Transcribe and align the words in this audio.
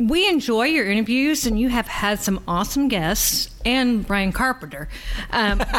we 0.00 0.28
enjoy 0.28 0.64
your 0.64 0.90
interviews, 0.90 1.46
and 1.46 1.60
you 1.60 1.68
have 1.68 1.86
had 1.86 2.18
some 2.20 2.42
awesome 2.48 2.88
guests 2.88 3.50
and 3.64 4.06
Brian 4.06 4.32
Carpenter. 4.32 4.88
Um, 5.30 5.60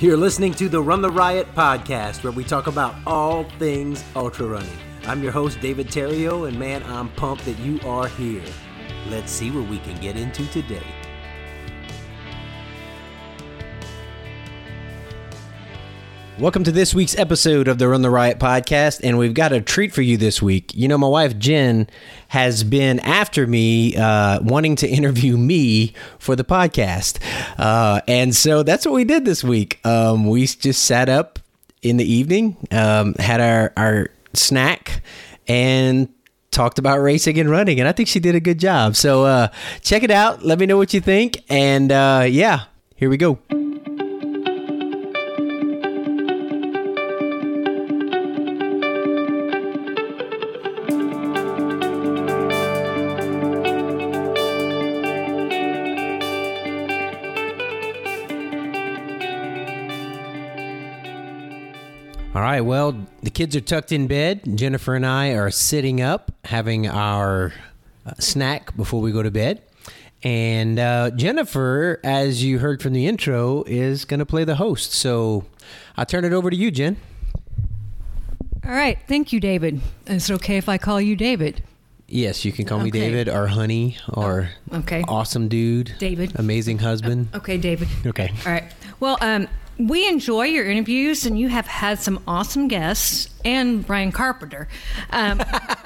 You're 0.00 0.16
listening 0.16 0.54
to 0.54 0.68
the 0.68 0.80
Run 0.80 1.02
the 1.02 1.10
Riot 1.10 1.52
podcast, 1.54 2.22
where 2.22 2.32
we 2.32 2.44
talk 2.44 2.68
about 2.68 2.94
all 3.06 3.44
things 3.58 4.04
ultra 4.14 4.46
running. 4.46 4.78
I'm 5.04 5.22
your 5.22 5.32
host, 5.32 5.60
David 5.60 5.88
Terrio, 5.88 6.46
and 6.48 6.58
man, 6.58 6.82
I'm 6.84 7.08
pumped 7.10 7.44
that 7.46 7.58
you 7.58 7.80
are 7.84 8.06
here. 8.08 8.44
Let's 9.08 9.32
see 9.32 9.50
what 9.50 9.68
we 9.68 9.78
can 9.78 10.00
get 10.00 10.16
into 10.16 10.46
today. 10.46 10.84
Welcome 16.38 16.62
to 16.64 16.70
this 16.70 16.94
week's 16.94 17.18
episode 17.18 17.66
of 17.66 17.78
the 17.78 17.88
Run 17.88 18.02
the 18.02 18.10
Riot 18.10 18.38
podcast, 18.38 19.00
and 19.02 19.18
we've 19.18 19.34
got 19.34 19.50
a 19.50 19.60
treat 19.60 19.92
for 19.92 20.02
you 20.02 20.16
this 20.16 20.40
week. 20.40 20.72
You 20.72 20.86
know, 20.86 20.96
my 20.96 21.08
wife 21.08 21.36
Jen 21.36 21.90
has 22.28 22.62
been 22.62 23.00
after 23.00 23.44
me, 23.44 23.96
uh, 23.96 24.40
wanting 24.42 24.76
to 24.76 24.88
interview 24.88 25.36
me 25.36 25.94
for 26.20 26.36
the 26.36 26.44
podcast, 26.44 27.18
uh, 27.58 28.02
and 28.06 28.36
so 28.36 28.62
that's 28.62 28.86
what 28.86 28.94
we 28.94 29.02
did 29.02 29.24
this 29.24 29.42
week. 29.42 29.84
Um, 29.84 30.28
we 30.28 30.46
just 30.46 30.84
sat 30.84 31.08
up 31.08 31.40
in 31.82 31.96
the 31.96 32.04
evening, 32.04 32.56
um, 32.70 33.14
had 33.14 33.40
our 33.40 33.72
our 33.76 34.08
snack, 34.32 35.02
and 35.48 36.08
talked 36.52 36.78
about 36.78 36.98
racing 36.98 37.40
and 37.40 37.50
running, 37.50 37.80
and 37.80 37.88
I 37.88 37.92
think 37.92 38.08
she 38.08 38.20
did 38.20 38.36
a 38.36 38.40
good 38.40 38.60
job. 38.60 38.94
So 38.94 39.24
uh, 39.24 39.48
check 39.82 40.04
it 40.04 40.12
out. 40.12 40.44
Let 40.44 40.60
me 40.60 40.66
know 40.66 40.76
what 40.76 40.94
you 40.94 41.00
think, 41.00 41.42
and 41.48 41.90
uh, 41.90 42.26
yeah, 42.28 42.66
here 42.94 43.10
we 43.10 43.16
go. 43.16 43.40
Right. 62.52 62.60
Well, 62.60 63.06
the 63.22 63.30
kids 63.30 63.54
are 63.56 63.60
tucked 63.60 63.92
in 63.92 64.06
bed. 64.06 64.42
Jennifer 64.56 64.94
and 64.94 65.04
I 65.06 65.30
are 65.30 65.50
sitting 65.50 66.00
up 66.00 66.32
having 66.44 66.86
our 66.86 67.52
uh, 68.06 68.12
snack 68.18 68.76
before 68.76 69.00
we 69.00 69.12
go 69.12 69.22
to 69.22 69.30
bed. 69.30 69.62
And 70.22 70.78
uh, 70.78 71.10
Jennifer, 71.12 72.00
as 72.02 72.42
you 72.42 72.58
heard 72.58 72.82
from 72.82 72.92
the 72.92 73.06
intro, 73.06 73.62
is 73.66 74.04
going 74.04 74.18
to 74.20 74.26
play 74.26 74.44
the 74.44 74.56
host. 74.56 74.92
So 74.92 75.44
I'll 75.96 76.06
turn 76.06 76.24
it 76.24 76.32
over 76.32 76.50
to 76.50 76.56
you, 76.56 76.70
Jen. 76.70 76.96
all 78.64 78.72
right. 78.72 78.98
Thank 79.06 79.32
you, 79.32 79.38
David. 79.40 79.80
Is 80.06 80.28
it 80.28 80.34
okay 80.34 80.56
if 80.56 80.68
I 80.68 80.76
call 80.78 81.00
you 81.00 81.14
David? 81.16 81.62
Yes, 82.10 82.44
you 82.44 82.52
can 82.52 82.64
call 82.64 82.78
me 82.78 82.88
Okay. 82.88 83.00
David 83.00 83.28
or 83.28 83.46
Honey 83.48 83.98
or 84.08 84.48
Okay. 84.72 85.04
awesome 85.06 85.46
dude, 85.48 85.92
David. 85.98 86.32
amazing 86.36 86.78
husband. 86.78 87.28
Okay, 87.34 87.58
David. 87.58 87.86
Okay. 88.06 88.30
All 88.46 88.52
right. 88.52 88.64
Well, 88.98 89.18
um, 89.20 89.46
we 89.78 90.08
enjoy 90.08 90.46
your 90.46 90.68
interviews, 90.68 91.24
and 91.24 91.38
you 91.38 91.48
have 91.48 91.66
had 91.66 91.98
some 92.00 92.22
awesome 92.26 92.68
guests 92.68 93.30
and 93.44 93.86
Brian 93.86 94.12
Carpenter. 94.12 94.68
Um, 95.10 95.38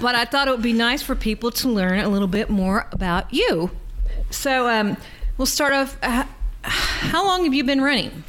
but 0.00 0.14
I 0.14 0.24
thought 0.24 0.48
it 0.48 0.50
would 0.50 0.62
be 0.62 0.72
nice 0.72 1.02
for 1.02 1.14
people 1.14 1.50
to 1.52 1.68
learn 1.68 2.00
a 2.00 2.08
little 2.08 2.28
bit 2.28 2.50
more 2.50 2.86
about 2.92 3.32
you. 3.32 3.70
So 4.30 4.68
um, 4.68 4.96
we'll 5.38 5.46
start 5.46 5.72
off. 5.72 5.96
Uh, 6.02 6.24
how 6.62 7.24
long 7.24 7.44
have 7.44 7.54
you 7.54 7.64
been 7.64 7.80
running? 7.80 8.24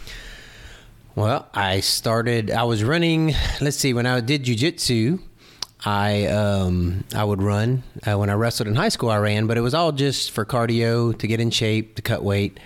Well, 1.15 1.49
I 1.53 1.81
started. 1.81 2.49
I 2.49 2.63
was 2.63 2.83
running. 2.83 3.33
Let's 3.59 3.77
see. 3.77 3.93
When 3.93 4.05
I 4.05 4.21
did 4.21 4.45
jujitsu, 4.45 5.19
I 5.85 6.27
um 6.27 7.03
I 7.13 7.23
would 7.23 7.41
run. 7.41 7.83
Uh, 8.07 8.17
when 8.17 8.29
I 8.29 8.33
wrestled 8.33 8.67
in 8.67 8.75
high 8.75 8.89
school, 8.89 9.09
I 9.09 9.17
ran, 9.17 9.47
but 9.47 9.57
it 9.57 9.61
was 9.61 9.73
all 9.73 9.91
just 9.91 10.31
for 10.31 10.45
cardio 10.45 11.17
to 11.17 11.27
get 11.27 11.41
in 11.41 11.51
shape, 11.51 11.95
to 11.95 12.01
cut 12.01 12.23
weight, 12.23 12.59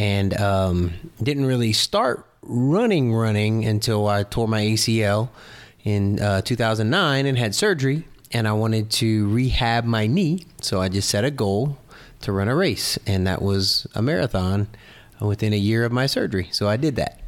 and 0.00 0.34
um, 0.40 0.94
didn't 1.22 1.44
really 1.44 1.74
start 1.74 2.26
running 2.40 3.12
running 3.12 3.66
until 3.66 4.08
I 4.08 4.22
tore 4.22 4.48
my 4.48 4.62
ACL 4.62 5.28
in 5.84 6.18
uh, 6.18 6.40
2009 6.40 7.26
and 7.26 7.36
had 7.36 7.54
surgery. 7.54 8.04
And 8.32 8.48
I 8.48 8.52
wanted 8.52 8.90
to 8.92 9.28
rehab 9.28 9.84
my 9.84 10.06
knee, 10.06 10.46
so 10.62 10.80
I 10.80 10.88
just 10.88 11.10
set 11.10 11.24
a 11.24 11.30
goal 11.30 11.76
to 12.22 12.32
run 12.32 12.48
a 12.48 12.54
race, 12.54 12.98
and 13.06 13.26
that 13.26 13.42
was 13.42 13.86
a 13.94 14.00
marathon 14.00 14.68
within 15.20 15.52
a 15.52 15.56
year 15.56 15.84
of 15.84 15.92
my 15.92 16.06
surgery. 16.06 16.48
So 16.52 16.68
I 16.68 16.76
did 16.76 16.96
that. 16.96 17.20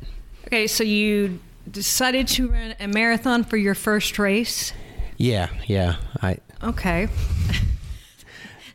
Okay, 0.46 0.66
so 0.66 0.84
you 0.84 1.40
decided 1.70 2.28
to 2.28 2.48
run 2.48 2.74
a 2.78 2.86
marathon 2.86 3.42
for 3.44 3.56
your 3.56 3.74
first 3.74 4.18
race. 4.18 4.72
Yeah, 5.18 5.48
yeah. 5.66 5.96
I 6.22 6.38
Okay. 6.62 7.08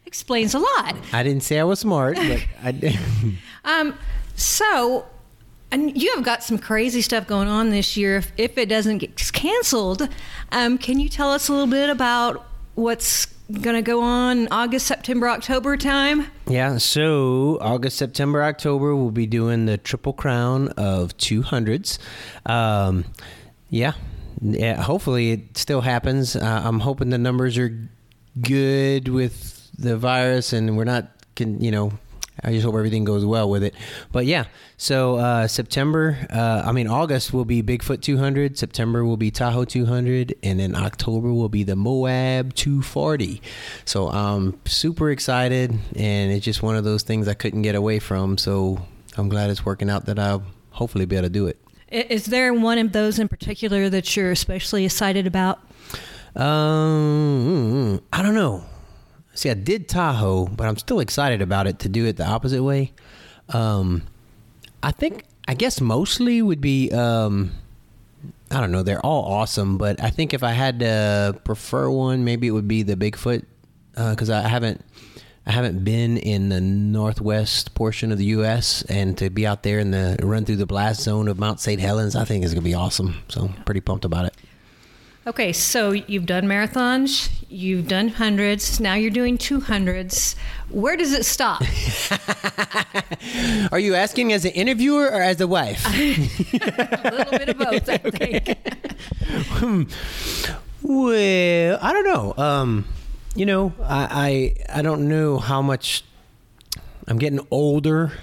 Explains 0.07 0.53
a 0.55 0.59
lot. 0.59 0.95
I 1.11 1.21
didn't 1.21 1.43
say 1.43 1.59
I 1.59 1.65
was 1.65 1.81
smart, 1.81 2.15
but 2.15 2.43
I 2.63 2.71
did. 2.71 2.97
Um, 3.65 3.95
so, 4.33 5.05
and 5.71 6.01
you 6.01 6.15
have 6.15 6.23
got 6.23 6.41
some 6.41 6.57
crazy 6.57 7.01
stuff 7.01 7.27
going 7.27 7.49
on 7.49 7.69
this 7.69 7.97
year. 7.97 8.15
If, 8.15 8.31
if 8.37 8.57
it 8.57 8.69
doesn't 8.69 8.99
get 8.99 9.17
canceled, 9.33 10.07
um, 10.53 10.77
can 10.77 11.01
you 11.01 11.09
tell 11.09 11.29
us 11.31 11.49
a 11.49 11.51
little 11.51 11.67
bit 11.67 11.89
about 11.89 12.47
what's 12.75 13.25
going 13.25 13.75
to 13.75 13.81
go 13.81 14.01
on 14.01 14.47
August, 14.49 14.87
September, 14.87 15.27
October 15.27 15.75
time? 15.75 16.27
yeah. 16.47 16.77
So 16.77 17.57
August, 17.59 17.97
September, 17.97 18.41
October, 18.41 18.95
we'll 18.95 19.11
be 19.11 19.25
doing 19.25 19.65
the 19.65 19.77
triple 19.77 20.13
crown 20.13 20.69
of 20.77 21.17
two 21.17 21.41
hundreds. 21.41 21.99
Um, 22.45 23.03
yeah. 23.69 23.91
Yeah. 24.41 24.81
Hopefully, 24.81 25.31
it 25.31 25.57
still 25.57 25.81
happens. 25.81 26.37
Uh, 26.37 26.61
I'm 26.63 26.79
hoping 26.79 27.09
the 27.09 27.17
numbers 27.17 27.57
are 27.57 27.77
good 28.39 29.09
with 29.09 29.55
the 29.77 29.97
virus, 29.97 30.53
and 30.53 30.77
we're 30.77 30.85
not. 30.85 31.09
Can 31.35 31.61
you 31.61 31.71
know? 31.71 31.91
I 32.43 32.51
just 32.51 32.63
hope 32.63 32.75
everything 32.75 33.03
goes 33.03 33.25
well 33.25 33.49
with 33.49 33.63
it. 33.63 33.73
But 34.11 34.25
yeah, 34.25 34.45
so 34.77 35.15
uh, 35.15 35.47
September, 35.47 36.17
uh, 36.29 36.63
I 36.65 36.71
mean, 36.71 36.87
August 36.87 37.33
will 37.33 37.45
be 37.45 37.63
Bigfoot 37.63 38.01
200, 38.01 38.57
September 38.57 39.03
will 39.03 39.17
be 39.17 39.31
Tahoe 39.31 39.65
200, 39.65 40.35
and 40.43 40.59
then 40.59 40.75
October 40.75 41.33
will 41.33 41.49
be 41.49 41.63
the 41.63 41.75
Moab 41.75 42.53
240. 42.53 43.41
So 43.85 44.09
I'm 44.09 44.59
super 44.65 45.09
excited, 45.09 45.71
and 45.95 46.31
it's 46.31 46.45
just 46.45 46.61
one 46.61 46.75
of 46.75 46.83
those 46.83 47.03
things 47.03 47.27
I 47.27 47.33
couldn't 47.33 47.63
get 47.63 47.73
away 47.73 47.97
from. 47.99 48.37
So 48.37 48.85
I'm 49.17 49.29
glad 49.29 49.49
it's 49.49 49.65
working 49.65 49.89
out 49.89 50.05
that 50.05 50.19
I'll 50.19 50.43
hopefully 50.71 51.05
be 51.05 51.15
able 51.15 51.25
to 51.25 51.29
do 51.29 51.47
it. 51.47 51.59
Is 51.89 52.25
there 52.25 52.53
one 52.53 52.77
of 52.77 52.91
those 52.91 53.17
in 53.17 53.27
particular 53.29 53.89
that 53.89 54.15
you're 54.15 54.31
especially 54.31 54.85
excited 54.85 55.25
about? 55.25 55.59
Um, 56.35 58.01
I 58.13 58.21
don't 58.21 58.35
know. 58.35 58.63
See, 59.37 59.51
I 59.51 59.53
did 59.53 59.87
Tahoe, 59.87 60.47
but 60.47 60.67
I'm 60.67 60.77
still 60.77 60.99
excited 60.99 61.43
about 61.43 61.67
it 61.67 61.77
to 61.79 61.89
do 61.89 62.07
it 62.07 62.17
the 62.17 62.25
opposite 62.25 62.63
way. 62.63 62.91
Um, 63.49 64.01
I 64.81 64.89
think, 64.89 65.25
I 65.47 65.53
guess 65.53 65.79
mostly 65.79 66.41
would 66.41 66.59
be, 66.59 66.91
um, 66.91 67.51
I 68.49 68.59
don't 68.59 68.71
know. 68.71 68.81
They're 68.81 69.05
all 69.05 69.25
awesome, 69.25 69.77
but 69.77 70.01
I 70.03 70.09
think 70.09 70.33
if 70.33 70.41
I 70.41 70.53
had 70.53 70.79
to 70.79 71.39
prefer 71.43 71.87
one, 71.87 72.25
maybe 72.25 72.47
it 72.47 72.51
would 72.51 72.67
be 72.67 72.81
the 72.81 72.95
Bigfoot, 72.95 73.45
because 73.91 74.31
I 74.31 74.41
haven't, 74.41 74.83
I 75.45 75.51
haven't 75.51 75.83
been 75.83 76.17
in 76.17 76.49
the 76.49 76.59
northwest 76.59 77.75
portion 77.75 78.11
of 78.11 78.17
the 78.17 78.25
U.S. 78.25 78.81
and 78.89 79.15
to 79.19 79.29
be 79.29 79.45
out 79.45 79.61
there 79.61 79.77
in 79.77 79.91
the 79.91 80.17
run 80.23 80.45
through 80.45 80.55
the 80.55 80.65
blast 80.65 81.01
zone 81.01 81.27
of 81.27 81.37
Mount 81.37 81.59
St. 81.59 81.79
Helens, 81.79 82.15
I 82.15 82.25
think 82.25 82.43
is 82.43 82.55
gonna 82.55 82.63
be 82.63 82.73
awesome. 82.73 83.17
So 83.29 83.41
I'm 83.41 83.63
pretty 83.65 83.81
pumped 83.81 84.03
about 84.03 84.25
it. 84.25 84.33
Okay, 85.27 85.51
so 85.51 85.91
you've 85.91 86.25
done 86.25 86.45
marathons, 86.45 87.29
you've 87.49 87.89
done 87.89 88.07
hundreds, 88.07 88.79
now 88.79 88.93
you're 88.93 89.11
doing 89.11 89.37
200s. 89.37 90.35
Where 90.69 90.95
does 90.95 91.11
it 91.11 91.25
stop? 91.25 91.61
Are 93.73 93.77
you 93.77 93.93
asking 93.93 94.31
as 94.31 94.45
an 94.45 94.51
interviewer 94.51 95.03
or 95.03 95.21
as 95.21 95.41
a 95.41 95.47
wife? 95.47 95.85
a 95.93 97.11
little 97.11 97.37
bit 97.37 97.49
of 97.49 97.57
both, 97.57 97.89
I 97.89 97.97
think. 99.67 99.91
Well, 100.81 101.79
I 101.81 101.91
don't 101.91 102.05
know. 102.05 102.33
Um, 102.41 102.85
you 103.35 103.45
know, 103.45 103.73
I, 103.83 104.55
I 104.69 104.79
I 104.79 104.81
don't 104.81 105.09
know 105.09 105.39
how 105.39 105.61
much 105.61 106.05
I'm 107.05 107.17
getting 107.17 107.45
older, 107.51 108.13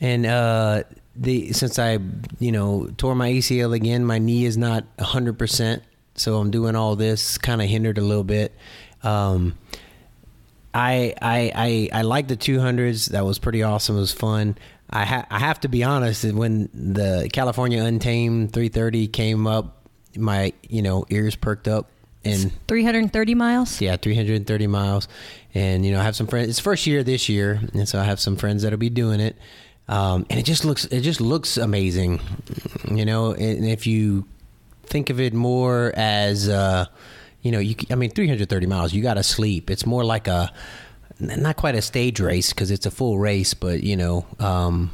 and 0.00 0.26
uh, 0.26 0.84
the 1.16 1.52
since 1.52 1.76
I 1.80 1.98
you 2.38 2.52
know 2.52 2.88
tore 2.98 3.16
my 3.16 3.32
ACL 3.32 3.74
again, 3.74 4.04
my 4.04 4.18
knee 4.18 4.44
is 4.44 4.56
not 4.56 4.84
hundred 5.00 5.36
percent. 5.36 5.82
So 6.20 6.38
I'm 6.38 6.50
doing 6.50 6.76
all 6.76 6.96
this 6.96 7.38
kind 7.38 7.60
of 7.60 7.68
hindered 7.68 7.98
a 7.98 8.02
little 8.02 8.24
bit. 8.24 8.54
Um, 9.02 9.56
I 10.72 11.14
I 11.20 11.52
I 11.54 12.00
I 12.00 12.02
like 12.02 12.28
the 12.28 12.36
200s. 12.36 13.10
That 13.10 13.24
was 13.24 13.38
pretty 13.38 13.62
awesome. 13.62 13.96
It 13.96 14.00
was 14.00 14.12
fun. 14.12 14.56
I 14.88 15.04
ha- 15.04 15.26
I 15.30 15.38
have 15.38 15.60
to 15.60 15.68
be 15.68 15.82
honest. 15.82 16.24
When 16.24 16.68
the 16.74 17.28
California 17.32 17.82
Untamed 17.82 18.52
330 18.52 19.08
came 19.08 19.46
up, 19.46 19.86
my 20.16 20.52
you 20.68 20.82
know 20.82 21.06
ears 21.10 21.36
perked 21.36 21.66
up 21.66 21.88
and 22.24 22.52
330 22.68 23.34
miles? 23.34 23.80
yeah, 23.80 23.96
330 23.96 24.66
miles. 24.66 25.08
And, 25.54 25.84
you 25.84 25.92
know, 25.92 26.00
I 26.00 26.04
have 26.04 26.16
some 26.16 26.26
friends. 26.26 26.48
It's 26.50 26.58
first 26.58 26.86
year 26.86 27.02
this 27.02 27.28
year. 27.28 27.60
And 27.72 27.88
so 27.88 27.98
I 27.98 28.04
have 28.04 28.20
some 28.20 28.36
friends 28.36 28.62
that'll 28.62 28.78
be 28.78 28.90
doing 28.90 29.20
it. 29.20 29.36
Um, 29.88 30.26
and 30.30 30.38
it 30.38 30.44
just 30.44 30.64
looks, 30.64 30.84
it 30.86 31.00
just 31.00 31.20
looks 31.20 31.56
amazing. 31.56 32.20
You 32.90 33.04
know, 33.04 33.32
and 33.32 33.64
if 33.64 33.86
you 33.86 34.26
think 34.90 35.08
of 35.08 35.20
it 35.20 35.32
more 35.32 35.92
as, 35.96 36.48
uh, 36.48 36.86
you 37.40 37.50
know, 37.50 37.58
you. 37.58 37.74
I 37.90 37.94
mean, 37.94 38.10
330 38.10 38.66
miles. 38.66 38.92
You 38.92 39.02
got 39.02 39.14
to 39.14 39.22
sleep. 39.22 39.70
It's 39.70 39.86
more 39.86 40.04
like 40.04 40.28
a, 40.28 40.52
not 41.20 41.56
quite 41.56 41.74
a 41.74 41.82
stage 41.82 42.20
race 42.20 42.50
because 42.52 42.70
it's 42.70 42.86
a 42.86 42.90
full 42.90 43.18
race, 43.18 43.54
but 43.54 43.82
you 43.82 43.96
know, 43.96 44.26
um, 44.38 44.90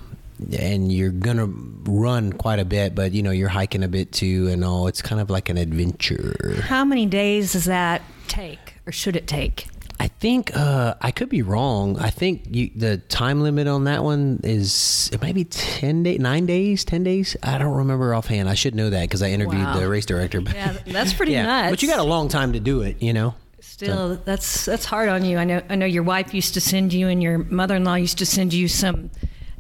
and 0.59 0.93
you're 0.93 1.11
gonna 1.11 1.47
run 1.47 2.33
quite 2.33 2.59
a 2.59 2.65
bit, 2.65 2.95
but 2.95 3.13
you 3.13 3.23
know, 3.23 3.31
you're 3.31 3.49
hiking 3.49 3.83
a 3.83 3.89
bit 3.89 4.13
too, 4.13 4.49
and 4.49 4.65
all. 4.65 4.87
It's 4.87 5.03
kind 5.03 5.21
of 5.21 5.31
like 5.31 5.49
an 5.49 5.57
adventure. 5.57 6.61
How 6.63 6.85
many 6.85 7.07
days 7.07 7.53
does 7.53 7.65
that 7.65 8.03
take, 8.29 8.75
or 8.87 8.93
should 8.93 9.17
it 9.17 9.27
take? 9.27 9.67
I 9.99 10.09
think 10.09 10.55
uh, 10.57 10.95
I 11.01 11.11
could 11.11 11.29
be 11.29 11.43
wrong. 11.43 11.99
I 11.99 12.11
think 12.11 12.55
you, 12.55 12.71
the 12.77 12.99
time 12.99 13.43
limit 13.43 13.67
on 13.67 13.85
that 13.85 14.05
one 14.05 14.41
is 14.45 15.09
it 15.13 15.23
might 15.23 15.35
be 15.35 15.45
ten 15.45 16.03
day, 16.03 16.19
nine 16.19 16.45
days, 16.47 16.85
ten 16.85 17.03
days. 17.03 17.37
I 17.43 17.57
don't 17.59 17.75
remember 17.75 18.15
offhand. 18.15 18.49
I 18.49 18.55
should 18.55 18.75
know 18.75 18.91
that 18.91 19.03
because 19.03 19.23
I 19.23 19.31
interviewed 19.31 19.63
Wow. 19.65 19.79
the 19.81 19.89
race 19.89 20.05
director. 20.07 20.41
But 20.41 20.55
Yeah, 20.55 20.77
that's 20.87 21.13
pretty 21.15 21.33
yeah, 21.39 21.47
nuts. 21.47 21.71
but 21.73 21.83
you 21.83 21.89
got 21.89 21.99
a 21.99 22.05
long 22.05 22.29
time 22.29 22.53
to 22.53 22.61
do 22.61 22.83
it. 22.83 23.01
You 23.03 23.13
know. 23.15 23.35
Still, 23.61 24.17
that's 24.25 24.65
that's 24.65 24.85
hard 24.85 25.09
on 25.09 25.25
you. 25.25 25.39
I 25.39 25.45
know. 25.45 25.63
I 25.69 25.75
know 25.77 25.87
your 25.87 26.03
wife 26.03 26.33
used 26.35 26.55
to 26.55 26.61
send 26.61 26.93
you, 26.93 27.09
and 27.09 27.23
your 27.23 27.39
mother-in-law 27.39 27.95
used 27.97 28.19
to 28.19 28.27
send 28.27 28.53
you 28.55 28.69
some 28.69 29.11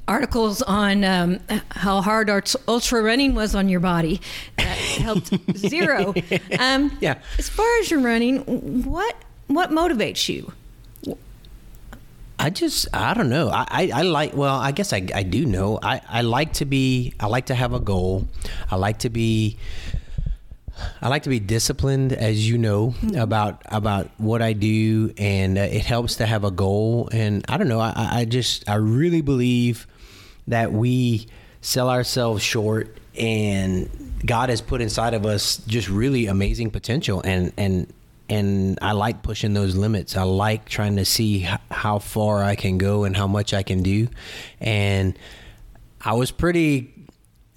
articles 0.08 0.62
on 0.62 1.02
um, 1.04 1.40
how 1.70 2.00
hard 2.00 2.30
ult- 2.30 2.54
ultra 2.68 3.02
running 3.02 3.34
was 3.34 3.54
on 3.54 3.68
your 3.68 3.80
body. 3.80 4.20
That 4.56 4.78
helped 4.78 5.32
zero. 5.56 6.14
Um, 6.58 6.96
Yeah. 7.00 7.18
As 7.38 7.48
far 7.48 7.66
as 7.80 7.90
your 7.90 8.00
running, 8.00 8.84
what 8.84 9.16
what 9.46 9.70
motivates 9.70 10.28
you? 10.28 10.52
I 12.38 12.50
just 12.50 12.86
I 12.92 13.14
don't 13.14 13.30
know. 13.30 13.48
I, 13.48 13.66
I, 13.68 13.90
I 13.94 14.02
like 14.02 14.34
well, 14.34 14.56
I 14.56 14.72
guess 14.72 14.92
I, 14.92 15.06
I 15.14 15.22
do 15.22 15.46
know. 15.46 15.78
I, 15.82 16.00
I 16.08 16.20
like 16.20 16.54
to 16.54 16.64
be 16.64 17.14
I 17.18 17.26
like 17.26 17.46
to 17.46 17.54
have 17.54 17.72
a 17.72 17.80
goal. 17.80 18.28
I 18.70 18.76
like 18.76 19.00
to 19.00 19.10
be 19.10 19.56
I 21.00 21.08
like 21.08 21.22
to 21.22 21.30
be 21.30 21.40
disciplined 21.40 22.12
as 22.12 22.48
you 22.48 22.58
know 22.58 22.94
about 23.16 23.62
about 23.66 24.10
what 24.18 24.42
I 24.42 24.52
do 24.52 25.14
and 25.16 25.56
uh, 25.56 25.62
it 25.62 25.84
helps 25.84 26.16
to 26.16 26.26
have 26.26 26.44
a 26.44 26.50
goal 26.50 27.08
and 27.10 27.44
I 27.48 27.56
don't 27.56 27.68
know. 27.68 27.80
I, 27.80 27.92
I 27.96 28.24
just 28.26 28.68
I 28.68 28.74
really 28.74 29.22
believe 29.22 29.86
that 30.46 30.72
we 30.72 31.26
sell 31.62 31.88
ourselves 31.88 32.42
short 32.42 32.98
and 33.18 33.88
God 34.24 34.50
has 34.50 34.60
put 34.60 34.82
inside 34.82 35.14
of 35.14 35.24
us 35.24 35.56
just 35.66 35.88
really 35.88 36.26
amazing 36.26 36.70
potential 36.70 37.22
and 37.24 37.52
and 37.56 37.92
and 38.28 38.78
I 38.82 38.92
like 38.92 39.22
pushing 39.22 39.54
those 39.54 39.76
limits. 39.76 40.16
I 40.16 40.22
like 40.22 40.68
trying 40.68 40.96
to 40.96 41.04
see 41.04 41.44
h- 41.44 41.58
how 41.70 41.98
far 41.98 42.42
I 42.42 42.56
can 42.56 42.78
go 42.78 43.04
and 43.04 43.16
how 43.16 43.26
much 43.26 43.54
I 43.54 43.62
can 43.62 43.82
do. 43.82 44.08
And 44.60 45.18
I 46.00 46.14
was 46.14 46.30
pretty 46.30 46.92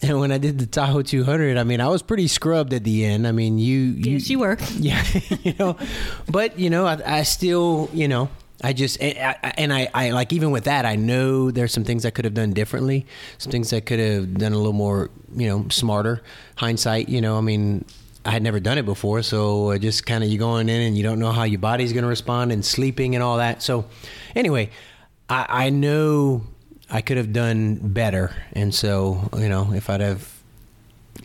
and 0.01 0.19
when 0.19 0.31
I 0.31 0.37
did 0.37 0.59
the 0.59 0.65
Tahoe 0.65 1.01
200, 1.01 1.57
I 1.57 1.63
mean, 1.63 1.81
I 1.81 1.87
was 1.87 2.01
pretty 2.01 2.27
scrubbed 2.27 2.73
at 2.73 2.83
the 2.83 3.05
end. 3.05 3.27
I 3.27 3.31
mean, 3.31 3.57
you, 3.57 3.79
you 3.79 4.13
Yes, 4.13 4.29
you 4.29 4.39
were. 4.39 4.57
yeah, 4.77 5.03
you 5.43 5.53
know, 5.59 5.77
but 6.29 6.57
you 6.57 6.69
know, 6.69 6.85
I, 6.85 7.19
I 7.19 7.23
still, 7.23 7.89
you 7.93 8.07
know, 8.07 8.29
I 8.61 8.73
just 8.73 9.01
and 9.01 9.17
I, 9.17 9.53
and 9.57 9.73
I, 9.73 9.89
I 9.93 10.09
like 10.11 10.33
even 10.33 10.51
with 10.51 10.65
that, 10.65 10.85
I 10.85 10.97
know 10.97 11.49
there's 11.49 11.71
some 11.71 11.85
things 11.85 12.05
I 12.05 12.09
could 12.09 12.25
have 12.25 12.33
done 12.33 12.51
differently, 12.51 13.05
some 13.37 13.51
things 13.51 13.71
I 13.71 13.79
could 13.79 13.99
have 13.99 14.33
done 14.35 14.51
a 14.51 14.57
little 14.57 14.73
more, 14.73 15.09
you 15.33 15.47
know, 15.47 15.67
smarter. 15.69 16.21
Hindsight, 16.57 17.07
you 17.07 17.21
know, 17.21 17.37
I 17.37 17.41
mean, 17.41 17.85
I 18.25 18.31
had 18.31 18.43
never 18.43 18.59
done 18.59 18.77
it 18.77 18.85
before, 18.85 19.21
so 19.21 19.77
just 19.77 20.05
kind 20.05 20.23
of 20.23 20.29
you 20.29 20.37
going 20.37 20.69
in 20.69 20.81
and 20.81 20.97
you 20.97 21.03
don't 21.03 21.19
know 21.19 21.31
how 21.31 21.43
your 21.43 21.59
body's 21.59 21.93
going 21.93 22.03
to 22.03 22.09
respond 22.09 22.51
and 22.51 22.63
sleeping 22.65 23.15
and 23.15 23.23
all 23.23 23.37
that. 23.37 23.63
So, 23.63 23.85
anyway, 24.35 24.71
I, 25.29 25.45
I 25.49 25.69
know 25.69 26.43
I 26.89 27.01
could 27.01 27.17
have 27.17 27.31
done 27.31 27.75
better, 27.75 28.35
and 28.53 28.75
so 28.75 29.29
you 29.37 29.47
know, 29.47 29.71
if 29.73 29.89
I'd 29.89 30.01
have 30.01 30.39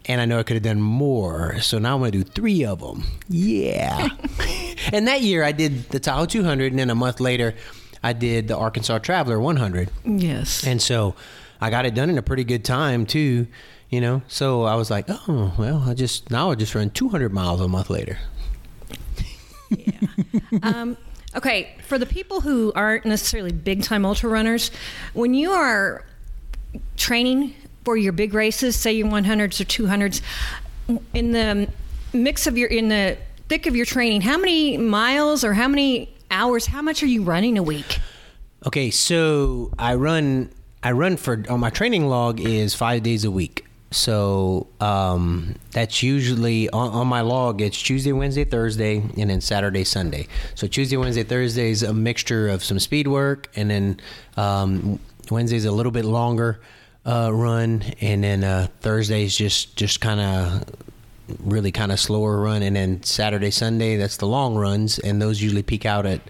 and 0.07 0.21
I 0.21 0.25
know 0.25 0.39
I 0.39 0.43
could 0.43 0.55
have 0.55 0.63
done 0.63 0.81
more. 0.81 1.61
So 1.61 1.79
now 1.79 1.95
I'm 1.95 2.01
going 2.01 2.13
to 2.13 2.19
do 2.19 2.25
three 2.25 2.65
of 2.65 2.81
them. 2.81 3.05
Yeah. 3.29 4.09
and 4.93 5.09
that 5.09 5.23
year 5.23 5.43
I 5.45 5.53
did 5.53 5.89
the 5.91 6.01
Tahoe 6.01 6.27
200, 6.27 6.73
and 6.73 6.79
then 6.79 6.91
a 6.91 6.95
month 6.95 7.21
later 7.21 7.55
I 8.03 8.13
did 8.13 8.49
the 8.49 8.57
Arkansas 8.57 8.99
Traveler 8.99 9.41
100. 9.41 9.91
Yes. 10.05 10.67
And 10.67 10.81
so 10.81 11.15
I 11.61 11.71
got 11.71 11.87
it 11.87 11.95
done 11.95 12.11
in 12.11 12.19
a 12.19 12.23
pretty 12.23 12.45
good 12.45 12.65
time 12.65 13.07
too, 13.07 13.47
you 13.91 14.01
know. 14.01 14.23
So 14.29 14.65
I 14.65 14.75
was 14.75 14.91
like, 14.91 15.07
oh 15.09 15.55
well, 15.59 15.85
I 15.87 15.95
just 15.95 16.31
now 16.31 16.51
I 16.51 16.55
just 16.55 16.75
run 16.75 16.91
200 16.91 17.33
miles 17.33 17.61
a 17.61 17.69
month 17.69 17.91
later. 17.91 18.19
um, 20.63 20.97
okay, 21.35 21.77
for 21.87 21.99
the 21.99 22.07
people 22.07 22.41
who 22.41 22.73
aren't 22.75 23.05
necessarily 23.05 23.53
big 23.53 23.83
time 23.83 24.05
ultra 24.05 24.29
runners, 24.31 24.71
when 25.13 25.35
you 25.35 25.53
are 25.53 26.05
training 26.97 27.55
for 27.85 27.97
your 27.97 28.13
big 28.13 28.35
races, 28.35 28.77
say 28.77 28.93
your 28.93 29.09
100s 29.09 29.61
or 29.61 29.65
200s, 29.65 30.23
in 31.13 31.33
the 31.33 31.69
mix 32.13 32.47
of 32.47 32.57
your, 32.57 32.69
in 32.69 32.89
the 32.89 33.19
thick 33.49 33.67
of 33.67 33.77
your 33.77 33.87
training, 33.87 34.23
how 34.23 34.39
many 34.39 34.77
miles 34.79 35.45
or 35.45 35.53
how 35.53 35.69
many 35.69 36.15
hours, 36.31 36.67
how 36.67 36.83
much 36.83 37.03
are 37.03 37.07
you 37.07 37.23
running 37.23 37.59
a 37.59 37.63
week? 37.63 37.99
Okay, 38.67 38.91
so 38.91 39.71
I 39.79 39.95
run 39.95 40.51
I 40.83 40.93
run 40.93 41.17
for 41.17 41.43
on 41.49 41.61
my 41.61 41.71
training 41.71 42.07
log 42.09 42.41
is 42.41 42.75
five 42.75 43.03
days 43.03 43.25
a 43.25 43.31
week. 43.31 43.65
So 43.95 44.67
um, 44.81 45.55
that's 45.71 46.03
usually 46.03 46.69
on, 46.71 46.91
on 46.91 47.07
my 47.07 47.21
log. 47.21 47.61
It's 47.61 47.81
Tuesday, 47.81 48.13
Wednesday, 48.13 48.45
Thursday, 48.45 48.97
and 48.97 49.31
then 49.31 49.41
Saturday, 49.41 49.85
Sunday. 49.85 50.27
So 50.57 50.67
Tuesday, 50.67 50.97
Wednesday, 50.97 51.23
Thursday 51.23 51.71
is 51.71 51.85
a 51.85 51.95
mixture 51.95 52.49
of 52.49 52.65
some 52.65 52.81
speed 52.81 53.07
work, 53.07 53.49
and 53.55 53.71
then 53.71 54.01
um, 54.37 54.99
Wednesday's 55.31 55.65
a 55.65 55.71
little 55.71 55.93
bit 55.93 56.05
longer 56.05 56.61
uh, 57.07 57.31
run, 57.33 57.85
and 58.01 58.25
then 58.25 58.43
uh, 58.43 58.67
Thursday's 58.81 59.37
just 59.37 59.77
just 59.77 60.01
kind 60.01 60.21
of 60.21 60.65
really 61.39 61.71
kind 61.71 61.93
of 61.93 62.01
slower 62.01 62.41
run, 62.41 62.63
and 62.63 62.75
then 62.75 63.01
Saturday, 63.05 63.53
Sunday 63.53 63.97
that's 63.97 64.17
the 64.17 64.27
long 64.27 64.57
runs, 64.57 64.99
and 64.99 65.23
those 65.23 65.41
usually 65.41 65.63
peak 65.63 65.87
out 65.87 66.05
at 66.05 66.21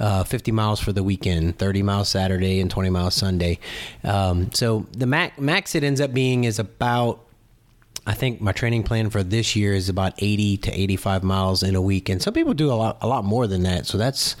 uh, 0.00 0.24
50 0.24 0.52
miles 0.52 0.80
for 0.80 0.92
the 0.92 1.02
weekend, 1.02 1.58
30 1.58 1.82
miles 1.82 2.08
Saturday, 2.08 2.60
and 2.60 2.70
20 2.70 2.90
miles 2.90 3.14
Sunday. 3.14 3.58
Um, 4.02 4.52
so 4.52 4.86
the 4.92 5.06
max, 5.06 5.38
max 5.38 5.74
it 5.74 5.84
ends 5.84 6.00
up 6.00 6.12
being 6.12 6.44
is 6.44 6.58
about, 6.58 7.20
I 8.06 8.14
think 8.14 8.40
my 8.40 8.52
training 8.52 8.82
plan 8.82 9.10
for 9.10 9.22
this 9.22 9.56
year 9.56 9.72
is 9.72 9.88
about 9.88 10.14
80 10.18 10.58
to 10.58 10.72
85 10.72 11.22
miles 11.22 11.62
in 11.62 11.74
a 11.74 11.82
week, 11.82 12.08
and 12.08 12.20
some 12.20 12.34
people 12.34 12.54
do 12.54 12.70
a 12.70 12.74
lot, 12.74 12.98
a 13.00 13.06
lot 13.06 13.24
more 13.24 13.46
than 13.46 13.62
that. 13.62 13.86
So 13.86 13.98
that's, 13.98 14.36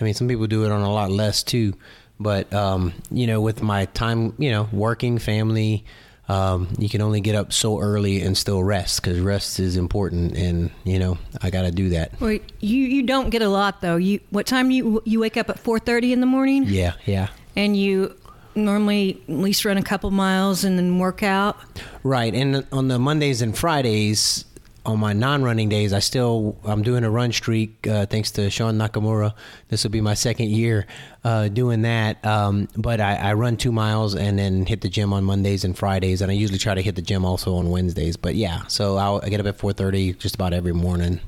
I 0.00 0.04
mean, 0.04 0.14
some 0.14 0.28
people 0.28 0.46
do 0.46 0.64
it 0.64 0.72
on 0.72 0.80
a 0.80 0.92
lot 0.92 1.10
less 1.10 1.42
too. 1.42 1.74
But 2.20 2.52
um, 2.52 2.94
you 3.10 3.26
know, 3.26 3.40
with 3.40 3.62
my 3.62 3.84
time, 3.86 4.34
you 4.38 4.50
know, 4.50 4.68
working, 4.72 5.18
family, 5.18 5.84
um, 6.28 6.68
you 6.78 6.88
can 6.88 7.00
only 7.00 7.20
get 7.20 7.34
up 7.34 7.52
so 7.52 7.80
early 7.80 8.20
and 8.20 8.36
still 8.36 8.62
rest 8.62 9.02
because 9.02 9.18
rest 9.18 9.58
is 9.58 9.76
important, 9.76 10.36
and 10.36 10.70
you 10.84 10.98
know, 10.98 11.18
I 11.40 11.50
got 11.50 11.62
to 11.62 11.70
do 11.70 11.90
that. 11.90 12.20
Well, 12.20 12.32
you, 12.32 12.40
you 12.60 13.02
don't 13.02 13.30
get 13.30 13.40
a 13.42 13.48
lot 13.48 13.80
though. 13.80 13.96
You 13.96 14.20
what 14.30 14.46
time 14.46 14.70
you 14.70 15.02
you 15.04 15.20
wake 15.20 15.36
up 15.36 15.48
at 15.48 15.62
4:30 15.62 16.12
in 16.12 16.20
the 16.20 16.26
morning? 16.26 16.64
Yeah, 16.66 16.94
yeah. 17.06 17.28
And 17.56 17.76
you 17.76 18.14
normally 18.54 19.22
at 19.28 19.34
least 19.34 19.64
run 19.64 19.78
a 19.78 19.82
couple 19.82 20.10
miles 20.10 20.64
and 20.64 20.78
then 20.78 20.98
work 20.98 21.22
out. 21.22 21.56
Right, 22.02 22.34
and 22.34 22.66
on 22.72 22.88
the 22.88 22.98
Mondays 22.98 23.40
and 23.40 23.56
Fridays, 23.56 24.44
on 24.86 24.98
my 24.98 25.12
non-running 25.12 25.68
days, 25.68 25.92
I 25.92 25.98
still 25.98 26.56
I'm 26.64 26.82
doing 26.82 27.04
a 27.04 27.10
run 27.10 27.32
streak 27.32 27.86
uh, 27.86 28.06
thanks 28.06 28.30
to 28.32 28.50
Sean 28.50 28.76
Nakamura. 28.76 29.34
This 29.68 29.84
will 29.84 29.90
be 29.90 30.00
my 30.00 30.14
second 30.14 30.50
year 30.50 30.86
uh, 31.24 31.48
doing 31.48 31.82
that. 31.82 32.24
Um, 32.24 32.68
but 32.76 33.00
I, 33.00 33.16
I 33.16 33.32
run 33.34 33.56
two 33.56 33.72
miles 33.72 34.14
and 34.14 34.38
then 34.38 34.66
hit 34.66 34.80
the 34.80 34.88
gym 34.88 35.12
on 35.12 35.24
Mondays 35.24 35.64
and 35.64 35.76
Fridays, 35.76 36.22
and 36.22 36.30
I 36.30 36.34
usually 36.34 36.58
try 36.58 36.74
to 36.74 36.82
hit 36.82 36.94
the 36.94 37.02
gym 37.02 37.24
also 37.24 37.56
on 37.56 37.70
Wednesdays. 37.70 38.16
But 38.16 38.34
yeah, 38.34 38.66
so 38.66 38.96
I'll, 38.96 39.20
I 39.22 39.28
get 39.28 39.40
up 39.40 39.46
at 39.46 39.58
4:30 39.58 40.18
just 40.18 40.34
about 40.34 40.52
every 40.52 40.72
morning, 40.72 41.20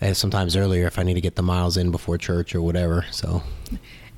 and 0.00 0.16
sometimes 0.16 0.56
earlier 0.56 0.86
if 0.86 0.98
I 0.98 1.02
need 1.02 1.14
to 1.14 1.20
get 1.20 1.36
the 1.36 1.42
miles 1.42 1.76
in 1.76 1.90
before 1.90 2.18
church 2.18 2.54
or 2.54 2.62
whatever. 2.62 3.04
So 3.10 3.42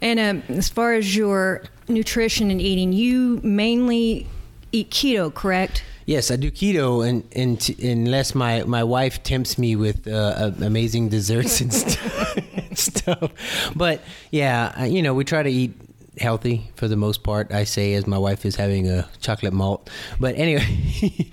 And 0.01 0.21
um, 0.21 0.43
as 0.57 0.69
far 0.69 0.95
as 0.95 1.17
your 1.17 1.63
nutrition 1.89 2.51
and 2.51 2.61
eating, 2.61 2.93
you 2.93 3.41
mainly 3.43 4.27
eat 4.73 4.91
keto, 4.91 5.33
correct? 5.33 5.83
Yes, 6.09 6.31
I 6.31 6.37
do 6.37 6.51
keto, 6.51 7.07
and, 7.07 7.23
and 7.37 7.61
t- 7.61 7.93
unless 7.93 8.35
my, 8.35 8.63
my 8.63 8.83
wife 8.83 9.23
tempts 9.23 9.59
me 9.59 9.77
with 9.77 10.09
uh, 10.09 10.53
amazing 10.63 11.11
desserts 11.11 11.61
and 11.61 11.71
stuff, 11.71 12.39
stuff. 12.73 13.73
But 13.77 14.01
yeah, 14.31 14.87
you 14.87 15.03
know, 15.03 15.13
we 15.13 15.25
try 15.25 15.43
to 15.43 15.51
eat 15.51 15.75
healthy 16.19 16.71
for 16.77 16.89
the 16.89 16.97
most 16.97 17.23
part. 17.23 17.53
I 17.53 17.65
say 17.65 17.93
as 17.93 18.07
my 18.07 18.17
wife 18.17 18.47
is 18.47 18.57
having 18.57 18.89
a 18.89 19.07
chocolate 19.21 19.53
malt, 19.53 19.91
but 20.19 20.35
anyway, 20.37 20.65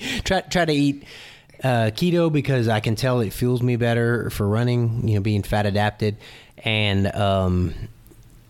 try 0.25 0.41
try 0.41 0.65
to 0.65 0.73
eat 0.73 1.05
uh, 1.63 1.91
keto 1.95 2.29
because 2.29 2.67
I 2.67 2.81
can 2.81 2.97
tell 2.97 3.21
it 3.21 3.31
fuels 3.31 3.61
me 3.61 3.77
better 3.77 4.29
for 4.29 4.45
running. 4.45 5.07
You 5.07 5.15
know, 5.15 5.21
being 5.21 5.43
fat 5.43 5.65
adapted, 5.65 6.17
and 6.57 7.07
um, 7.15 7.73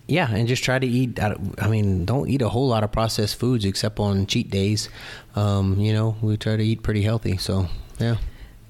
yeah, 0.08 0.30
and 0.32 0.48
just 0.48 0.64
try 0.64 0.80
to 0.80 0.88
eat. 0.88 1.20
I 1.20 1.36
I 1.60 1.68
mean, 1.68 2.06
don't 2.06 2.30
eat 2.30 2.42
a 2.42 2.50
whole 2.50 2.68
lot 2.68 2.84
of 2.84 2.92
processed 2.92 3.38
foods 3.40 3.66
except 3.66 4.00
on 4.00 4.28
cheat 4.28 4.50
days. 4.50 4.90
Um, 5.36 5.80
you 5.80 5.94
know, 5.94 6.16
we 6.22 6.38
try 6.38 6.56
to 6.56 6.64
eat 6.64 6.84
pretty 6.84 7.02
healthy. 7.02 7.38
So 7.38 7.68
yeah. 8.00 8.18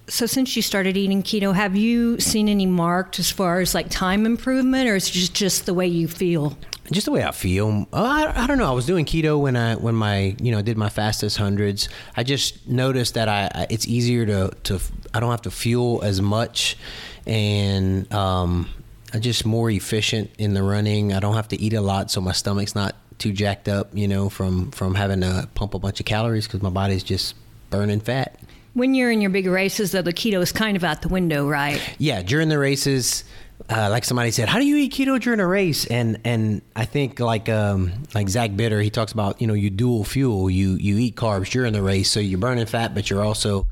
So 0.07 0.27
since 0.27 0.55
you 0.55 0.61
started 0.61 0.97
eating 0.97 1.23
keto, 1.23 1.53
have 1.53 1.75
you 1.75 2.19
seen 2.19 2.47
any 2.47 2.67
marked 2.67 3.17
as 3.17 3.31
far 3.31 3.59
as 3.59 3.73
like 3.73 3.89
time 3.89 4.25
improvement, 4.25 4.87
or 4.87 4.95
is 4.95 5.09
it 5.09 5.13
just 5.13 5.33
just 5.33 5.65
the 5.65 5.73
way 5.73 5.87
you 5.87 6.07
feel? 6.07 6.57
just 6.91 7.05
the 7.05 7.11
way 7.11 7.23
I 7.23 7.31
feel. 7.31 7.87
Uh, 7.91 8.03
I, 8.35 8.43
I 8.43 8.47
don't 8.47 8.57
know. 8.57 8.69
I 8.69 8.73
was 8.73 8.85
doing 8.85 9.05
keto 9.05 9.39
when 9.39 9.55
I 9.55 9.75
when 9.75 9.95
my 9.95 10.35
you 10.39 10.51
know 10.51 10.61
did 10.61 10.77
my 10.77 10.89
fastest 10.89 11.37
hundreds. 11.37 11.89
I 12.15 12.23
just 12.23 12.67
noticed 12.67 13.15
that 13.15 13.27
I, 13.27 13.49
I 13.53 13.67
it's 13.69 13.87
easier 13.87 14.25
to 14.25 14.51
to 14.63 14.79
I 15.13 15.19
don't 15.19 15.31
have 15.31 15.41
to 15.43 15.51
fuel 15.51 16.01
as 16.03 16.21
much, 16.21 16.77
and 17.25 18.11
um, 18.13 18.69
I'm 19.15 19.21
just 19.21 19.45
more 19.45 19.71
efficient 19.71 20.29
in 20.37 20.55
the 20.55 20.61
running. 20.61 21.13
I 21.13 21.21
don't 21.21 21.35
have 21.35 21.47
to 21.47 21.61
eat 21.61 21.71
a 21.71 21.79
lot, 21.79 22.11
so 22.11 22.19
my 22.19 22.33
stomach's 22.33 22.75
not 22.75 22.97
too 23.17 23.31
jacked 23.31 23.69
up. 23.69 23.87
You 23.93 24.09
know, 24.09 24.27
from 24.27 24.71
from 24.71 24.93
having 24.93 25.21
to 25.21 25.47
pump 25.55 25.73
a 25.73 25.79
bunch 25.79 26.01
of 26.01 26.05
calories 26.05 26.47
because 26.47 26.61
my 26.61 26.69
body's 26.69 27.01
just 27.01 27.33
burning 27.69 28.01
fat. 28.01 28.37
When 28.73 28.93
you're 28.93 29.09
in 29.09 29.21
your 29.21 29.29
big 29.29 29.45
races, 29.45 29.93
though, 29.93 30.01
the 30.01 30.11
keto 30.11 30.41
is 30.41 30.51
kind 30.51 30.75
of 30.75 30.83
out 30.83 31.01
the 31.01 31.07
window, 31.07 31.47
right? 31.47 31.81
Yeah, 31.97 32.23
during 32.23 32.49
the 32.49 32.59
races, 32.59 33.23
uh, 33.69 33.87
like 33.89 34.03
somebody 34.03 34.31
said, 34.31 34.49
how 34.49 34.59
do 34.59 34.65
you 34.65 34.75
eat 34.75 34.91
keto 34.91 35.17
during 35.17 35.39
a 35.39 35.47
race? 35.47 35.85
And 35.85 36.19
and 36.25 36.61
I 36.75 36.83
think 36.83 37.21
like 37.21 37.47
um, 37.47 37.93
like 38.13 38.27
Zach 38.27 38.53
Bitter, 38.57 38.81
he 38.81 38.89
talks 38.89 39.13
about 39.13 39.39
you 39.39 39.47
know 39.47 39.53
you 39.53 39.69
dual 39.69 40.03
fuel. 40.03 40.49
You 40.49 40.73
you 40.73 40.97
eat 40.97 41.15
carbs 41.15 41.49
during 41.49 41.71
the 41.71 41.81
race, 41.81 42.11
so 42.11 42.19
you're 42.19 42.37
burning 42.37 42.65
fat, 42.65 42.93
but 42.93 43.09
you're 43.09 43.23
also, 43.23 43.65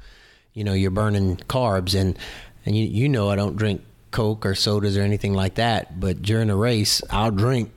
you 0.53 0.63
know, 0.63 0.71
you're 0.71 0.89
burning 0.89 1.35
carbs. 1.35 1.99
And 1.99 2.17
and 2.65 2.77
you 2.77 2.85
you 2.85 3.09
know 3.09 3.29
I 3.29 3.35
don't 3.35 3.57
drink 3.57 3.81
Coke 4.13 4.45
or 4.45 4.55
sodas 4.55 4.95
or 4.95 5.01
anything 5.01 5.33
like 5.33 5.55
that, 5.55 5.99
but 5.99 6.21
during 6.21 6.49
a 6.49 6.55
race, 6.55 7.01
I'll 7.09 7.31
drink 7.31 7.71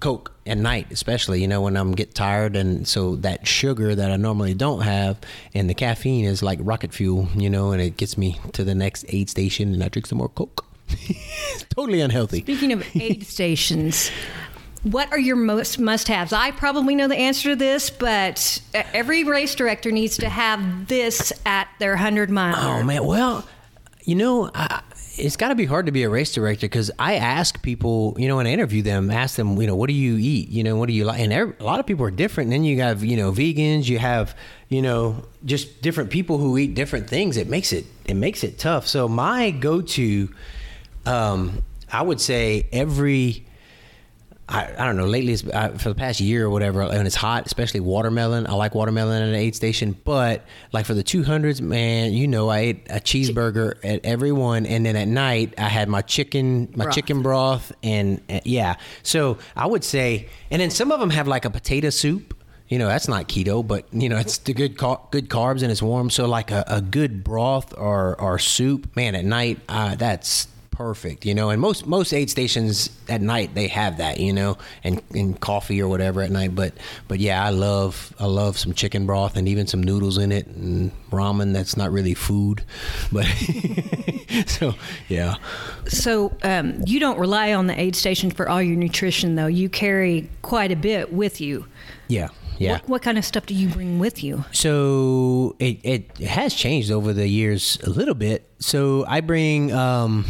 Coke 0.00 0.32
at 0.46 0.56
night, 0.56 0.86
especially, 0.90 1.42
you 1.42 1.48
know, 1.48 1.60
when 1.60 1.76
I'm 1.76 1.92
get 1.92 2.14
tired. 2.14 2.56
And 2.56 2.86
so 2.86 3.16
that 3.16 3.46
sugar 3.46 3.94
that 3.94 4.10
I 4.10 4.16
normally 4.16 4.54
don't 4.54 4.80
have 4.80 5.18
and 5.52 5.68
the 5.68 5.74
caffeine 5.74 6.24
is 6.24 6.42
like 6.42 6.58
rocket 6.62 6.94
fuel, 6.94 7.28
you 7.34 7.50
know, 7.50 7.72
and 7.72 7.82
it 7.82 7.96
gets 7.96 8.16
me 8.16 8.40
to 8.52 8.64
the 8.64 8.74
next 8.74 9.04
aid 9.08 9.28
station 9.28 9.74
and 9.74 9.82
I 9.82 9.88
drink 9.88 10.06
some 10.06 10.18
more 10.18 10.28
Coke. 10.28 10.64
totally 11.70 12.00
unhealthy. 12.00 12.40
Speaking 12.40 12.72
of 12.72 12.86
aid 12.94 13.26
stations, 13.26 14.10
what 14.84 15.10
are 15.10 15.18
your 15.18 15.36
most 15.36 15.78
must 15.78 16.08
haves? 16.08 16.32
I 16.32 16.52
probably 16.52 16.94
know 16.94 17.08
the 17.08 17.16
answer 17.16 17.50
to 17.50 17.56
this, 17.56 17.90
but 17.90 18.62
every 18.72 19.24
race 19.24 19.54
director 19.54 19.90
needs 19.90 20.16
to 20.18 20.28
have 20.28 20.86
this 20.86 21.32
at 21.44 21.68
their 21.80 21.92
100 21.92 22.30
mile. 22.30 22.54
Oh, 22.56 22.82
man. 22.84 23.04
Well, 23.04 23.46
you 24.04 24.14
know, 24.14 24.50
I, 24.54 24.82
it's 25.18 25.36
got 25.36 25.48
to 25.48 25.54
be 25.54 25.64
hard 25.64 25.86
to 25.86 25.92
be 25.92 26.04
a 26.04 26.08
race 26.08 26.32
director 26.32 26.66
because 26.66 26.90
I 26.98 27.16
ask 27.16 27.60
people, 27.62 28.14
you 28.18 28.28
know, 28.28 28.36
when 28.36 28.46
I 28.46 28.50
interview 28.50 28.82
them, 28.82 29.10
ask 29.10 29.36
them, 29.36 29.60
you 29.60 29.66
know, 29.66 29.74
what 29.74 29.88
do 29.88 29.94
you 29.94 30.16
eat? 30.16 30.48
You 30.48 30.62
know, 30.62 30.76
what 30.76 30.86
do 30.86 30.92
you 30.92 31.04
like? 31.04 31.20
And 31.20 31.32
a 31.32 31.64
lot 31.64 31.80
of 31.80 31.86
people 31.86 32.04
are 32.06 32.10
different. 32.10 32.46
And 32.46 32.52
then 32.52 32.64
you 32.64 32.80
have, 32.80 33.02
you 33.02 33.16
know, 33.16 33.32
vegans. 33.32 33.88
You 33.88 33.98
have, 33.98 34.36
you 34.68 34.80
know, 34.80 35.24
just 35.44 35.82
different 35.82 36.10
people 36.10 36.38
who 36.38 36.56
eat 36.56 36.74
different 36.74 37.08
things. 37.08 37.36
It 37.36 37.48
makes 37.48 37.72
it 37.72 37.86
it 38.04 38.14
makes 38.14 38.44
it 38.44 38.58
tough. 38.58 38.86
So 38.86 39.08
my 39.08 39.50
go 39.50 39.80
to, 39.80 40.28
um, 41.04 41.64
I 41.90 42.02
would 42.02 42.20
say 42.20 42.68
every 42.72 43.47
I, 44.48 44.72
I 44.78 44.86
don't 44.86 44.96
know. 44.96 45.04
Lately, 45.04 45.34
it's, 45.34 45.44
uh, 45.46 45.70
for 45.76 45.90
the 45.90 45.94
past 45.94 46.20
year 46.20 46.46
or 46.46 46.50
whatever, 46.50 46.80
and 46.80 47.06
it's 47.06 47.16
hot, 47.16 47.44
especially 47.44 47.80
watermelon. 47.80 48.46
I 48.46 48.54
like 48.54 48.74
watermelon 48.74 49.22
at 49.22 49.28
an 49.28 49.34
aid 49.34 49.54
station, 49.54 49.94
but 50.04 50.44
like 50.72 50.86
for 50.86 50.94
the 50.94 51.02
two 51.02 51.22
hundreds, 51.22 51.60
man, 51.60 52.12
you 52.14 52.26
know, 52.26 52.48
I 52.48 52.58
ate 52.60 52.86
a 52.88 52.94
cheeseburger 53.00 53.74
at 53.84 54.04
every 54.04 54.32
one, 54.32 54.64
and 54.64 54.86
then 54.86 54.96
at 54.96 55.06
night 55.06 55.54
I 55.58 55.68
had 55.68 55.88
my 55.88 56.00
chicken, 56.00 56.72
my 56.74 56.84
Broth. 56.84 56.94
chicken 56.94 57.22
broth, 57.22 57.72
and 57.82 58.22
uh, 58.30 58.40
yeah. 58.44 58.76
So 59.02 59.36
I 59.54 59.66
would 59.66 59.84
say, 59.84 60.28
and 60.50 60.62
then 60.62 60.70
some 60.70 60.92
of 60.92 61.00
them 61.00 61.10
have 61.10 61.28
like 61.28 61.44
a 61.44 61.50
potato 61.50 61.90
soup. 61.90 62.34
You 62.68 62.78
know, 62.78 62.88
that's 62.88 63.08
not 63.08 63.28
keto, 63.28 63.66
but 63.66 63.86
you 63.92 64.08
know, 64.10 64.16
it's 64.18 64.38
the 64.38 64.52
good 64.52 64.76
car- 64.76 65.00
good 65.10 65.28
carbs 65.30 65.62
and 65.62 65.70
it's 65.72 65.82
warm. 65.82 66.10
So 66.10 66.26
like 66.26 66.50
a, 66.50 66.64
a 66.66 66.80
good 66.82 67.24
broth 67.24 67.72
or 67.76 68.18
or 68.20 68.38
soup, 68.38 68.94
man, 68.94 69.14
at 69.14 69.24
night, 69.24 69.58
uh, 69.68 69.94
that's 69.94 70.48
perfect 70.78 71.26
you 71.26 71.34
know 71.34 71.50
and 71.50 71.60
most 71.60 71.88
most 71.88 72.12
aid 72.12 72.30
stations 72.30 72.88
at 73.08 73.20
night 73.20 73.52
they 73.56 73.66
have 73.66 73.96
that 73.98 74.20
you 74.20 74.32
know 74.32 74.56
and 74.84 75.02
and 75.12 75.40
coffee 75.40 75.82
or 75.82 75.88
whatever 75.88 76.22
at 76.22 76.30
night 76.30 76.54
but 76.54 76.72
but 77.08 77.18
yeah 77.18 77.44
i 77.44 77.50
love 77.50 78.14
i 78.20 78.24
love 78.24 78.56
some 78.56 78.72
chicken 78.72 79.04
broth 79.04 79.36
and 79.36 79.48
even 79.48 79.66
some 79.66 79.82
noodles 79.82 80.18
in 80.18 80.30
it 80.30 80.46
and 80.46 80.92
ramen 81.10 81.52
that's 81.52 81.76
not 81.76 81.90
really 81.90 82.14
food 82.14 82.62
but 83.12 83.26
so 84.46 84.72
yeah 85.08 85.34
So 85.88 86.32
um, 86.44 86.80
you 86.86 87.00
don't 87.00 87.18
rely 87.18 87.52
on 87.54 87.66
the 87.66 87.78
aid 87.80 87.96
station 87.96 88.30
for 88.30 88.48
all 88.48 88.62
your 88.62 88.76
nutrition, 88.76 89.34
though. 89.34 89.46
You 89.46 89.68
carry 89.70 90.28
quite 90.42 90.70
a 90.70 90.76
bit 90.76 91.12
with 91.12 91.40
you. 91.40 91.66
yeah 92.08 92.28
yeah 92.58 92.72
What, 92.72 92.88
what 92.88 93.02
kind 93.02 93.18
of 93.18 93.24
stuff 93.24 93.46
do 93.46 93.54
you 93.54 93.68
bring 93.68 93.98
with 93.98 94.22
you? 94.22 94.44
So 94.52 95.56
it, 95.58 95.78
it 95.82 96.18
has 96.18 96.54
changed 96.54 96.90
over 96.92 97.12
the 97.12 97.26
years 97.26 97.78
a 97.84 97.90
little 97.90 98.14
bit. 98.14 98.44
So 98.58 99.04
I 99.08 99.20
bring 99.22 99.72
um, 99.72 100.24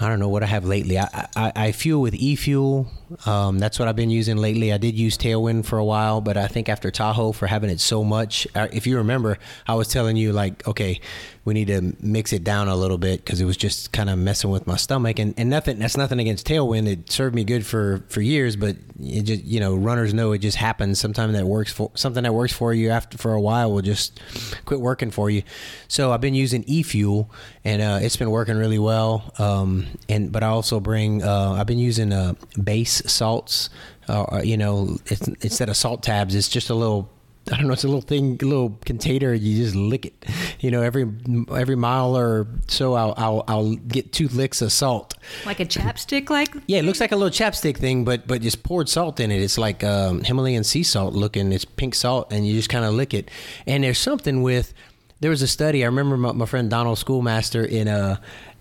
I 0.00 0.08
don't 0.08 0.18
know 0.18 0.28
what 0.28 0.42
I 0.42 0.46
have 0.46 0.64
lately. 0.64 0.98
I 0.98 1.28
I, 1.34 1.52
I 1.56 1.72
fuel 1.72 2.02
with 2.02 2.14
e 2.14 2.36
fuel. 2.36 2.86
Um, 3.24 3.58
that's 3.58 3.78
what 3.78 3.88
I've 3.88 3.96
been 3.96 4.10
using 4.10 4.36
lately. 4.36 4.72
I 4.72 4.78
did 4.78 4.96
use 4.96 5.16
Tailwind 5.16 5.66
for 5.66 5.78
a 5.78 5.84
while, 5.84 6.20
but 6.20 6.36
I 6.36 6.48
think 6.48 6.68
after 6.68 6.90
Tahoe 6.90 7.32
for 7.32 7.46
having 7.46 7.70
it 7.70 7.80
so 7.80 8.02
much, 8.02 8.46
uh, 8.54 8.68
if 8.72 8.86
you 8.86 8.98
remember, 8.98 9.38
I 9.66 9.74
was 9.74 9.88
telling 9.88 10.16
you 10.16 10.32
like, 10.32 10.66
okay, 10.66 11.00
we 11.44 11.54
need 11.54 11.68
to 11.68 11.94
mix 12.00 12.32
it 12.32 12.42
down 12.42 12.66
a 12.66 12.74
little 12.74 12.98
bit 12.98 13.24
because 13.24 13.40
it 13.40 13.44
was 13.44 13.56
just 13.56 13.92
kind 13.92 14.10
of 14.10 14.18
messing 14.18 14.50
with 14.50 14.66
my 14.66 14.76
stomach. 14.76 15.20
And, 15.20 15.32
and 15.36 15.48
nothing, 15.48 15.78
that's 15.78 15.96
nothing 15.96 16.18
against 16.18 16.46
Tailwind. 16.46 16.88
It 16.88 17.10
served 17.10 17.34
me 17.34 17.44
good 17.44 17.64
for 17.64 18.04
for 18.08 18.20
years, 18.20 18.56
but 18.56 18.76
it 19.00 19.22
just 19.22 19.44
you 19.44 19.60
know 19.60 19.76
runners 19.76 20.12
know 20.12 20.32
it 20.32 20.38
just 20.38 20.56
happens. 20.56 20.98
Sometimes 20.98 21.34
that 21.34 21.46
works 21.46 21.72
for 21.72 21.92
something 21.94 22.24
that 22.24 22.34
works 22.34 22.52
for 22.52 22.74
you 22.74 22.90
after 22.90 23.16
for 23.16 23.32
a 23.32 23.40
while 23.40 23.72
will 23.72 23.82
just 23.82 24.20
quit 24.64 24.80
working 24.80 25.12
for 25.12 25.30
you. 25.30 25.44
So 25.86 26.12
I've 26.12 26.20
been 26.20 26.34
using 26.34 26.64
e 26.66 26.82
fuel, 26.82 27.30
and 27.64 27.80
uh, 27.80 28.00
it's 28.02 28.16
been 28.16 28.30
working 28.30 28.56
really 28.56 28.80
well. 28.80 29.32
Um, 29.38 29.86
and 30.08 30.32
but 30.32 30.42
I 30.42 30.48
also 30.48 30.80
bring 30.80 31.22
uh, 31.22 31.52
I've 31.52 31.66
been 31.66 31.78
using 31.78 32.12
uh, 32.12 32.34
base 32.62 32.95
salts. 33.06 33.70
Uh, 34.08 34.40
you 34.44 34.56
know, 34.56 34.96
it's, 35.06 35.26
instead 35.26 35.68
of 35.68 35.76
salt 35.76 36.02
tabs, 36.02 36.34
it's 36.34 36.48
just 36.48 36.70
a 36.70 36.74
little 36.74 37.10
I 37.52 37.56
don't 37.56 37.68
know. 37.68 37.74
It's 37.74 37.84
a 37.84 37.88
little 37.88 38.00
thing, 38.00 38.38
a 38.42 38.44
little 38.44 38.76
container. 38.84 39.32
You 39.32 39.62
just 39.62 39.76
lick 39.76 40.06
it. 40.06 40.24
You 40.58 40.70
know, 40.72 40.82
every 40.82 41.08
every 41.54 41.76
mile 41.76 42.16
or 42.16 42.48
so, 42.66 42.94
I'll 42.94 43.14
I'll, 43.16 43.44
I'll 43.46 43.74
get 43.76 44.12
two 44.12 44.26
licks 44.28 44.62
of 44.62 44.72
salt. 44.72 45.14
Like 45.44 45.60
a 45.60 45.64
chapstick, 45.64 46.28
like 46.28 46.52
Yeah, 46.66 46.78
it 46.78 46.84
looks 46.84 46.98
like 46.98 47.12
a 47.12 47.16
little 47.16 47.30
chapstick 47.30 47.76
thing, 47.76 48.04
but 48.04 48.26
but 48.26 48.42
just 48.42 48.64
poured 48.64 48.88
salt 48.88 49.20
in 49.20 49.30
it. 49.30 49.40
It's 49.40 49.58
like 49.58 49.84
um, 49.84 50.24
Himalayan 50.24 50.64
sea 50.64 50.82
salt 50.82 51.14
looking. 51.14 51.52
It's 51.52 51.64
pink 51.64 51.94
salt, 51.94 52.32
and 52.32 52.46
you 52.46 52.54
just 52.54 52.68
kind 52.68 52.84
of 52.84 52.94
lick 52.94 53.14
it. 53.14 53.30
And 53.66 53.84
there's 53.84 53.98
something 53.98 54.42
with. 54.42 54.74
There 55.20 55.30
was 55.30 55.40
a 55.40 55.48
study. 55.48 55.82
I 55.82 55.86
remember 55.86 56.16
my, 56.16 56.32
my 56.32 56.46
friend 56.46 56.68
Donald 56.68 56.98
Schoolmaster 56.98 57.64
in 57.64 57.86
uh 57.86 58.16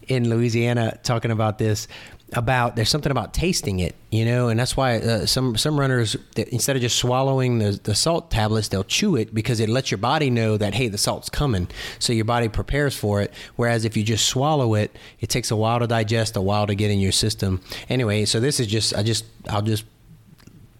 in 0.08 0.30
Louisiana 0.30 1.00
talking 1.04 1.32
about 1.32 1.58
this 1.58 1.88
about 2.34 2.75
there's 2.75 2.89
something 2.89 3.12
about 3.12 3.34
tasting 3.34 3.79
it, 3.79 3.96
you 4.10 4.25
know, 4.25 4.50
and 4.50 4.60
that's 4.60 4.75
why 4.75 4.98
uh, 4.98 5.25
some 5.25 5.55
some 5.55 5.79
runners 5.79 6.15
instead 6.36 6.75
of 6.75 6.82
just 6.82 6.98
swallowing 6.98 7.60
the 7.60 7.79
the 7.84 7.94
salt 7.96 8.32
tablets, 8.32 8.67
they'll 8.67 8.84
chew 8.84 9.15
it 9.15 9.34
because 9.34 9.60
it 9.60 9.70
lets 9.70 9.91
your 9.91 10.00
body 10.00 10.29
know 10.29 10.58
that 10.58 10.74
hey, 10.74 10.88
the 10.88 10.98
salt's 10.98 11.29
coming, 11.29 11.67
so 12.00 12.13
your 12.13 12.25
body 12.25 12.50
prepares 12.50 12.96
for 12.96 13.22
it. 13.22 13.32
Whereas 13.55 13.86
if 13.86 13.96
you 13.96 14.03
just 14.03 14.25
swallow 14.27 14.74
it, 14.74 14.96
it 15.20 15.29
takes 15.29 15.51
a 15.51 15.55
while 15.55 15.79
to 15.79 15.88
digest, 15.88 16.36
a 16.36 16.41
while 16.41 16.67
to 16.67 16.75
get 16.75 16.89
in 16.89 17.00
your 17.00 17.12
system. 17.12 17.62
Anyway, 17.89 18.25
so 18.25 18.39
this 18.39 18.60
is 18.60 18.67
just 18.67 18.96
I 18.96 19.03
just 19.03 19.25
I'll 19.50 19.62
just 19.62 19.86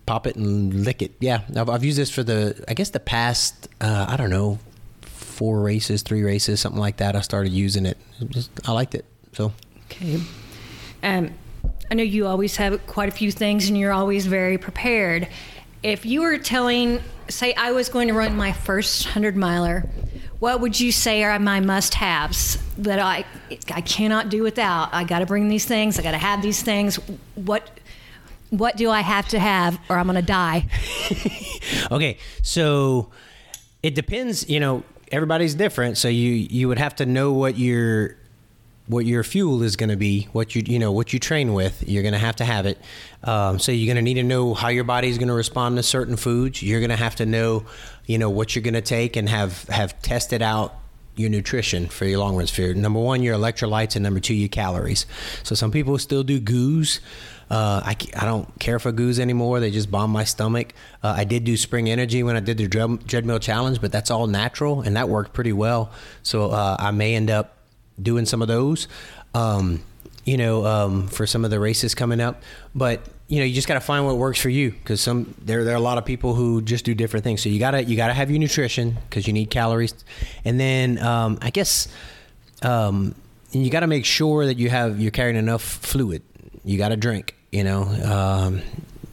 pop 0.06 0.28
it 0.28 0.36
and 0.36 0.84
lick 0.84 1.02
it. 1.02 1.12
Yeah, 1.20 1.42
I've, 1.56 1.70
I've 1.70 1.84
used 1.84 1.98
this 1.98 2.10
for 2.10 2.24
the 2.24 2.64
I 2.68 2.74
guess 2.74 2.90
the 2.90 3.00
past 3.00 3.68
uh, 3.82 4.08
I 4.10 4.18
don't 4.18 4.32
know 4.32 4.60
four 5.02 5.60
races, 5.62 6.02
three 6.02 6.24
races, 6.24 6.60
something 6.60 6.80
like 6.82 6.98
that. 6.98 7.16
I 7.16 7.22
started 7.22 7.52
using 7.52 7.86
it. 7.86 7.98
Just 8.30 8.50
I 8.68 8.72
liked 8.72 8.96
it. 8.96 9.06
So 9.34 9.54
Okay. 9.92 10.20
Um, 11.06 11.36
I 11.92 11.94
know 11.94 12.04
you 12.04 12.26
always 12.26 12.58
have 12.58 12.86
quite 12.88 13.10
a 13.10 13.12
few 13.12 13.32
things 13.32 13.70
and 13.70 13.78
you're 13.78 13.94
always 13.94 14.26
very 14.26 14.58
prepared. 14.58 15.28
If 15.84 16.04
you 16.04 16.22
were 16.22 16.40
telling, 16.40 17.00
say, 17.30 17.54
I 17.54 17.74
was 17.74 17.90
going 17.90 18.08
to 18.08 18.16
run 18.16 18.36
my 18.36 18.52
first 18.52 19.06
100 19.06 19.36
miler, 19.36 19.82
what 20.40 20.62
would 20.62 20.80
you 20.80 20.92
say 20.92 21.24
are 21.24 21.38
my 21.38 21.60
must 21.60 21.94
haves 21.94 22.58
that 22.80 22.98
I, 22.98 23.24
I 23.72 23.82
cannot 23.82 24.30
do 24.30 24.42
without? 24.42 24.94
I 24.96 25.04
got 25.04 25.20
to 25.20 25.28
bring 25.28 25.48
these 25.48 25.66
things, 25.66 26.00
I 26.00 26.02
got 26.02 26.12
to 26.12 26.18
have 26.18 26.42
these 26.42 26.64
things. 26.64 26.96
What, 27.36 27.70
what 28.50 28.76
do 28.76 28.90
I 28.90 29.02
have 29.02 29.28
to 29.28 29.40
have 29.40 29.80
or 29.88 30.00
I'm 30.00 30.08
going 30.08 30.16
to 30.16 30.24
die? 30.24 30.66
okay, 31.92 32.18
so 32.42 33.12
it 33.84 33.94
depends. 33.94 34.50
You 34.50 34.60
know, 34.60 34.84
everybody's 35.12 35.54
different, 35.54 36.00
so 36.00 36.08
you 36.08 36.32
you 36.32 36.68
would 36.68 36.80
have 36.80 36.96
to 36.96 37.06
know 37.06 37.32
what 37.32 37.60
your 37.60 38.18
what 38.88 39.06
your 39.06 39.24
fuel 39.24 39.64
is 39.64 39.76
going 39.76 39.90
to 39.90 39.96
be, 39.96 40.28
what 40.32 40.56
you 40.56 40.64
you 40.66 40.78
know 40.78 40.92
what 40.92 41.12
you 41.14 41.20
train 41.20 41.54
with. 41.54 41.84
You're 41.88 42.04
going 42.04 42.14
to 42.14 42.20
have 42.20 42.36
to 42.38 42.46
have 42.46 42.66
it. 42.66 42.78
Um, 43.24 43.60
so 43.60 43.72
you're 43.72 43.88
going 43.92 44.04
to 44.04 44.08
need 44.08 44.16
to 44.16 44.24
know 44.24 44.54
how 44.54 44.70
your 44.70 44.84
body 44.84 45.10
is 45.10 45.18
going 45.18 45.30
to 45.30 45.34
respond 45.34 45.78
to 45.78 45.84
certain 45.84 46.16
foods. 46.16 46.62
You're 46.62 46.80
going 46.80 46.92
to 46.92 46.96
have 46.96 47.16
to 47.18 47.26
know, 47.26 47.66
you 48.06 48.18
know, 48.18 48.30
what 48.30 48.56
you're 48.56 48.64
going 48.64 48.76
to 48.76 48.82
take 48.82 49.16
and 49.16 49.28
have 49.28 49.64
have 49.70 50.00
tested 50.02 50.42
out 50.42 50.76
your 51.16 51.30
nutrition 51.30 51.88
for 51.88 52.06
your 52.06 52.20
long 52.20 52.36
run 52.36 52.46
sphere. 52.46 52.74
Number 52.74 53.00
one, 53.00 53.24
your 53.24 53.36
electrolytes, 53.38 53.96
and 53.96 54.04
number 54.04 54.20
two, 54.20 54.34
your 54.34 54.50
calories. 54.50 55.06
So 55.44 55.56
some 55.56 55.72
people 55.72 55.98
still 55.98 56.24
do 56.24 56.40
goos. 56.40 57.00
Uh, 57.50 57.82
I, 57.86 57.96
I 58.16 58.26
don't 58.26 58.60
care 58.60 58.80
for 58.80 58.92
goos 58.92 59.20
anymore. 59.20 59.60
They 59.60 59.72
just 59.72 59.90
bomb 59.90 60.12
my 60.12 60.24
stomach. 60.24 60.74
Uh, 61.04 61.14
I 61.18 61.24
did 61.24 61.44
do 61.44 61.56
Spring 61.58 61.90
Energy 61.90 62.24
when 62.24 62.36
I 62.36 62.40
did 62.40 62.58
the 62.58 62.68
Dread, 62.68 62.90
Dreadmill 63.08 63.40
Challenge, 63.40 63.80
but 63.80 63.92
that's 63.92 64.12
all 64.12 64.28
natural 64.28 64.82
and 64.82 64.96
that 64.98 65.08
worked 65.08 65.34
pretty 65.34 65.54
well. 65.54 65.92
So 66.24 66.50
uh, 66.50 66.76
I 66.80 66.92
may 66.92 67.16
end 67.16 67.30
up 67.30 67.55
doing 68.02 68.26
some 68.26 68.42
of 68.42 68.48
those. 68.48 68.88
Um, 69.34 69.84
you 70.26 70.38
know, 70.38 70.66
um, 70.66 71.08
for 71.08 71.28
some 71.28 71.46
of 71.46 71.52
the 71.52 71.60
races 71.60 71.94
coming 71.94 72.20
up. 72.20 72.42
But 72.74 73.02
you 73.28 73.40
know, 73.40 73.46
you 73.46 73.54
just 73.54 73.68
got 73.68 73.76
to 73.76 73.80
find 73.80 74.06
what 74.06 74.18
works 74.18 74.40
for 74.40 74.50
you 74.50 74.72
because 74.72 75.00
some 75.02 75.34
there 75.40 75.64
there 75.64 75.74
are 75.74 75.78
a 75.78 75.82
lot 75.82 75.98
of 75.98 76.06
people 76.06 76.34
who 76.34 76.62
just 76.62 76.84
do 76.84 76.94
different 76.94 77.24
things. 77.24 77.42
So 77.42 77.50
you 77.50 77.60
gotta 77.60 77.84
you 77.84 77.96
gotta 77.96 78.14
have 78.14 78.30
your 78.30 78.40
nutrition 78.40 78.98
because 79.08 79.28
you 79.28 79.34
need 79.34 79.50
calories, 79.50 79.94
and 80.44 80.60
then 80.60 80.98
um, 81.00 81.38
I 81.42 81.52
guess 81.52 81.88
um, 82.62 83.16
you 83.52 83.70
got 83.70 83.82
to 83.82 83.88
make 83.88 84.06
sure 84.06 84.46
that 84.46 84.58
you 84.58 84.70
have 84.70 85.00
you're 85.00 85.12
carrying 85.12 85.38
enough 85.38 85.62
fluid. 85.62 86.24
You 86.64 86.78
got 86.78 86.90
to 86.90 86.98
drink. 86.98 87.36
You 87.52 87.64
know, 87.64 87.84
um, 87.84 88.62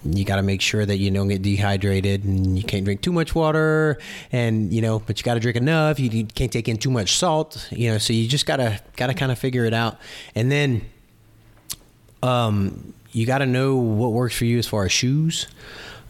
you 0.04 0.24
got 0.24 0.36
to 0.36 0.42
make 0.42 0.60
sure 0.60 0.84
that 0.84 0.96
you 0.98 1.10
don't 1.10 1.28
get 1.28 1.42
dehydrated 1.42 2.24
and 2.24 2.56
you 2.56 2.64
can't 2.64 2.84
drink 2.84 3.02
too 3.02 3.12
much 3.12 3.34
water 3.34 3.98
and 4.32 4.72
you 4.72 4.82
know 4.82 4.98
but 4.98 5.18
you 5.18 5.24
got 5.24 5.34
to 5.34 5.40
drink 5.40 5.56
enough. 5.56 6.00
You, 6.00 6.24
can't 6.26 6.52
take 6.52 6.68
in 6.68 6.76
too 6.76 6.90
much 6.90 7.16
salt 7.16 7.68
you 7.70 7.90
know 7.90 7.98
so 7.98 8.12
you 8.12 8.28
just 8.28 8.46
gotta 8.46 8.80
gotta 8.96 9.14
kind 9.14 9.30
of 9.30 9.38
figure 9.38 9.64
it 9.64 9.74
out. 9.74 9.98
And 10.34 10.50
then 10.50 10.82
um 12.22 12.94
you 13.12 13.26
got 13.26 13.38
to 13.38 13.46
know 13.46 13.76
what 13.76 14.12
works 14.12 14.36
for 14.36 14.44
you 14.46 14.58
as 14.58 14.66
far 14.66 14.84
as 14.84 14.92
shoes. 14.92 15.46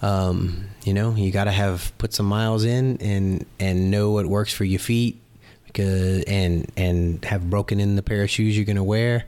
Um 0.01 0.69
you 0.85 0.95
know 0.95 1.15
you 1.15 1.31
got 1.31 1.45
to 1.45 1.53
have 1.53 1.93
put 1.99 2.13
some 2.15 2.27
miles 2.27 2.65
in 2.65 2.99
and 3.01 3.47
and 3.61 3.91
know 3.91 4.11
what 4.11 4.27
works 4.27 4.53
for 4.53 4.65
your 4.65 4.81
feet 4.81 5.21
because 5.67 6.23
and 6.25 6.71
and 6.77 7.25
have 7.25 7.49
broken 7.51 7.81
in 7.81 7.97
the 7.97 8.03
pair 8.03 8.23
of 8.23 8.31
shoes 8.31 8.57
you're 8.57 8.67
gonna 8.67 8.85
wear. 8.85 9.27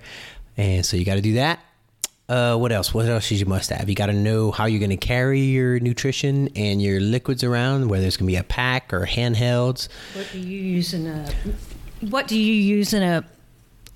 And 0.57 0.87
so 0.87 0.97
you 0.97 1.05
got 1.05 1.17
to 1.17 1.21
do 1.21 1.35
that 1.35 1.59
uh, 2.29 2.57
what 2.57 2.73
else? 2.73 2.95
What 2.95 3.07
else 3.07 3.31
is 3.31 3.41
you 3.41 3.47
must 3.47 3.71
have? 3.71 3.89
You 3.89 3.95
got 3.95 4.07
to 4.07 4.13
know 4.13 4.51
how 4.51 4.65
you're 4.65 4.81
going 4.81 4.91
to 4.91 4.97
carry 4.97 5.41
your 5.41 5.79
nutrition 5.81 6.49
and 6.57 6.81
your 6.81 7.01
liquids 7.01 7.45
around, 7.45 7.89
whether 7.89 8.07
it's 8.07 8.17
going 8.17 8.27
to 8.27 8.33
be 8.33 8.37
a 8.37 8.45
pack 8.45 8.93
or 8.95 9.07
handhelds. 9.07 9.89
What 10.15 10.27
do 10.33 10.39
you 10.39 10.59
use 10.59 10.95
in 10.95 11.07
a 11.07 11.31
What 12.01 12.27
do 12.27 12.39
you 12.39 12.55
use 12.55 12.95
in 12.95 13.03
a 13.03 13.25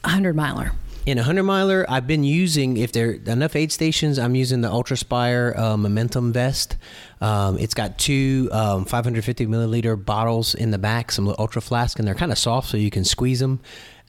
hundred 0.04 0.37
miler? 0.37 0.73
In 1.06 1.16
a 1.16 1.23
hundred 1.23 1.44
miler, 1.44 1.87
I've 1.88 2.06
been 2.06 2.23
using 2.23 2.76
if 2.76 2.92
there 2.92 3.08
are 3.08 3.32
enough 3.32 3.56
aid 3.56 3.73
stations. 3.73 4.18
I'm 4.18 4.35
using 4.35 4.61
the 4.61 4.68
UltraSpire 4.68 5.58
uh, 5.58 5.76
Momentum 5.78 6.35
vest. 6.35 6.76
Um, 7.23 7.58
it's 7.58 7.73
got 7.73 7.99
two 7.99 8.50
um, 8.52 8.85
550 8.85 9.47
milliliter 9.47 10.02
bottles 10.02 10.54
in 10.54 10.70
the 10.70 10.76
back, 10.76 11.11
some 11.11 11.35
Ultra 11.38 11.62
Flask, 11.62 11.99
and 11.99 12.06
they're 12.06 12.14
kind 12.14 12.30
of 12.30 12.37
soft, 12.37 12.68
so 12.68 12.76
you 12.76 12.90
can 12.90 13.04
squeeze 13.04 13.40
them. 13.40 13.61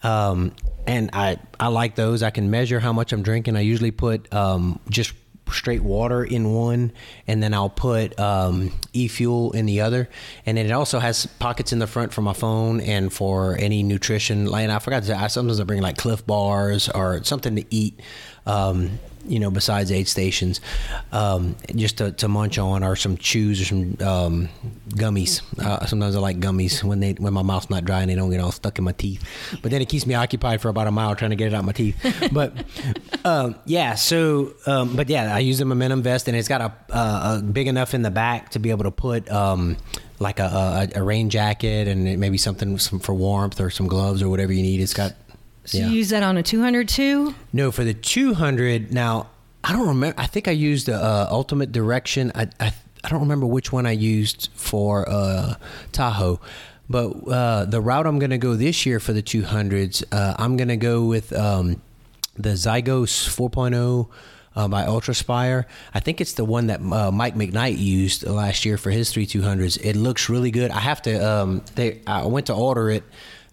Um, 0.03 0.53
and 0.87 1.09
I 1.13 1.37
I 1.59 1.67
like 1.67 1.95
those. 1.95 2.23
I 2.23 2.29
can 2.29 2.49
measure 2.49 2.79
how 2.79 2.93
much 2.93 3.13
I'm 3.13 3.21
drinking. 3.21 3.55
I 3.55 3.61
usually 3.61 3.91
put 3.91 4.33
um, 4.33 4.79
just 4.89 5.13
straight 5.51 5.81
water 5.81 6.23
in 6.23 6.53
one, 6.53 6.91
and 7.27 7.41
then 7.41 7.53
I'll 7.53 7.69
put 7.69 8.19
um, 8.19 8.71
e 8.93 9.07
fuel 9.07 9.51
in 9.51 9.65
the 9.65 9.81
other. 9.81 10.09
And 10.45 10.57
then 10.57 10.65
it 10.65 10.71
also 10.71 10.99
has 10.99 11.25
pockets 11.25 11.73
in 11.73 11.79
the 11.79 11.87
front 11.87 12.13
for 12.13 12.21
my 12.21 12.33
phone 12.33 12.81
and 12.81 13.11
for 13.11 13.57
any 13.57 13.83
nutrition. 13.83 14.45
Like 14.45 14.69
I 14.69 14.79
forgot 14.79 15.01
to 15.03 15.07
say, 15.07 15.13
I 15.13 15.27
sometimes 15.27 15.59
I 15.59 15.63
bring 15.63 15.81
like 15.81 15.97
Clif 15.97 16.25
bars 16.25 16.89
or 16.89 17.23
something 17.23 17.55
to 17.55 17.65
eat. 17.69 17.99
Um, 18.49 18.99
you 19.29 19.39
know, 19.39 19.51
besides 19.51 19.91
aid 19.91 20.07
stations, 20.07 20.59
um, 21.11 21.55
just 21.75 21.99
to, 21.99 22.11
to, 22.13 22.27
munch 22.27 22.57
on, 22.57 22.83
or 22.83 22.95
some 22.95 23.15
chews 23.17 23.61
or 23.61 23.65
some 23.65 23.97
um, 24.01 24.49
gummies. 24.89 25.41
Uh, 25.59 25.85
sometimes 25.85 26.15
I 26.15 26.19
like 26.19 26.39
gummies 26.39 26.83
when 26.83 26.99
they 26.99 27.13
when 27.13 27.33
my 27.33 27.43
mouth's 27.43 27.69
not 27.69 27.85
dry 27.85 28.01
and 28.01 28.09
they 28.09 28.15
don't 28.15 28.31
get 28.31 28.39
all 28.39 28.51
stuck 28.51 28.77
in 28.79 28.83
my 28.83 28.91
teeth. 28.91 29.23
But 29.61 29.71
then 29.71 29.81
it 29.81 29.89
keeps 29.89 30.05
me 30.05 30.15
occupied 30.15 30.61
for 30.61 30.69
about 30.69 30.87
a 30.87 30.91
mile 30.91 31.15
trying 31.15 31.29
to 31.29 31.35
get 31.35 31.47
it 31.47 31.53
out 31.53 31.63
my 31.63 31.71
teeth. 31.71 31.95
But 32.31 32.53
um, 33.25 33.55
yeah, 33.65 33.95
so 33.95 34.53
um, 34.65 34.95
but 34.95 35.09
yeah, 35.09 35.35
I 35.35 35.39
use 35.39 35.57
the 35.57 35.65
momentum 35.65 36.01
vest 36.01 36.27
and 36.27 36.37
it's 36.37 36.47
got 36.47 36.61
a, 36.61 36.95
a, 36.95 37.37
a, 37.37 37.41
big 37.41 37.67
enough 37.67 37.93
in 37.93 38.01
the 38.01 38.11
back 38.11 38.51
to 38.51 38.59
be 38.59 38.69
able 38.69 38.83
to 38.83 38.91
put 38.91 39.29
um, 39.31 39.77
like 40.19 40.39
a, 40.39 40.89
a, 40.95 40.99
a, 40.99 41.03
rain 41.03 41.29
jacket 41.29 41.87
and 41.87 42.19
maybe 42.19 42.37
something 42.37 42.77
for 42.77 43.13
warmth 43.13 43.59
or 43.59 43.69
some 43.69 43.87
gloves 43.87 44.21
or 44.21 44.29
whatever 44.29 44.53
you 44.53 44.61
need. 44.61 44.79
It's 44.79 44.93
got 44.93 45.13
so 45.69 45.77
yeah. 45.77 45.87
you 45.87 45.97
use 45.97 46.09
that 46.09 46.23
on 46.23 46.35
a 46.35 46.41
200 46.41 46.89
too? 46.89 47.35
No, 47.53 47.71
for 47.71 47.83
the 47.83 47.93
200. 47.93 48.91
Now, 48.91 49.27
I 49.63 49.71
don't 49.71 49.87
remember. 49.87 50.19
I 50.19 50.25
think 50.25 50.47
I 50.47 50.51
used 50.51 50.89
uh, 50.89 51.27
Ultimate 51.29 51.71
Direction. 51.71 52.31
I, 52.33 52.47
I, 52.59 52.73
I 53.03 53.09
don't 53.09 53.19
remember 53.19 53.45
which 53.45 53.71
one 53.71 53.85
I 53.85 53.91
used 53.91 54.49
for 54.55 55.07
uh, 55.07 55.55
Tahoe. 55.91 56.41
But 56.89 57.09
uh, 57.27 57.65
the 57.65 57.81
route 57.81 58.07
I'm 58.07 58.17
going 58.17 58.31
to 58.31 58.39
go 58.39 58.55
this 58.55 58.83
year 58.87 58.99
for 58.99 59.13
the 59.13 59.21
200s, 59.21 60.03
uh, 60.11 60.33
I'm 60.39 60.57
going 60.57 60.69
to 60.69 60.77
go 60.77 61.05
with 61.05 61.31
um, 61.33 61.83
the 62.35 62.53
Zygos 62.53 63.29
4.0 63.29 64.09
uh, 64.55 64.67
by 64.67 64.85
UltraSpire. 64.85 65.65
I 65.93 65.99
think 65.99 66.19
it's 66.19 66.33
the 66.33 66.45
one 66.45 66.65
that 66.67 66.81
uh, 66.81 67.11
Mike 67.11 67.35
McKnight 67.35 67.77
used 67.77 68.25
last 68.25 68.65
year 68.65 68.77
for 68.79 68.89
his 68.89 69.11
three 69.11 69.27
200s. 69.27 69.79
It 69.83 69.95
looks 69.95 70.29
really 70.29 70.49
good. 70.49 70.71
I 70.71 70.79
have 70.79 71.03
to. 71.03 71.15
Um, 71.15 71.61
they, 71.75 72.01
I 72.07 72.25
went 72.25 72.47
to 72.47 72.55
order 72.55 72.89
it 72.89 73.03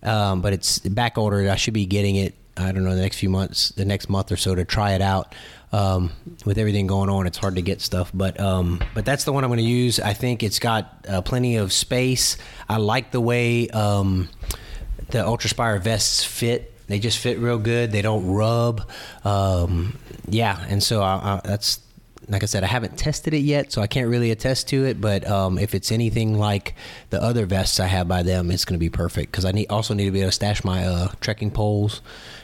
um, 0.07 0.40
but 0.40 0.53
it's 0.53 0.79
back 0.79 1.19
ordered. 1.19 1.49
I 1.49 1.57
should 1.57 1.75
be 1.75 1.87
getting 1.87 2.16
it. 2.16 2.35
I 2.57 2.73
don't 2.73 2.85
know 2.85 2.95
the 2.95 3.03
next 3.03 3.19
few 3.19 3.29
months, 3.29 3.71
the 3.71 3.85
next 3.85 4.09
month 4.09 4.33
or 4.33 4.37
so 4.37 4.55
to 4.55 4.64
try 4.64 4.92
it 4.92 5.03
out. 5.03 5.35
Um, 5.73 6.12
with 6.45 6.59
everything 6.59 6.87
going 6.87 7.11
on, 7.11 7.27
it's 7.27 7.37
hard 7.37 7.57
to 7.57 7.62
get 7.62 7.81
stuff, 7.81 8.11
but 8.14 8.38
um, 8.40 8.81
but 8.95 9.05
that's 9.05 9.25
the 9.25 9.33
one 9.33 9.45
I'm 9.45 9.51
going 9.51 9.59
to 9.59 9.64
use. 9.64 9.99
I 9.99 10.14
think 10.14 10.42
it's 10.42 10.59
got 10.59 11.05
uh, 11.09 11.21
plenty 11.23 11.57
of 11.57 11.73
space. 11.73 12.38
I 12.69 12.77
like 12.77 13.11
the 13.11 13.21
way 13.21 13.69
um, 13.71 14.29
the 15.11 15.19
UltraSpire 15.19 15.83
vests 15.83 16.25
fit. 16.25 16.73
They 16.87 17.01
just 17.01 17.19
fit 17.19 17.38
real 17.38 17.59
good. 17.59 17.90
They 17.90 18.01
don't 18.01 18.27
rub. 18.27 18.88
Um, 19.25 19.99
yeah, 20.29 20.64
and 20.69 20.83
so 20.83 21.03
I, 21.03 21.14
I, 21.14 21.40
that's 21.45 21.81
like 22.29 22.43
I 22.43 22.47
said, 22.47 22.65
I 22.65 22.67
haven't 22.67 22.99
tested 22.99 23.35
it 23.35 23.43
yet, 23.43 23.73
so 23.73 23.83
I 23.83 23.87
can't 23.87 24.09
really 24.09 24.31
attest 24.31 24.69
to 24.69 24.85
it. 24.85 25.01
But 25.01 25.29
um, 25.29 25.59
if 25.59 25.75
it's 25.75 25.93
anything 25.93 26.39
like 26.39 26.75
the 27.11 27.23
other 27.23 27.47
vests 27.47 27.79
I 27.79 27.87
have 27.87 28.09
by 28.09 28.23
them, 28.23 28.51
it's 28.51 28.65
going 28.65 28.75
to 28.75 28.81
be 28.81 28.91
perfect 28.91 29.31
because 29.31 29.45
I 29.45 29.53
need 29.53 29.71
also 29.71 29.95
need 29.95 30.07
to 30.07 30.11
be 30.11 30.21
able 30.21 30.29
to 30.29 30.33
stash 30.33 30.65
my 30.65 30.85
uh, 30.85 31.09
trekking 31.21 31.51
poles 31.51 32.03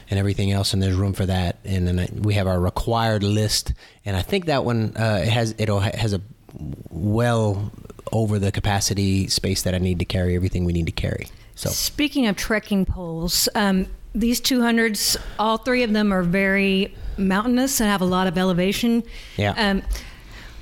and 0.09 0.19
everything 0.19 0.51
else, 0.51 0.73
and 0.73 0.81
there's 0.81 0.95
room 0.95 1.13
for 1.13 1.25
that. 1.25 1.57
And 1.65 1.87
then 1.87 1.99
I, 1.99 2.09
we 2.13 2.35
have 2.35 2.47
our 2.47 2.59
required 2.59 3.23
list, 3.23 3.73
and 4.05 4.15
I 4.15 4.21
think 4.21 4.45
that 4.45 4.63
one 4.63 4.95
uh, 4.95 5.23
has 5.23 5.55
it 5.57 5.69
has 5.69 6.13
a 6.13 6.21
well 6.89 7.71
over 8.11 8.39
the 8.39 8.51
capacity 8.51 9.27
space 9.27 9.63
that 9.63 9.73
I 9.73 9.79
need 9.79 9.99
to 9.99 10.05
carry 10.05 10.35
everything 10.35 10.65
we 10.65 10.73
need 10.73 10.85
to 10.85 10.91
carry. 10.91 11.27
So 11.55 11.69
speaking 11.69 12.27
of 12.27 12.35
trekking 12.35 12.85
poles, 12.85 13.49
um, 13.55 13.87
these 14.13 14.39
200s, 14.39 15.17
all 15.39 15.57
three 15.57 15.83
of 15.83 15.93
them 15.93 16.13
are 16.13 16.23
very 16.23 16.95
mountainous 17.17 17.79
and 17.79 17.89
have 17.89 18.01
a 18.01 18.05
lot 18.05 18.27
of 18.27 18.37
elevation. 18.37 19.03
Yeah. 19.37 19.53
Um, 19.57 19.81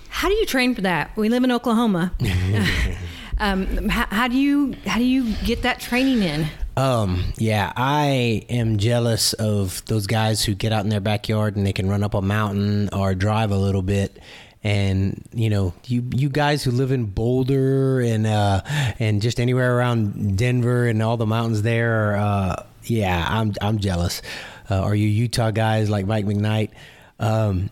how 0.10 0.28
do 0.30 0.36
you 0.36 0.46
train 0.46 0.76
for 0.76 0.82
that? 0.82 1.16
We 1.16 1.30
live 1.30 1.44
in 1.44 1.52
Oklahoma. 1.52 2.12
um, 3.38 3.90
how, 3.90 4.06
how, 4.08 4.28
do 4.28 4.38
you 4.38 4.76
how 4.86 4.98
do 4.98 5.06
you 5.06 5.34
get 5.46 5.62
that 5.64 5.80
training 5.80 6.24
in? 6.24 6.48
Um, 6.78 7.34
yeah, 7.38 7.74
I 7.76 8.46
am 8.50 8.78
jealous 8.78 9.34
of 9.34 9.84
those 9.86 10.08
guys 10.08 10.44
who 10.44 10.56
get 10.56 10.72
out 10.72 10.84
in 10.84 10.90
their 10.90 11.02
backyard 11.02 11.56
and 11.56 11.66
they 11.66 11.74
can 11.74 11.90
run 11.90 12.04
up 12.04 12.14
a 12.14 12.22
mountain 12.22 12.90
or 12.94 13.14
drive 13.14 13.52
a 13.52 13.58
little 13.58 13.82
bit 13.82 14.20
and 14.64 15.24
you 15.34 15.50
know 15.50 15.74
you 15.88 16.08
you 16.14 16.30
guys 16.30 16.64
who 16.64 16.72
live 16.72 16.92
in 16.92 17.06
Boulder 17.06 18.00
and 18.00 18.28
uh, 18.28 18.62
and 19.00 19.22
just 19.22 19.40
anywhere 19.40 19.76
around 19.76 20.38
Denver 20.38 20.86
and 20.88 21.02
all 21.02 21.18
the 21.18 21.26
mountains 21.26 21.64
there, 21.64 22.16
uh, 22.16 22.64
yeah, 22.84 23.26
I'm 23.28 23.54
I'm 23.62 23.80
jealous. 23.80 24.22
Uh, 24.72 24.80
are 24.80 24.96
you 24.96 25.08
Utah 25.08 25.52
guys 25.52 25.90
like 25.90 26.06
Mike 26.06 26.26
McKnight? 26.26 26.70
Um, 27.20 27.70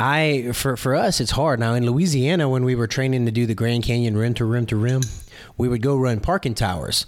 I 0.00 0.52
for 0.54 0.78
for 0.78 0.94
us 0.94 1.20
it's 1.20 1.30
hard 1.30 1.60
now 1.60 1.74
in 1.74 1.84
Louisiana 1.84 2.48
when 2.48 2.64
we 2.64 2.74
were 2.74 2.86
training 2.86 3.26
to 3.26 3.30
do 3.30 3.44
the 3.44 3.54
Grand 3.54 3.84
Canyon 3.84 4.16
rim 4.16 4.32
to 4.34 4.46
rim 4.46 4.64
to 4.66 4.76
rim, 4.76 5.02
we 5.58 5.68
would 5.68 5.82
go 5.82 5.96
run 5.96 6.20
parking 6.20 6.54
towers. 6.54 7.04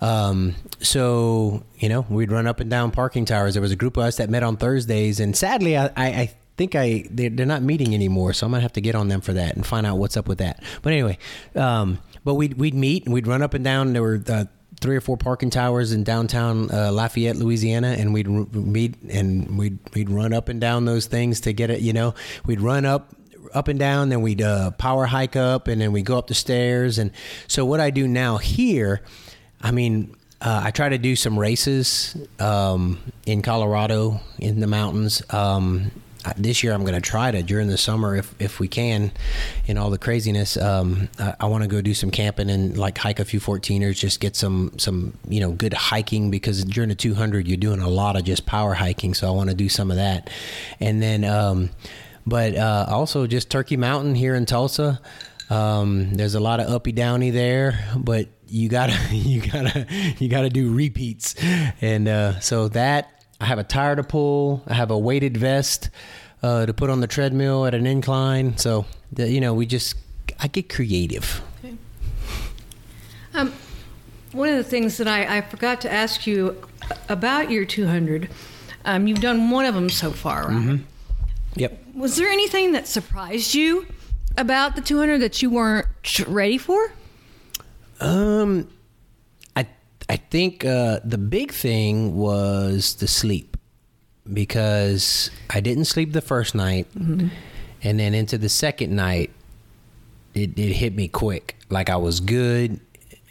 Um, 0.00 0.54
so 0.80 1.62
you 1.78 1.90
know 1.90 2.06
we'd 2.08 2.32
run 2.32 2.46
up 2.46 2.60
and 2.60 2.70
down 2.70 2.92
parking 2.92 3.26
towers. 3.26 3.54
There 3.54 3.60
was 3.60 3.72
a 3.72 3.76
group 3.76 3.98
of 3.98 4.04
us 4.04 4.16
that 4.16 4.30
met 4.30 4.42
on 4.42 4.56
Thursdays, 4.56 5.20
and 5.20 5.36
sadly 5.36 5.76
I, 5.76 5.86
I, 5.88 6.06
I 6.06 6.34
think 6.56 6.74
I 6.74 7.04
they're, 7.10 7.28
they're, 7.30 7.44
not 7.44 7.62
meeting 7.62 7.94
anymore, 7.94 8.32
so 8.32 8.46
I'm 8.46 8.52
gonna 8.52 8.62
have 8.62 8.72
to 8.72 8.80
get 8.80 8.94
on 8.94 9.08
them 9.08 9.20
for 9.20 9.34
that 9.34 9.54
and 9.54 9.66
find 9.66 9.86
out 9.86 9.98
what's 9.98 10.16
up 10.16 10.26
with 10.26 10.38
that. 10.38 10.62
But 10.80 10.94
anyway, 10.94 11.18
um, 11.54 11.98
but 12.24 12.34
we'd 12.34 12.54
we'd 12.54 12.74
meet 12.74 13.04
and 13.04 13.12
we'd 13.12 13.26
run 13.26 13.42
up 13.42 13.52
and 13.52 13.62
down. 13.62 13.92
There 13.92 14.02
were 14.02 14.22
uh, 14.26 14.46
three 14.82 14.96
or 14.96 15.00
four 15.00 15.16
parking 15.16 15.48
towers 15.48 15.92
in 15.92 16.04
downtown 16.04 16.70
uh, 16.70 16.92
Lafayette, 16.92 17.36
Louisiana, 17.36 17.96
and 17.98 18.12
we'd 18.12 18.28
meet 18.28 19.00
and 19.02 19.56
we'd 19.56 19.78
we'd 19.94 20.10
run 20.10 20.34
up 20.34 20.48
and 20.48 20.60
down 20.60 20.84
those 20.84 21.06
things 21.06 21.40
to 21.42 21.52
get 21.52 21.70
it. 21.70 21.80
You 21.80 21.92
know, 21.92 22.14
we'd 22.44 22.60
run 22.60 22.84
up 22.84 23.14
up 23.54 23.68
and 23.68 23.78
down, 23.78 24.08
then 24.08 24.20
we'd 24.20 24.42
uh, 24.42 24.72
power 24.72 25.06
hike 25.06 25.36
up, 25.36 25.68
and 25.68 25.80
then 25.80 25.92
we'd 25.92 26.04
go 26.04 26.18
up 26.18 26.26
the 26.26 26.34
stairs. 26.34 26.98
And 26.98 27.12
so 27.48 27.64
what 27.64 27.80
I 27.80 27.90
do 27.90 28.06
now 28.06 28.36
here, 28.36 29.00
I 29.60 29.70
mean. 29.70 30.16
Uh, 30.44 30.60
I 30.64 30.72
try 30.72 30.88
to 30.88 30.98
do 30.98 31.14
some 31.14 31.38
races 31.38 32.16
um, 32.40 32.98
in 33.26 33.42
Colorado 33.42 34.20
in 34.40 34.58
the 34.58 34.66
mountains. 34.66 35.22
Um, 35.30 35.92
this 36.36 36.62
year 36.62 36.72
I'm 36.72 36.82
going 36.82 36.94
to 36.94 37.00
try 37.00 37.30
to 37.30 37.42
during 37.42 37.68
the 37.68 37.78
summer 37.78 38.16
if 38.16 38.34
if 38.40 38.60
we 38.60 38.68
can, 38.68 39.12
in 39.66 39.78
all 39.78 39.90
the 39.90 39.98
craziness. 39.98 40.56
Um, 40.56 41.08
I, 41.18 41.34
I 41.40 41.46
want 41.46 41.62
to 41.64 41.68
go 41.68 41.80
do 41.80 41.94
some 41.94 42.10
camping 42.10 42.50
and 42.50 42.76
like 42.76 42.98
hike 42.98 43.20
a 43.20 43.24
few 43.24 43.40
14ers, 43.40 43.96
just 43.96 44.20
get 44.20 44.36
some 44.36 44.72
some 44.78 45.18
you 45.28 45.40
know 45.40 45.52
good 45.52 45.74
hiking 45.74 46.30
because 46.30 46.64
during 46.64 46.88
the 46.88 46.94
200 46.94 47.48
you're 47.48 47.56
doing 47.56 47.80
a 47.80 47.88
lot 47.88 48.16
of 48.16 48.24
just 48.24 48.46
power 48.46 48.74
hiking. 48.74 49.14
So 49.14 49.28
I 49.28 49.30
want 49.30 49.50
to 49.50 49.56
do 49.56 49.68
some 49.68 49.90
of 49.90 49.96
that, 49.96 50.30
and 50.80 51.02
then 51.02 51.24
um, 51.24 51.70
but 52.26 52.56
uh, 52.56 52.86
also 52.88 53.26
just 53.26 53.50
Turkey 53.50 53.76
Mountain 53.76 54.14
here 54.14 54.34
in 54.34 54.46
Tulsa. 54.46 55.00
Um, 55.50 56.14
there's 56.14 56.34
a 56.34 56.40
lot 56.40 56.60
of 56.60 56.68
uppy 56.68 56.92
downy 56.92 57.30
there, 57.30 57.78
but 57.96 58.28
you 58.46 58.68
gotta 58.68 58.96
you 59.10 59.40
gotta 59.40 59.86
you 60.18 60.28
gotta 60.28 60.50
do 60.50 60.72
repeats, 60.72 61.34
and 61.80 62.08
uh, 62.08 62.40
so 62.40 62.68
that 62.68 63.21
I 63.42 63.46
have 63.46 63.58
a 63.58 63.64
tire 63.64 63.96
to 63.96 64.04
pull. 64.04 64.62
I 64.68 64.74
have 64.74 64.92
a 64.92 64.98
weighted 64.98 65.36
vest 65.36 65.90
uh, 66.44 66.64
to 66.64 66.72
put 66.72 66.90
on 66.90 67.00
the 67.00 67.08
treadmill 67.08 67.66
at 67.66 67.74
an 67.74 67.88
incline. 67.88 68.56
So, 68.56 68.86
the, 69.10 69.28
you 69.28 69.40
know, 69.40 69.52
we 69.52 69.66
just 69.66 69.96
I 70.38 70.46
get 70.46 70.68
creative. 70.68 71.42
Okay. 71.58 71.76
Um, 73.34 73.52
one 74.30 74.48
of 74.48 74.56
the 74.56 74.64
things 74.64 74.96
that 74.98 75.08
I, 75.08 75.38
I 75.38 75.40
forgot 75.40 75.80
to 75.80 75.92
ask 75.92 76.24
you 76.24 76.56
about 77.08 77.50
your 77.50 77.64
200, 77.64 78.30
um, 78.84 79.08
you've 79.08 79.20
done 79.20 79.50
one 79.50 79.64
of 79.64 79.74
them 79.74 79.90
so 79.90 80.12
far, 80.12 80.46
right? 80.46 80.52
Mm-hmm. 80.52 80.76
Yep. 81.56 81.84
Was 81.94 82.16
there 82.16 82.28
anything 82.28 82.72
that 82.72 82.86
surprised 82.86 83.54
you 83.54 83.86
about 84.38 84.76
the 84.76 84.82
200 84.82 85.18
that 85.18 85.42
you 85.42 85.50
weren't 85.50 85.86
ready 86.28 86.58
for? 86.58 86.92
Um, 88.00 88.68
I 90.08 90.16
think 90.16 90.64
uh, 90.64 91.00
the 91.04 91.18
big 91.18 91.52
thing 91.52 92.16
was 92.16 92.96
the 92.96 93.06
sleep 93.06 93.56
because 94.32 95.30
I 95.50 95.60
didn't 95.60 95.86
sleep 95.86 96.12
the 96.12 96.20
first 96.20 96.54
night, 96.54 96.86
mm-hmm. 96.94 97.28
and 97.82 98.00
then 98.00 98.14
into 98.14 98.38
the 98.38 98.48
second 98.48 98.94
night, 98.94 99.30
it, 100.34 100.58
it 100.58 100.72
hit 100.72 100.94
me 100.94 101.08
quick. 101.08 101.56
Like 101.68 101.90
I 101.90 101.96
was 101.96 102.20
good, 102.20 102.80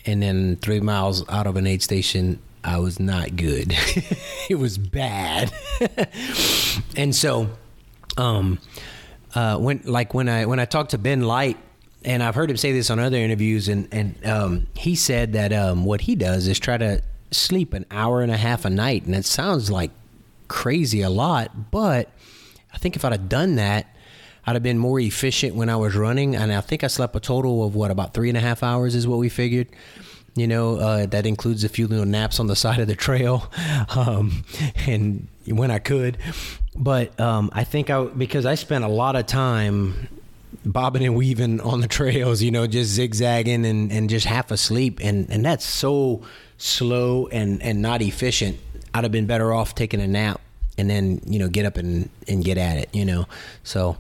and 0.05 0.21
then 0.21 0.57
three 0.57 0.79
miles 0.79 1.27
out 1.29 1.47
of 1.47 1.55
an 1.55 1.67
aid 1.67 1.81
station, 1.81 2.39
I 2.63 2.79
was 2.79 2.99
not 2.99 3.35
good. 3.35 3.73
it 4.49 4.55
was 4.57 4.77
bad, 4.77 5.51
and 6.95 7.15
so, 7.15 7.49
um, 8.17 8.59
uh, 9.35 9.57
when 9.57 9.81
like 9.85 10.13
when 10.13 10.29
I 10.29 10.45
when 10.45 10.59
I 10.59 10.65
talked 10.65 10.91
to 10.91 10.97
Ben 10.97 11.21
Light, 11.21 11.57
and 12.03 12.23
I've 12.23 12.35
heard 12.35 12.49
him 12.49 12.57
say 12.57 12.71
this 12.71 12.89
on 12.89 12.99
other 12.99 13.17
interviews, 13.17 13.67
and 13.67 13.87
and 13.91 14.25
um, 14.25 14.67
he 14.75 14.95
said 14.95 15.33
that 15.33 15.53
um, 15.53 15.85
what 15.85 16.01
he 16.01 16.15
does 16.15 16.47
is 16.47 16.59
try 16.59 16.77
to 16.77 17.01
sleep 17.31 17.73
an 17.73 17.85
hour 17.91 18.21
and 18.21 18.31
a 18.31 18.37
half 18.37 18.65
a 18.65 18.69
night, 18.69 19.05
and 19.05 19.15
it 19.15 19.25
sounds 19.25 19.71
like 19.71 19.91
crazy 20.47 21.01
a 21.01 21.09
lot, 21.09 21.71
but 21.71 22.09
I 22.73 22.77
think 22.77 22.95
if 22.95 23.05
I'd 23.05 23.13
have 23.13 23.29
done 23.29 23.55
that, 23.55 23.87
I'd 24.45 24.55
have 24.55 24.63
been 24.63 24.77
more 24.77 24.99
efficient 24.99 25.55
when 25.55 25.69
I 25.69 25.77
was 25.77 25.95
running. 25.95 26.35
And 26.35 26.51
I 26.51 26.61
think 26.61 26.83
I 26.83 26.87
slept 26.87 27.15
a 27.15 27.19
total 27.19 27.63
of 27.65 27.73
what 27.73 27.89
about 27.89 28.13
three 28.13 28.27
and 28.27 28.37
a 28.37 28.41
half 28.41 28.61
hours 28.61 28.93
is 28.93 29.07
what 29.07 29.17
we 29.17 29.29
figured. 29.29 29.67
You 30.35 30.47
know, 30.47 30.77
uh, 30.77 31.05
that 31.07 31.25
includes 31.25 31.63
a 31.63 31.69
few 31.69 31.87
little 31.87 32.05
naps 32.05 32.39
on 32.39 32.47
the 32.47 32.55
side 32.55 32.79
of 32.79 32.87
the 32.87 32.95
trail, 32.95 33.51
um, 33.95 34.45
and 34.87 35.27
when 35.45 35.71
I 35.71 35.79
could. 35.79 36.17
But 36.75 37.19
um, 37.19 37.49
I 37.53 37.65
think 37.65 37.89
I 37.89 38.05
because 38.05 38.45
I 38.45 38.55
spent 38.55 38.85
a 38.85 38.87
lot 38.87 39.17
of 39.17 39.25
time 39.25 40.07
bobbing 40.65 41.05
and 41.05 41.15
weaving 41.15 41.61
on 41.61 41.81
the 41.81 41.87
trails, 41.99 42.41
you 42.41 42.51
know, 42.51 42.67
just 42.67 42.91
zigzagging 42.91 43.65
and, 43.65 43.91
and 43.91 44.09
just 44.09 44.25
half 44.25 44.51
asleep, 44.51 44.99
and 45.01 45.29
and 45.29 45.45
that's 45.45 45.65
so 45.65 46.21
slow 46.57 47.27
and 47.27 47.61
and 47.61 47.81
not 47.81 48.01
efficient. 48.01 48.59
I'd 48.93 49.03
have 49.03 49.11
been 49.11 49.25
better 49.25 49.53
off 49.53 49.73
taking 49.73 50.01
a 50.01 50.07
nap 50.07 50.41
and 50.77 50.89
then 50.89 51.21
you 51.25 51.39
know 51.39 51.47
get 51.47 51.65
up 51.65 51.77
and 51.77 52.09
and 52.27 52.43
get 52.43 52.57
at 52.57 52.77
it, 52.77 52.89
you 52.93 53.05
know. 53.05 53.27
So 53.63 53.97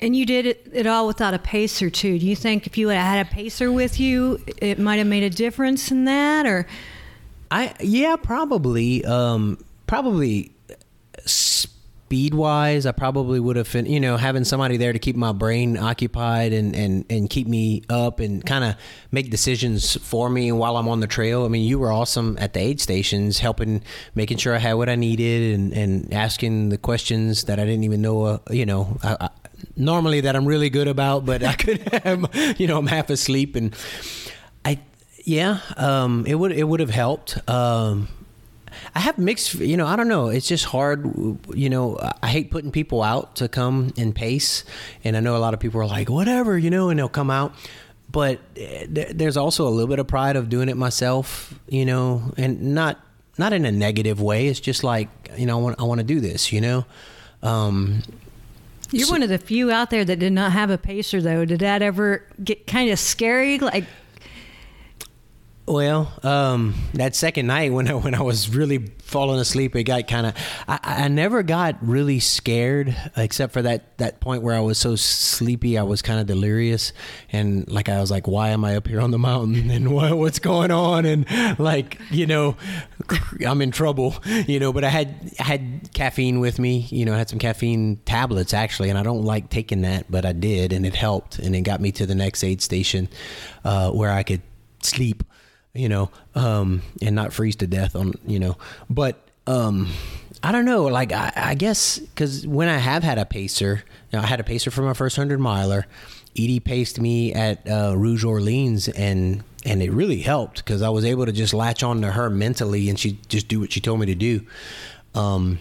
and 0.00 0.16
you 0.16 0.26
did 0.26 0.46
it, 0.46 0.68
it, 0.72 0.86
all 0.86 1.06
without 1.06 1.34
a 1.34 1.38
pacer 1.38 1.90
too. 1.90 2.18
Do 2.18 2.26
you 2.26 2.36
think 2.36 2.66
if 2.66 2.76
you 2.76 2.88
had 2.88 3.00
had 3.00 3.26
a 3.26 3.30
pacer 3.30 3.70
with 3.70 4.00
you, 4.00 4.40
it 4.58 4.78
might 4.78 4.96
have 4.96 5.06
made 5.06 5.22
a 5.22 5.30
difference 5.30 5.90
in 5.90 6.04
that, 6.06 6.46
or? 6.46 6.66
I 7.50 7.74
yeah 7.80 8.16
probably 8.16 9.04
um, 9.04 9.62
probably 9.86 10.52
speed 12.12 12.34
wise, 12.34 12.84
I 12.84 12.92
probably 12.92 13.40
would 13.40 13.56
have, 13.56 13.74
you 13.74 13.98
know, 13.98 14.18
having 14.18 14.44
somebody 14.44 14.76
there 14.76 14.92
to 14.92 14.98
keep 14.98 15.16
my 15.16 15.32
brain 15.32 15.78
occupied 15.78 16.52
and, 16.52 16.76
and, 16.76 17.06
and 17.08 17.30
keep 17.30 17.46
me 17.46 17.84
up 17.88 18.20
and 18.20 18.44
kind 18.44 18.64
of 18.64 18.74
make 19.10 19.30
decisions 19.30 19.96
for 19.96 20.28
me 20.28 20.52
while 20.52 20.76
I'm 20.76 20.88
on 20.88 21.00
the 21.00 21.06
trail. 21.06 21.46
I 21.46 21.48
mean, 21.48 21.66
you 21.66 21.78
were 21.78 21.90
awesome 21.90 22.36
at 22.38 22.52
the 22.52 22.60
aid 22.60 22.82
stations, 22.82 23.38
helping, 23.38 23.82
making 24.14 24.36
sure 24.36 24.54
I 24.54 24.58
had 24.58 24.74
what 24.74 24.90
I 24.90 24.94
needed 24.94 25.54
and, 25.54 25.72
and 25.72 26.12
asking 26.12 26.68
the 26.68 26.76
questions 26.76 27.44
that 27.44 27.58
I 27.58 27.64
didn't 27.64 27.84
even 27.84 28.02
know, 28.02 28.24
uh, 28.24 28.38
you 28.50 28.66
know, 28.66 28.98
I, 29.02 29.16
I, 29.18 29.30
normally 29.74 30.20
that 30.20 30.36
I'm 30.36 30.44
really 30.44 30.68
good 30.68 30.88
about, 30.88 31.24
but 31.24 31.42
I 31.42 31.54
could 31.64 31.80
have, 32.04 32.28
you 32.60 32.66
know, 32.66 32.76
I'm 32.76 32.88
half 32.88 33.08
asleep 33.08 33.56
and 33.56 33.74
I, 34.66 34.80
yeah, 35.24 35.60
um, 35.78 36.26
it 36.26 36.34
would, 36.34 36.52
it 36.52 36.64
would 36.64 36.80
have 36.80 36.90
helped. 36.90 37.38
Um, 37.48 38.08
I 38.94 39.00
have 39.00 39.18
mixed, 39.18 39.54
you 39.54 39.76
know, 39.76 39.86
I 39.86 39.96
don't 39.96 40.08
know. 40.08 40.28
It's 40.28 40.46
just 40.46 40.64
hard, 40.64 41.04
you 41.54 41.70
know. 41.70 41.98
I 42.22 42.28
hate 42.28 42.50
putting 42.50 42.70
people 42.70 43.02
out 43.02 43.36
to 43.36 43.48
come 43.48 43.92
and 43.96 44.14
pace, 44.14 44.64
and 45.04 45.16
I 45.16 45.20
know 45.20 45.36
a 45.36 45.38
lot 45.38 45.54
of 45.54 45.60
people 45.60 45.80
are 45.80 45.86
like, 45.86 46.10
whatever, 46.10 46.58
you 46.58 46.70
know, 46.70 46.90
and 46.90 46.98
they'll 46.98 47.08
come 47.08 47.30
out. 47.30 47.54
But 48.10 48.40
eh, 48.56 48.86
there's 48.88 49.36
also 49.36 49.66
a 49.66 49.70
little 49.70 49.88
bit 49.88 49.98
of 49.98 50.06
pride 50.06 50.36
of 50.36 50.48
doing 50.48 50.68
it 50.68 50.76
myself, 50.76 51.54
you 51.68 51.84
know, 51.86 52.32
and 52.36 52.74
not 52.74 53.00
not 53.38 53.52
in 53.52 53.64
a 53.64 53.72
negative 53.72 54.20
way. 54.20 54.48
It's 54.48 54.60
just 54.60 54.84
like, 54.84 55.08
you 55.36 55.46
know, 55.46 55.58
I 55.58 55.62
want 55.62 55.80
I 55.80 55.84
want 55.84 55.98
to 56.00 56.06
do 56.06 56.20
this, 56.20 56.52
you 56.52 56.60
know. 56.60 56.84
Um, 57.42 58.02
You're 58.90 59.06
so, 59.06 59.12
one 59.12 59.22
of 59.22 59.28
the 59.28 59.38
few 59.38 59.70
out 59.70 59.90
there 59.90 60.04
that 60.04 60.18
did 60.18 60.32
not 60.32 60.52
have 60.52 60.70
a 60.70 60.78
pacer, 60.78 61.20
though. 61.22 61.44
Did 61.44 61.60
that 61.60 61.82
ever 61.82 62.24
get 62.42 62.66
kind 62.66 62.90
of 62.90 62.98
scary? 62.98 63.58
Like, 63.58 63.84
well, 65.64 66.12
um, 66.24 66.74
that 66.94 67.14
second 67.14 67.46
night 67.46 67.72
when 67.72 67.88
I, 67.88 67.94
when 67.94 68.16
I 68.16 68.22
was 68.22 68.48
really 68.54 68.78
falling 68.98 69.38
asleep, 69.38 69.76
it 69.76 69.84
got 69.84 70.08
kind 70.08 70.26
of. 70.26 70.34
I, 70.66 70.80
I 70.82 71.08
never 71.08 71.44
got 71.44 71.76
really 71.80 72.18
scared, 72.18 72.96
except 73.16 73.52
for 73.52 73.62
that 73.62 73.96
that 73.98 74.18
point 74.20 74.42
where 74.42 74.56
I 74.56 74.60
was 74.60 74.76
so 74.76 74.96
sleepy, 74.96 75.78
I 75.78 75.84
was 75.84 76.02
kind 76.02 76.18
of 76.18 76.26
delirious, 76.26 76.92
and 77.30 77.70
like 77.70 77.88
I 77.88 78.00
was 78.00 78.10
like, 78.10 78.26
"Why 78.26 78.48
am 78.48 78.64
I 78.64 78.74
up 78.74 78.88
here 78.88 79.00
on 79.00 79.12
the 79.12 79.18
mountain? 79.18 79.70
And 79.72 79.92
what, 79.92 80.18
what's 80.18 80.40
going 80.40 80.72
on?" 80.72 81.06
And 81.06 81.26
like 81.60 82.00
you 82.10 82.26
know, 82.26 82.56
I'm 83.46 83.62
in 83.62 83.70
trouble, 83.70 84.16
you 84.26 84.58
know. 84.58 84.72
But 84.72 84.82
I 84.82 84.88
had 84.88 85.32
I 85.38 85.44
had 85.44 85.90
caffeine 85.94 86.40
with 86.40 86.58
me, 86.58 86.88
you 86.90 87.04
know, 87.04 87.14
I 87.14 87.18
had 87.18 87.28
some 87.28 87.38
caffeine 87.38 88.00
tablets 88.04 88.52
actually, 88.52 88.90
and 88.90 88.98
I 88.98 89.04
don't 89.04 89.22
like 89.22 89.48
taking 89.48 89.82
that, 89.82 90.10
but 90.10 90.26
I 90.26 90.32
did, 90.32 90.72
and 90.72 90.84
it 90.84 90.96
helped, 90.96 91.38
and 91.38 91.54
it 91.54 91.60
got 91.60 91.80
me 91.80 91.92
to 91.92 92.04
the 92.04 92.16
next 92.16 92.42
aid 92.42 92.60
station 92.60 93.08
uh, 93.64 93.92
where 93.92 94.10
I 94.10 94.24
could 94.24 94.42
sleep 94.82 95.22
you 95.74 95.88
know, 95.88 96.10
um, 96.34 96.82
and 97.00 97.14
not 97.14 97.32
freeze 97.32 97.56
to 97.56 97.66
death 97.66 97.96
on, 97.96 98.14
you 98.26 98.38
know, 98.38 98.56
but, 98.90 99.28
um, 99.46 99.88
I 100.44 100.50
don't 100.50 100.64
know. 100.64 100.84
Like, 100.84 101.12
I, 101.12 101.32
I 101.36 101.54
guess 101.54 102.00
because 102.00 102.46
when 102.46 102.68
I 102.68 102.78
have 102.78 103.04
had 103.04 103.16
a 103.16 103.24
pacer, 103.24 103.84
you 104.10 104.18
know, 104.18 104.24
I 104.24 104.26
had 104.26 104.40
a 104.40 104.44
pacer 104.44 104.72
for 104.72 104.82
my 104.82 104.92
first 104.92 105.14
hundred 105.14 105.38
miler. 105.38 105.86
Edie 106.36 106.58
paced 106.60 107.00
me 107.00 107.32
at 107.32 107.68
uh, 107.68 107.94
Rouge 107.96 108.24
Orleans, 108.24 108.88
and 108.88 109.44
and 109.64 109.82
it 109.82 109.92
really 109.92 110.20
helped 110.20 110.64
because 110.64 110.82
I 110.82 110.88
was 110.88 111.04
able 111.04 111.26
to 111.26 111.32
just 111.32 111.54
latch 111.54 111.84
on 111.84 112.00
to 112.02 112.10
her 112.10 112.28
mentally, 112.28 112.88
and 112.88 112.98
she 112.98 113.20
just 113.28 113.46
do 113.46 113.60
what 113.60 113.72
she 113.72 113.80
told 113.80 114.00
me 114.00 114.06
to 114.06 114.16
do. 114.16 114.44
Um, 115.14 115.60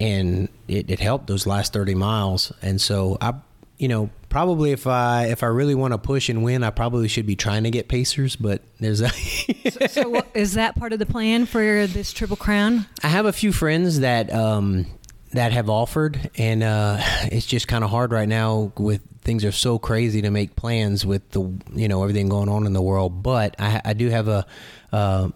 and 0.00 0.48
it, 0.68 0.90
it 0.90 1.00
helped 1.00 1.26
those 1.26 1.46
last 1.46 1.74
thirty 1.74 1.94
miles. 1.94 2.50
And 2.62 2.80
so 2.80 3.18
I, 3.20 3.34
you 3.78 3.88
know, 3.88 4.10
probably 4.28 4.72
if 4.72 4.86
I 4.86 5.26
if 5.26 5.42
I 5.42 5.46
really 5.46 5.74
want 5.74 5.92
to 5.92 5.98
push 5.98 6.28
and 6.28 6.42
win, 6.42 6.62
I 6.62 6.70
probably 6.70 7.08
should 7.08 7.26
be 7.26 7.36
trying 7.36 7.64
to 7.64 7.70
get 7.70 7.88
Pacers. 7.88 8.36
But 8.36 8.62
there's 8.80 9.00
a 9.00 9.08
so, 9.08 9.86
so 9.86 10.08
what, 10.10 10.28
is 10.34 10.54
that 10.54 10.76
part 10.76 10.92
of 10.92 10.98
the 10.98 11.06
plan 11.06 11.46
for 11.46 11.86
this 11.86 12.12
Triple 12.12 12.36
Crown? 12.36 12.86
I 13.02 13.08
have 13.08 13.26
a 13.26 13.32
few 13.32 13.52
friends 13.52 14.00
that 14.00 14.32
um, 14.32 14.86
that 15.32 15.52
have 15.52 15.68
offered, 15.68 16.30
and 16.36 16.62
uh, 16.62 16.98
it's 17.24 17.46
just 17.46 17.68
kind 17.68 17.84
of 17.84 17.90
hard 17.90 18.12
right 18.12 18.28
now 18.28 18.72
with 18.78 19.00
things 19.22 19.44
are 19.44 19.52
so 19.52 19.78
crazy 19.78 20.20
to 20.22 20.30
make 20.30 20.54
plans 20.54 21.04
with 21.04 21.28
the 21.30 21.40
you 21.74 21.88
know 21.88 22.02
everything 22.02 22.28
going 22.28 22.48
on 22.48 22.66
in 22.66 22.72
the 22.72 22.82
world. 22.82 23.22
But 23.22 23.56
I, 23.58 23.80
I 23.84 23.92
do 23.92 24.08
have 24.10 24.28
a. 24.28 24.46
Uh, 24.92 25.30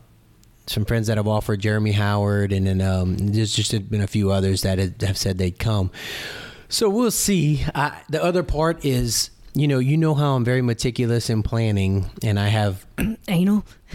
some 0.67 0.85
friends 0.85 1.07
that 1.07 1.17
have 1.17 1.27
offered 1.27 1.61
Jeremy 1.61 1.93
Howard, 1.93 2.53
and 2.53 2.67
then 2.67 2.83
um, 2.83 3.17
there's 3.17 3.55
just 3.55 3.73
been 3.89 4.03
a 4.03 4.07
few 4.07 4.31
others 4.31 4.61
that 4.63 4.79
have 5.01 5.17
said 5.17 5.39
they'd 5.39 5.59
come. 5.59 5.91
So 6.69 6.91
we'll 6.91 7.11
see. 7.11 7.65
I, 7.75 8.03
the 8.09 8.23
other 8.23 8.43
part 8.43 8.85
is, 8.85 9.31
you 9.55 9.67
know, 9.67 9.79
you 9.79 9.97
know 9.97 10.15
how 10.15 10.37
I'm 10.37 10.45
very 10.45 10.63
meticulous 10.63 11.31
in 11.31 11.43
planning, 11.43 12.11
and 12.23 12.39
I 12.39 12.49
have 12.49 12.87
anal. 13.29 13.65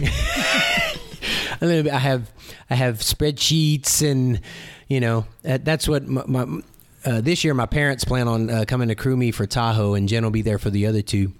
a 1.60 1.66
little 1.66 1.84
bit. 1.84 1.92
I 1.92 1.98
have 1.98 2.30
I 2.68 2.74
have 2.74 2.98
spreadsheets, 2.98 4.08
and 4.08 4.40
you 4.88 5.00
know 5.00 5.26
that's 5.42 5.88
what 5.88 6.06
my, 6.06 6.24
my 6.26 6.60
uh, 7.04 7.20
this 7.20 7.44
year 7.44 7.54
my 7.54 7.66
parents 7.66 8.04
plan 8.04 8.28
on 8.28 8.50
uh, 8.50 8.64
coming 8.66 8.88
to 8.88 8.94
crew 8.94 9.16
me 9.16 9.30
for 9.30 9.46
Tahoe, 9.46 9.94
and 9.94 10.08
Jen 10.08 10.24
will 10.24 10.30
be 10.30 10.42
there 10.42 10.58
for 10.58 10.70
the 10.70 10.86
other 10.86 11.02
two. 11.02 11.32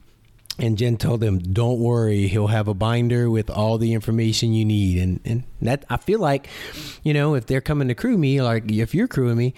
And 0.57 0.79
Jen 0.79 0.97
told 0.97 1.21
them, 1.21 1.39
"Don't 1.39 1.81
worry, 1.81 2.29
he'll 2.29 2.47
have 2.47 2.69
a 2.69 2.75
binder 2.75 3.29
with 3.29 3.51
all 3.51 3.77
the 3.77 3.93
information 3.93 4.55
you 4.55 4.65
need." 4.65 4.99
And 4.99 5.21
and 5.25 5.43
that 5.63 5.85
I 5.91 5.97
feel 5.97 6.21
like, 6.21 6.49
you 7.03 7.13
know, 7.13 7.35
if 7.35 7.47
they're 7.47 7.61
coming 7.61 7.89
to 7.89 7.95
crew 7.95 8.17
me, 8.17 8.41
like 8.41 8.71
if 8.71 8.95
you're 8.95 9.09
crewing 9.09 9.37
me, 9.37 9.55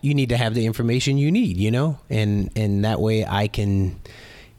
you 0.00 0.14
need 0.14 0.30
to 0.30 0.36
have 0.36 0.54
the 0.54 0.66
information 0.66 1.18
you 1.18 1.30
need, 1.30 1.56
you 1.56 1.70
know, 1.70 1.98
and 2.08 2.50
and 2.56 2.84
that 2.84 3.00
way 3.00 3.24
I 3.26 3.48
can, 3.48 4.00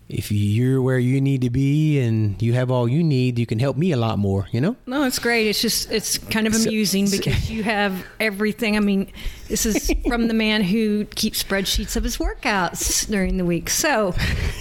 if 0.09 0.31
you're 0.31 0.81
where 0.81 0.99
you 0.99 1.21
need 1.21 1.41
to 1.41 1.49
be 1.49 1.99
and 1.99 2.39
you 2.41 2.53
have 2.53 2.69
all 2.69 2.87
you 2.87 3.03
need, 3.03 3.39
you 3.39 3.45
can 3.45 3.57
help 3.57 3.77
me 3.77 3.93
a 3.93 3.97
lot 3.97 4.19
more, 4.19 4.47
you 4.51 4.61
know. 4.61 4.75
No, 4.85 5.03
it's 5.03 5.19
great. 5.19 5.47
It's 5.47 5.61
just 5.61 5.91
it's 5.91 6.17
kind 6.17 6.45
of 6.45 6.53
amusing 6.53 7.07
so, 7.07 7.17
because 7.17 7.49
you 7.49 7.63
have 7.63 8.05
everything. 8.19 8.75
I 8.75 8.79
mean, 8.79 9.11
this 9.47 9.65
is 9.65 9.91
from 10.07 10.27
the 10.27 10.33
man 10.33 10.61
who 10.61 11.05
keeps 11.05 11.41
spreadsheets 11.41 11.95
of 11.95 12.03
his 12.03 12.17
workouts 12.17 13.09
during 13.09 13.37
the 13.37 13.45
week. 13.45 13.69
So 13.69 14.13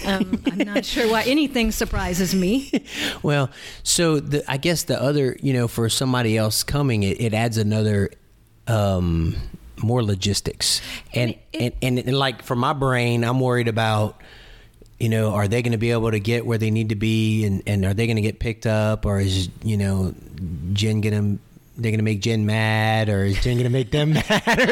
um, 0.07 0.42
I'm 0.46 0.59
not 0.59 0.85
sure 0.87 1.11
why 1.11 1.22
anything 1.25 1.72
surprises 1.72 2.35
me. 2.35 2.85
well, 3.22 3.51
so 3.83 4.20
the, 4.20 4.48
I 4.51 4.57
guess 4.57 4.85
the 4.85 5.01
other, 5.01 5.37
you 5.42 5.53
know, 5.53 5.68
for 5.68 5.88
somebody 5.88 6.38
else 6.38 6.62
coming, 6.62 7.03
it, 7.03 7.20
it 7.20 7.35
adds 7.35 7.59
another 7.59 8.11
um, 8.68 9.37
more 9.82 10.02
logistics, 10.02 10.80
and 11.14 11.34
and, 11.54 11.72
and 11.82 11.98
and 11.98 12.18
like 12.18 12.42
for 12.42 12.56
my 12.56 12.72
brain, 12.72 13.24
I'm 13.24 13.40
worried 13.40 13.68
about 13.68 14.20
you 15.02 15.08
know, 15.08 15.32
are 15.32 15.48
they 15.48 15.62
going 15.62 15.72
to 15.72 15.78
be 15.78 15.90
able 15.90 16.12
to 16.12 16.20
get 16.20 16.46
where 16.46 16.58
they 16.58 16.70
need 16.70 16.90
to 16.90 16.94
be, 16.94 17.44
and, 17.44 17.60
and 17.66 17.84
are 17.84 17.92
they 17.92 18.06
going 18.06 18.16
to 18.16 18.22
get 18.22 18.38
picked 18.38 18.66
up, 18.66 19.04
or 19.04 19.18
is 19.18 19.48
you 19.64 19.76
know, 19.76 20.14
Jen 20.72 21.00
going 21.00 21.38
to 21.38 21.42
they're 21.76 21.90
going 21.90 21.98
to 21.98 22.04
make 22.04 22.20
Jen 22.20 22.46
mad, 22.46 23.08
or 23.08 23.24
is 23.24 23.42
Jen 23.42 23.54
going 23.54 23.64
to 23.64 23.70
make 23.70 23.90
them 23.90 24.12
mad, 24.12 24.58
or 24.60 24.70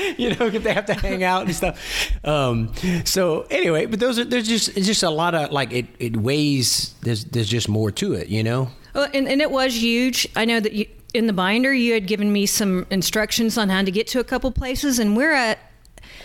you 0.16 0.30
know, 0.36 0.46
if 0.46 0.62
they 0.62 0.72
have 0.72 0.86
to 0.86 0.94
hang 0.94 1.24
out 1.24 1.42
and 1.46 1.54
stuff. 1.54 2.12
Um, 2.24 2.72
so 3.04 3.46
anyway, 3.50 3.86
but 3.86 3.98
those 3.98 4.18
are 4.18 4.24
there's 4.24 4.46
just 4.46 4.76
it's 4.76 4.86
just 4.86 5.02
a 5.02 5.10
lot 5.10 5.34
of 5.34 5.50
like 5.50 5.72
it 5.72 5.86
it 5.98 6.16
weighs. 6.16 6.94
There's 7.02 7.24
there's 7.24 7.48
just 7.48 7.68
more 7.68 7.90
to 7.92 8.12
it, 8.12 8.28
you 8.28 8.44
know. 8.44 8.68
Well, 8.94 9.08
and, 9.12 9.26
and 9.26 9.40
it 9.40 9.50
was 9.50 9.74
huge. 9.74 10.28
I 10.36 10.44
know 10.44 10.60
that 10.60 10.72
you, 10.72 10.86
in 11.14 11.26
the 11.26 11.32
binder 11.32 11.72
you 11.72 11.92
had 11.94 12.06
given 12.06 12.32
me 12.32 12.46
some 12.46 12.86
instructions 12.90 13.58
on 13.58 13.68
how 13.68 13.82
to 13.82 13.90
get 13.90 14.06
to 14.08 14.20
a 14.20 14.24
couple 14.24 14.50
places, 14.52 14.98
and 14.98 15.16
we're 15.16 15.32
at. 15.32 15.58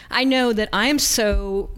I 0.09 0.23
know 0.23 0.53
that 0.53 0.69
I 0.71 0.87
am 0.87 0.99
so 0.99 1.69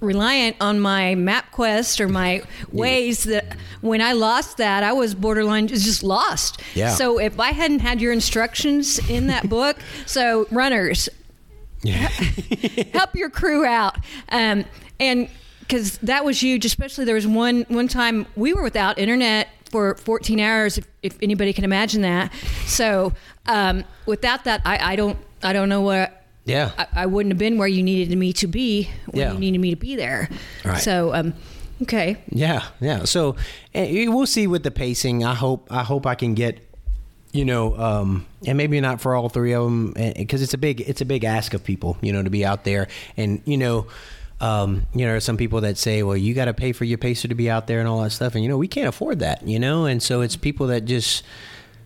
reliant 0.00 0.56
on 0.60 0.80
my 0.80 1.14
MapQuest 1.14 2.00
or 2.00 2.08
my 2.08 2.42
Waze 2.74 3.24
that 3.24 3.54
when 3.82 4.00
I 4.00 4.12
lost 4.14 4.56
that, 4.56 4.82
I 4.82 4.92
was 4.92 5.14
borderline 5.14 5.68
just 5.68 6.02
lost. 6.02 6.62
Yeah. 6.74 6.88
So 6.88 7.18
if 7.18 7.38
I 7.38 7.52
hadn't 7.52 7.80
had 7.80 8.00
your 8.00 8.12
instructions 8.12 8.98
in 9.10 9.26
that 9.26 9.48
book, 9.48 9.76
so 10.06 10.46
runners, 10.50 11.08
Yeah. 11.82 12.08
help 12.94 13.14
your 13.14 13.28
crew 13.30 13.64
out, 13.66 13.96
um, 14.30 14.64
and 14.98 15.28
because 15.60 15.98
that 15.98 16.24
was 16.24 16.42
huge. 16.42 16.64
Especially 16.64 17.04
there 17.04 17.14
was 17.14 17.26
one 17.26 17.64
one 17.68 17.86
time 17.88 18.26
we 18.36 18.52
were 18.54 18.62
without 18.62 18.98
internet 18.98 19.48
for 19.70 19.94
14 19.94 20.40
hours, 20.40 20.78
if, 20.78 20.86
if 21.02 21.16
anybody 21.22 21.52
can 21.52 21.64
imagine 21.64 22.02
that. 22.02 22.32
So 22.66 23.12
um, 23.46 23.84
without 24.06 24.44
that, 24.44 24.60
I, 24.64 24.92
I 24.92 24.96
don't 24.96 25.16
I 25.42 25.52
don't 25.52 25.68
know 25.68 25.80
what 25.80 26.24
yeah. 26.44 26.72
I, 26.76 26.86
I 27.02 27.06
wouldn't 27.06 27.32
have 27.32 27.38
been 27.38 27.56
where 27.58 27.68
you 27.68 27.82
needed 27.82 28.16
me 28.18 28.32
to 28.34 28.46
be 28.46 28.90
when 29.06 29.20
Yeah. 29.20 29.32
you 29.32 29.38
needed 29.38 29.58
me 29.60 29.70
to 29.70 29.76
be 29.76 29.96
there. 29.96 30.28
Right. 30.64 30.80
So, 30.80 31.14
um, 31.14 31.34
okay. 31.82 32.16
Yeah, 32.30 32.64
yeah. 32.80 33.04
So 33.04 33.36
eh, 33.74 34.06
we'll 34.08 34.26
see 34.26 34.46
with 34.46 34.62
the 34.62 34.70
pacing. 34.70 35.24
I 35.24 35.34
hope 35.34 35.68
I 35.70 35.82
hope 35.82 36.06
I 36.06 36.14
can 36.14 36.34
get 36.34 36.66
you 37.32 37.44
know 37.44 37.76
um 37.78 38.26
and 38.44 38.58
maybe 38.58 38.80
not 38.80 39.00
for 39.00 39.14
all 39.14 39.28
three 39.28 39.52
of 39.54 39.62
them 39.64 39.92
because 40.16 40.42
it's 40.42 40.52
a 40.52 40.58
big 40.58 40.80
it's 40.80 41.00
a 41.00 41.04
big 41.04 41.22
ask 41.22 41.54
of 41.54 41.62
people 41.62 41.96
you 42.00 42.12
know 42.12 42.24
to 42.24 42.28
be 42.30 42.44
out 42.44 42.64
there 42.64 42.88
and 43.16 43.40
you 43.44 43.56
know 43.56 43.86
um, 44.40 44.86
you 44.94 45.06
know, 45.06 45.18
some 45.18 45.36
people 45.36 45.60
that 45.62 45.76
say, 45.76 46.02
well, 46.02 46.16
you 46.16 46.34
got 46.34 46.46
to 46.46 46.54
pay 46.54 46.72
for 46.72 46.84
your 46.84 46.98
pacer 46.98 47.28
to 47.28 47.34
be 47.34 47.50
out 47.50 47.66
there 47.66 47.78
and 47.78 47.88
all 47.88 48.02
that 48.02 48.10
stuff. 48.10 48.34
And, 48.34 48.42
you 48.42 48.48
know, 48.48 48.56
we 48.56 48.68
can't 48.68 48.88
afford 48.88 49.18
that, 49.20 49.46
you 49.46 49.58
know? 49.58 49.84
And 49.84 50.02
so 50.02 50.22
it's 50.22 50.36
people 50.36 50.68
that 50.68 50.86
just, 50.86 51.22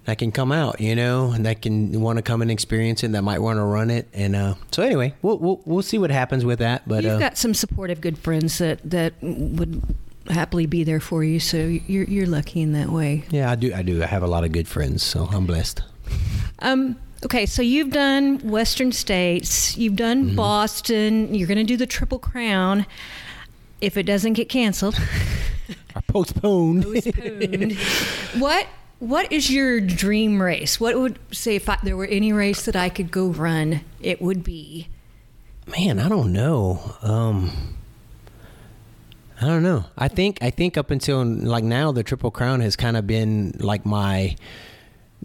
that 0.05 0.19
can 0.19 0.31
come 0.31 0.53
out, 0.53 0.81
you 0.81 0.95
know, 0.95 1.33
and 1.33 1.45
that 1.47 1.62
can 1.62 2.01
want 2.01 2.19
to 2.19 2.23
come 2.23 2.43
and 2.43 2.51
experience 2.51 3.03
it, 3.03 3.12
that 3.12 3.23
might 3.23 3.40
want 3.40 3.57
to 3.57 3.62
run 3.62 3.90
it. 3.90 4.09
And 4.12 4.37
uh, 4.37 4.55
so 4.71 4.83
anyway, 4.83 5.14
we'll, 5.23 5.38
we'll, 5.38 5.61
we'll 5.64 5.83
see 5.83 5.99
what 5.99 6.11
happens 6.11 6.45
with 6.45 6.61
that. 6.61 6.87
But 6.87 7.03
You've 7.05 7.14
uh, 7.14 7.19
got 7.19 7.38
some 7.38 7.55
supportive, 7.55 8.01
good 8.01 8.19
friends 8.19 8.59
that, 8.59 8.79
that 8.88 9.14
would 9.21 9.83
happily 10.31 10.67
be 10.67 10.85
there 10.85 11.01
for 11.01 11.25
you. 11.25 11.40
So 11.40 11.57
you're, 11.57 12.05
you're 12.05 12.27
lucky 12.27 12.61
in 12.61 12.73
that 12.73 12.90
way. 12.90 13.25
yeah, 13.31 13.51
I 13.51 13.57
do. 13.57 13.75
I 13.75 13.83
do. 13.83 14.03
I 14.03 14.07
have 14.07 14.23
a 14.23 14.27
lot 14.29 14.45
of 14.45 14.53
good 14.53 14.69
friends, 14.69 15.03
so 15.03 15.29
I'm 15.33 15.47
blessed. 15.47 15.83
Um, 16.61 16.97
okay, 17.25 17.47
so 17.47 17.63
you've 17.63 17.91
done 17.91 18.39
Western 18.49 18.93
States, 18.93 19.77
you've 19.77 19.97
done 19.97 20.25
Mm-hmm. 20.27 20.37
Boston, 20.37 21.35
you're 21.35 21.49
going 21.49 21.59
to 21.59 21.65
do 21.65 21.77
the 21.77 21.87
Triple 21.87 22.19
Crown. 22.19 22.87
If 23.81 23.97
it 23.97 24.05
doesn't 24.05 24.35
get 24.35 24.49
canceled, 24.49 24.97
Or 25.97 26.03
postponed. 26.09 26.85
postponed. 26.85 27.77
what 28.39 28.67
what 29.01 29.31
is 29.31 29.51
your 29.51 29.81
dream 29.81 30.41
race? 30.41 30.81
What 30.81 30.97
would 30.99 31.19
say 31.33 31.57
if 31.57 31.69
I, 31.69 31.79
there 31.83 31.97
were 31.97 32.07
any 32.07 32.33
race 32.33 32.65
that 32.65 32.75
I 32.77 32.89
could 32.89 33.11
go 33.11 33.27
run, 33.29 33.81
it 34.01 34.23
would 34.23 34.43
be 34.45 34.89
Man, 35.67 35.99
I 35.99 36.09
don't 36.09 36.33
know. 36.33 36.95
Um, 37.03 37.51
I 39.41 39.47
don't 39.47 39.63
know. 39.63 39.85
I 39.99 40.09
think 40.09 40.39
I 40.43 40.51
think 40.51 40.77
up 40.79 40.91
until 40.91 41.25
like 41.25 41.65
now, 41.65 41.91
the 41.93 42.03
Triple 42.03 42.31
Crown 42.31 42.61
has 42.61 42.77
kind 42.77 42.97
of 42.97 43.07
been 43.07 43.55
like 43.59 43.85
my 43.85 44.37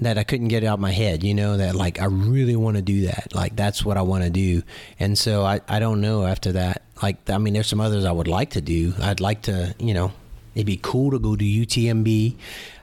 that 0.02 0.18
I 0.18 0.24
couldn't 0.24 0.48
get 0.48 0.64
out 0.64 0.76
of 0.76 0.80
my 0.80 0.92
head. 0.92 1.24
You 1.24 1.34
know 1.34 1.58
that 1.58 1.76
like 1.76 2.00
I 2.00 2.06
really 2.06 2.56
want 2.56 2.78
to 2.78 2.82
do 2.82 3.08
that. 3.08 3.34
Like 3.34 3.56
that's 3.56 3.84
what 3.84 3.98
I 3.98 4.02
want 4.02 4.24
to 4.24 4.30
do. 4.30 4.64
And 5.00 5.18
so 5.18 5.44
I 5.44 5.62
I 5.68 5.80
don't 5.80 6.02
know 6.02 6.26
after 6.26 6.54
that. 6.54 6.84
Like 7.02 7.30
I 7.30 7.38
mean, 7.38 7.54
there's 7.54 7.68
some 7.68 7.82
others 7.82 8.06
I 8.06 8.12
would 8.12 8.28
like 8.28 8.52
to 8.52 8.62
do. 8.62 8.94
I'd 9.02 9.20
like 9.20 9.44
to 9.44 9.76
you 9.80 9.94
know 9.94 10.12
it'd 10.56 10.66
be 10.66 10.80
cool 10.82 11.12
to 11.12 11.20
go 11.20 11.36
to 11.36 11.44
UTMB. 11.44 12.36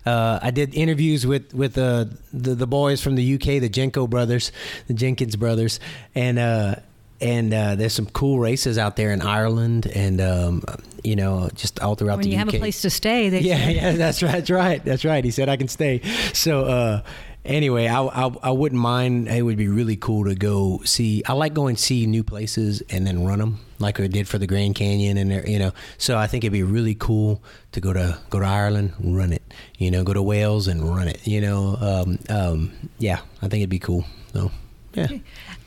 Uh, 0.05 0.39
I 0.41 0.51
did 0.51 0.75
interviews 0.75 1.27
with 1.27 1.53
with 1.55 1.77
uh, 1.79 2.07
the 2.33 2.55
the 2.55 2.67
boys 2.67 3.03
from 3.03 3.17
the 3.17 3.35
UK, 3.35 3.61
the 3.61 3.69
Jenko 3.69 4.09
brothers, 4.09 4.53
the 4.87 4.95
Jenkins 4.95 5.37
brothers, 5.37 5.81
and 6.15 6.39
uh, 6.39 6.77
and 7.21 7.53
uh, 7.53 7.75
there's 7.75 7.93
some 7.95 8.07
cool 8.07 8.39
races 8.39 8.79
out 8.79 8.97
there 8.97 9.13
in 9.13 9.23
Ireland, 9.23 9.87
and 9.87 10.21
um, 10.21 10.63
you 11.03 11.17
know 11.17 11.49
just 11.55 11.81
all 11.81 11.95
throughout 11.95 12.19
when 12.19 12.25
the 12.25 12.31
you 12.31 12.37
UK. 12.37 12.47
have 12.47 12.55
a 12.55 12.59
place 12.59 12.83
to 12.83 12.91
stay. 12.91 13.29
Yeah, 13.29 13.69
yeah, 13.69 13.93
that's 13.93 14.23
right, 14.23 14.33
that's 14.33 14.51
right, 14.51 14.85
that's 14.85 15.05
right. 15.05 15.25
He 15.25 15.31
said 15.31 15.49
I 15.49 15.57
can 15.57 15.69
stay. 15.69 16.01
So 16.33 16.65
uh, 16.65 17.03
anyway, 17.45 17.87
I, 17.87 18.03
I 18.03 18.31
I 18.43 18.51
wouldn't 18.51 18.81
mind. 18.81 19.29
It 19.29 19.43
would 19.43 19.57
be 19.57 19.69
really 19.69 19.97
cool 19.97 20.25
to 20.25 20.35
go 20.35 20.81
see. 20.85 21.23
I 21.27 21.33
like 21.33 21.55
going 21.55 21.77
see 21.77 22.07
new 22.07 22.23
places 22.23 22.83
and 22.91 23.07
then 23.07 23.25
run 23.25 23.39
them, 23.39 23.61
like 23.79 23.99
I 24.01 24.07
did 24.07 24.29
for 24.29 24.39
the 24.39 24.47
Grand 24.47 24.75
Canyon, 24.75 25.17
and 25.17 25.31
there, 25.31 25.49
you 25.49 25.59
know. 25.59 25.73
So 25.99 26.19
I 26.19 26.27
think 26.27 26.45
it'd 26.45 26.53
be 26.53 26.63
really 26.63 26.95
cool 26.95 27.43
to 27.73 27.81
go 27.81 27.93
to 27.93 28.19
go 28.31 28.41
to 28.41 28.47
Ireland, 28.47 28.93
run 29.01 29.33
it. 29.33 29.43
You 29.79 29.91
know, 29.91 30.05
go 30.05 30.13
to 30.13 30.23
Wales 30.23 30.69
and 30.69 30.83
run 30.95 31.09
it. 31.09 31.27
You 31.27 31.41
know, 31.41 31.77
um, 31.81 32.19
um, 32.29 32.73
yeah, 32.99 33.21
I 33.43 33.49
think 33.49 33.61
it'd 33.61 33.71
be 33.71 33.79
cool. 33.79 34.05
So 34.33 34.51
yeah. 34.95 35.09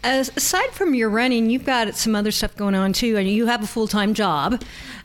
As, 0.04 0.30
aside 0.36 0.72
from 0.72 0.96
your 0.96 1.10
running, 1.10 1.50
you've 1.50 1.66
got 1.66 1.94
some 1.96 2.16
other 2.16 2.32
stuff 2.32 2.56
going 2.56 2.76
on 2.76 2.94
too, 2.94 3.18
and 3.18 3.28
you 3.28 3.48
have 3.48 3.64
a 3.64 3.68
full 3.68 3.88
time 3.88 4.14
job, 4.14 4.62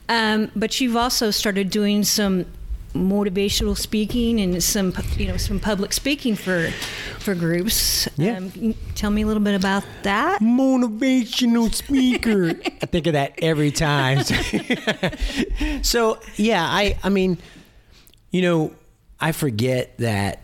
um, 0.08 0.50
but 0.54 0.80
you've 0.80 0.96
also 0.96 1.30
started 1.30 1.70
doing 1.70 2.04
some 2.04 2.46
motivational 2.94 3.76
speaking 3.76 4.40
and 4.40 4.62
some 4.62 4.94
you 5.16 5.26
know 5.26 5.36
some 5.36 5.58
public 5.58 5.92
speaking 5.92 6.36
for 6.36 6.70
for 7.18 7.34
groups. 7.34 8.08
Yeah. 8.16 8.36
Um, 8.36 8.74
tell 8.94 9.10
me 9.10 9.22
a 9.22 9.26
little 9.26 9.42
bit 9.42 9.54
about 9.54 9.84
that. 10.04 10.40
motivational 10.40 11.74
speaker. 11.74 12.50
I 12.82 12.86
think 12.86 13.06
of 13.06 13.14
that 13.14 13.34
every 13.38 13.72
time. 13.72 14.22
so 15.82 16.20
yeah, 16.36 16.64
I 16.64 16.96
I 17.02 17.08
mean, 17.08 17.38
you 18.30 18.42
know, 18.42 18.72
I 19.20 19.32
forget 19.32 19.98
that 19.98 20.40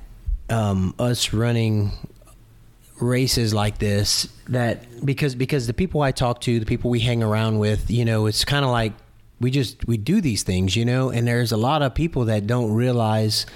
um, 0.48 0.94
us 0.98 1.32
running 1.32 1.92
races 3.00 3.54
like 3.54 3.78
this 3.78 4.28
that 4.48 5.04
because 5.04 5.34
because 5.34 5.66
the 5.66 5.74
people 5.74 6.02
I 6.02 6.12
talk 6.12 6.40
to, 6.42 6.60
the 6.60 6.66
people 6.66 6.90
we 6.90 7.00
hang 7.00 7.22
around 7.22 7.58
with, 7.58 7.90
you 7.90 8.04
know, 8.04 8.26
it's 8.26 8.44
kind 8.44 8.64
of 8.64 8.70
like 8.70 8.92
we 9.40 9.50
just 9.50 9.86
we 9.86 9.96
do 9.96 10.20
these 10.20 10.42
things, 10.42 10.76
you 10.76 10.84
know, 10.84 11.10
and 11.10 11.26
there's 11.26 11.52
a 11.52 11.56
lot 11.56 11.82
of 11.82 11.94
people 11.94 12.26
that 12.26 12.46
don't 12.46 12.72
realize 12.72 13.46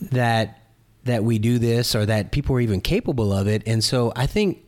that 0.00 0.60
that 1.04 1.24
we 1.24 1.38
do 1.38 1.58
this 1.58 1.94
or 1.94 2.06
that 2.06 2.32
people 2.32 2.56
are 2.56 2.60
even 2.60 2.80
capable 2.80 3.32
of 3.32 3.46
it. 3.46 3.62
And 3.66 3.82
so 3.82 4.12
i 4.16 4.26
think 4.26 4.58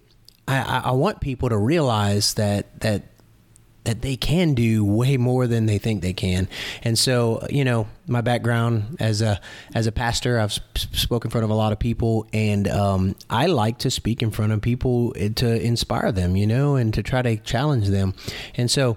i 0.48 0.82
i 0.84 0.90
want 0.92 1.20
people 1.20 1.48
to 1.48 1.58
realize 1.58 2.34
that 2.34 2.80
that 2.80 3.15
that 3.86 4.02
they 4.02 4.16
can 4.16 4.54
do 4.54 4.84
way 4.84 5.16
more 5.16 5.46
than 5.46 5.66
they 5.66 5.78
think 5.78 6.02
they 6.02 6.12
can. 6.12 6.48
And 6.82 6.98
so 6.98 7.46
you 7.50 7.64
know 7.64 7.88
my 8.06 8.20
background 8.20 8.96
as 9.00 9.20
a 9.20 9.40
as 9.74 9.88
a 9.88 9.92
pastor 9.92 10.38
i've 10.38 10.52
sp- 10.54 10.78
spoken 10.92 11.26
in 11.26 11.30
front 11.32 11.42
of 11.42 11.50
a 11.50 11.54
lot 11.54 11.72
of 11.72 11.78
people 11.78 12.24
and 12.32 12.68
um, 12.68 13.16
i 13.28 13.46
like 13.46 13.78
to 13.78 13.90
speak 13.90 14.22
in 14.22 14.30
front 14.30 14.52
of 14.52 14.60
people 14.60 15.12
to 15.34 15.60
inspire 15.60 16.12
them 16.12 16.36
you 16.36 16.46
know 16.46 16.76
and 16.76 16.94
to 16.94 17.02
try 17.02 17.22
to 17.22 17.36
challenge 17.38 17.88
them. 17.88 18.14
And 18.54 18.70
so 18.70 18.96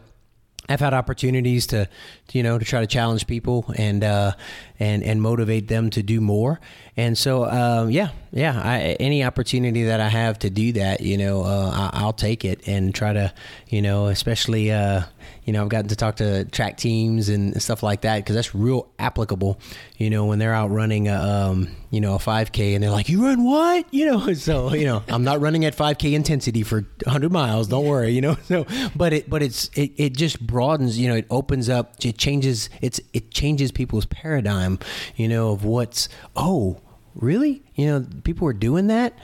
I've 0.70 0.80
had 0.80 0.94
opportunities 0.94 1.68
to, 1.68 1.90
you 2.32 2.44
know, 2.44 2.60
to 2.60 2.64
try 2.64 2.80
to 2.80 2.88
challenge 2.88 3.26
people 3.26 3.66
and 3.76 4.04
uh, 4.04 4.34
and 4.80 5.04
and 5.04 5.22
motivate 5.22 5.68
them 5.68 5.90
to 5.90 6.04
do 6.04 6.22
more. 6.22 6.60
And 6.96 7.18
so, 7.18 7.50
um, 7.50 7.90
yeah, 7.90 8.10
yeah, 8.32 8.62
I, 8.64 8.98
any 9.00 9.24
opportunity 9.24 9.86
that 9.86 10.00
I 10.00 10.10
have 10.10 10.38
to 10.40 10.50
do 10.50 10.74
that, 10.74 11.02
you 11.02 11.18
know, 11.18 11.44
uh, 11.44 11.72
I, 11.94 12.02
I'll 12.02 12.14
take 12.14 12.46
it 12.46 12.68
and 12.68 12.94
try 12.94 13.14
to, 13.14 13.34
you 13.70 13.82
know, 13.82 14.08
especially, 14.08 14.72
uh, 14.72 15.04
you 15.50 15.54
know, 15.54 15.64
I've 15.64 15.70
gotten 15.70 15.88
to 15.88 15.96
talk 15.96 16.18
to 16.18 16.46
track 16.46 16.78
teams 16.78 17.28
and 17.28 17.60
stuff 17.60 17.82
like 17.82 18.02
that 18.02 18.18
because 18.18 18.36
that's 18.36 18.54
real 18.54 18.88
applicable. 19.00 19.60
You 19.98 20.12
know, 20.12 20.26
when 20.26 20.38
they're 20.38 20.54
out 20.54 20.70
running, 20.70 21.08
a, 21.08 21.16
um, 21.16 21.70
you 21.90 22.02
know, 22.02 22.14
a 22.14 22.20
5K 22.20 22.76
and 22.76 22.84
they're 22.84 22.92
like, 22.92 23.10
"You 23.10 23.26
run 23.26 23.44
what?" 23.44 23.88
You 23.92 24.06
know, 24.06 24.34
so 24.36 24.76
you 24.76 24.86
know, 24.86 25.02
I'm 25.08 25.24
not 25.24 25.42
running 25.42 25.66
at 25.66 25.76
5K 25.76 26.14
intensity 26.14 26.62
for 26.62 26.82
100 27.04 27.32
miles. 27.32 27.68
Don't 27.68 27.88
worry, 27.88 28.12
you 28.12 28.22
know. 28.22 28.38
So, 28.50 28.68
but 28.96 29.12
it, 29.14 29.30
but 29.30 29.42
it's 29.42 29.70
it, 29.76 29.92
it 29.98 30.16
just 30.16 30.40
broadens. 30.40 31.00
You 31.00 31.08
know, 31.08 31.16
it 31.16 31.26
opens 31.32 31.68
up. 31.68 31.96
It 32.06 32.20
changes. 32.20 32.70
It's 32.80 33.02
it 33.14 33.32
changes 33.32 33.72
people's 33.72 34.06
paradigm. 34.06 34.78
You 35.16 35.30
know, 35.30 35.50
of 35.50 35.66
what's 35.66 36.10
oh 36.36 36.80
really? 37.16 37.64
You 37.74 37.88
know, 37.88 38.06
people 38.24 38.48
are 38.48 38.54
doing 38.54 38.88
that. 38.88 39.18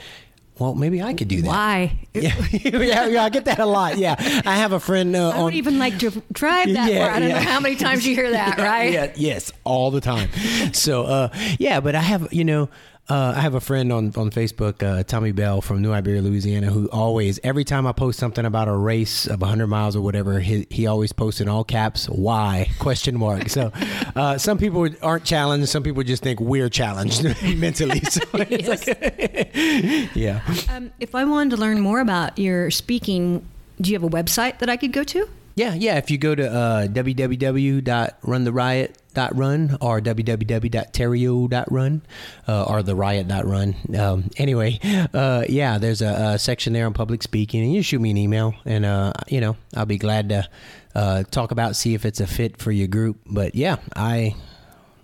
Well, 0.57 0.73
maybe 0.73 1.01
I 1.03 1.13
could 1.13 1.27
do 1.27 1.41
that. 1.41 1.47
Why? 1.47 1.99
Yeah, 2.15 2.33
yeah, 2.49 3.07
yeah, 3.07 3.23
I 3.25 3.29
get 3.29 3.43
that 3.43 3.59
a 3.59 3.65
lot. 3.65 3.97
Yeah, 3.97 4.15
I 4.45 4.55
have 4.55 4.71
a 4.71 4.79
friend 4.79 5.13
uh, 5.17 5.29
I 5.29 5.31
on. 5.33 5.37
don't 5.37 5.53
even 5.55 5.77
like 5.79 5.99
to 5.99 6.11
drive 6.31 6.71
that 6.73 6.89
Yeah, 6.89 7.05
far. 7.07 7.13
I 7.15 7.19
don't 7.19 7.27
yeah. 7.27 7.39
know 7.43 7.49
how 7.49 7.59
many 7.59 7.75
times 7.75 8.07
you 8.07 8.15
hear 8.15 8.31
that, 8.31 8.57
right? 8.71 8.89
Yeah, 8.93 9.11
yes, 9.17 9.51
all 9.65 9.91
the 9.91 9.99
time. 9.99 10.29
so, 10.71 11.03
uh, 11.03 11.27
yeah, 11.59 11.81
but 11.81 11.93
I 11.93 11.99
have, 12.01 12.31
you 12.31 12.45
know, 12.45 12.69
Uh, 13.07 13.33
I 13.35 13.41
have 13.41 13.53
a 13.53 13.59
friend 13.59 13.93
on 13.93 14.05
on 14.15 14.31
Facebook, 14.31 14.81
uh, 14.81 15.03
Tommy 15.03 15.31
Bell 15.31 15.61
from 15.61 15.81
New 15.83 15.91
Iberia, 15.91 16.23
Louisiana, 16.23 16.71
who 16.71 16.87
always, 16.89 17.39
every 17.43 17.63
time 17.63 17.85
I 17.85 17.91
post 17.91 18.17
something 18.17 18.43
about 18.45 18.67
a 18.67 18.75
race 18.75 19.27
of 19.27 19.41
100 19.41 19.67
miles 19.67 19.95
or 19.95 20.01
whatever, 20.01 20.39
he, 20.39 20.65
he 20.71 20.87
always 20.87 21.13
posts 21.13 21.39
in 21.39 21.47
all 21.47 21.63
caps, 21.63 22.09
"Why?" 22.09 22.67
question 22.79 23.15
mark. 23.17 23.49
So, 23.49 23.71
uh, 24.15 24.39
some 24.39 24.57
people 24.57 24.87
aren't 25.03 25.23
challenged. 25.23 25.69
Some 25.69 25.83
people 25.83 26.01
just 26.01 26.23
think 26.23 26.39
we're 26.39 26.69
challenged 26.69 27.23
mentally. 27.57 27.99
So 28.01 28.21
it's 28.33 28.87
like, 28.87 30.15
yeah. 30.15 30.41
Um, 30.69 30.91
if 30.99 31.13
I 31.13 31.25
wanted 31.25 31.51
to 31.51 31.57
learn 31.57 31.81
more 31.81 31.99
about 31.99 32.39
your 32.39 32.71
speaking, 32.71 33.45
do 33.79 33.91
you 33.91 33.95
have 33.99 34.03
a 34.03 34.09
website 34.09 34.57
that 34.59 34.69
I 34.69 34.77
could 34.77 34.93
go 34.93 35.03
to? 35.03 35.29
Yeah, 35.55 35.73
yeah. 35.73 35.97
If 35.97 36.11
you 36.11 36.17
go 36.17 36.35
to 36.35 36.51
uh, 36.51 36.87
www.runtheriot.run 36.87 39.77
or 39.79 40.01
www.terrio.run 40.01 42.01
uh, 42.47 42.63
or 42.63 42.81
theriot.run. 42.81 43.75
Um, 43.97 44.29
anyway, 44.35 44.79
uh, 45.13 45.45
yeah, 45.47 45.77
there's 45.77 46.01
a, 46.01 46.33
a, 46.33 46.39
section 46.39 46.73
there 46.73 46.85
on 46.85 46.91
public 46.93 47.23
speaking, 47.23 47.63
and 47.63 47.73
you 47.73 47.81
shoot 47.81 48.01
me 48.01 48.11
an 48.11 48.17
email, 48.17 48.53
and 48.65 48.85
uh, 48.85 49.13
you 49.29 49.39
know 49.39 49.55
I'll 49.75 49.85
be 49.85 49.97
glad 49.97 50.27
to 50.29 50.49
uh, 50.93 51.23
talk 51.23 51.51
about 51.51 51.77
see 51.77 51.93
if 51.93 52.05
it's 52.05 52.19
a 52.19 52.27
fit 52.27 52.57
for 52.57 52.73
your 52.73 52.87
group. 52.87 53.17
But 53.25 53.55
yeah, 53.55 53.77
I 53.95 54.35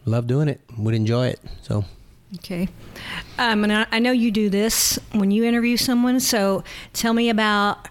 love 0.03 0.27
doing 0.27 0.49
it. 0.49 0.59
Would 0.77 0.95
enjoy 0.95 1.27
it. 1.27 1.39
So. 1.61 1.85
Okay. 2.35 2.67
Um, 3.37 3.63
and 3.65 3.73
I, 3.73 3.85
I 3.91 3.99
know 3.99 4.13
you 4.13 4.31
do 4.31 4.49
this 4.49 4.97
when 5.11 5.31
you 5.31 5.43
interview 5.43 5.75
someone. 5.75 6.21
So 6.21 6.63
tell 6.93 7.13
me 7.13 7.29
about 7.29 7.89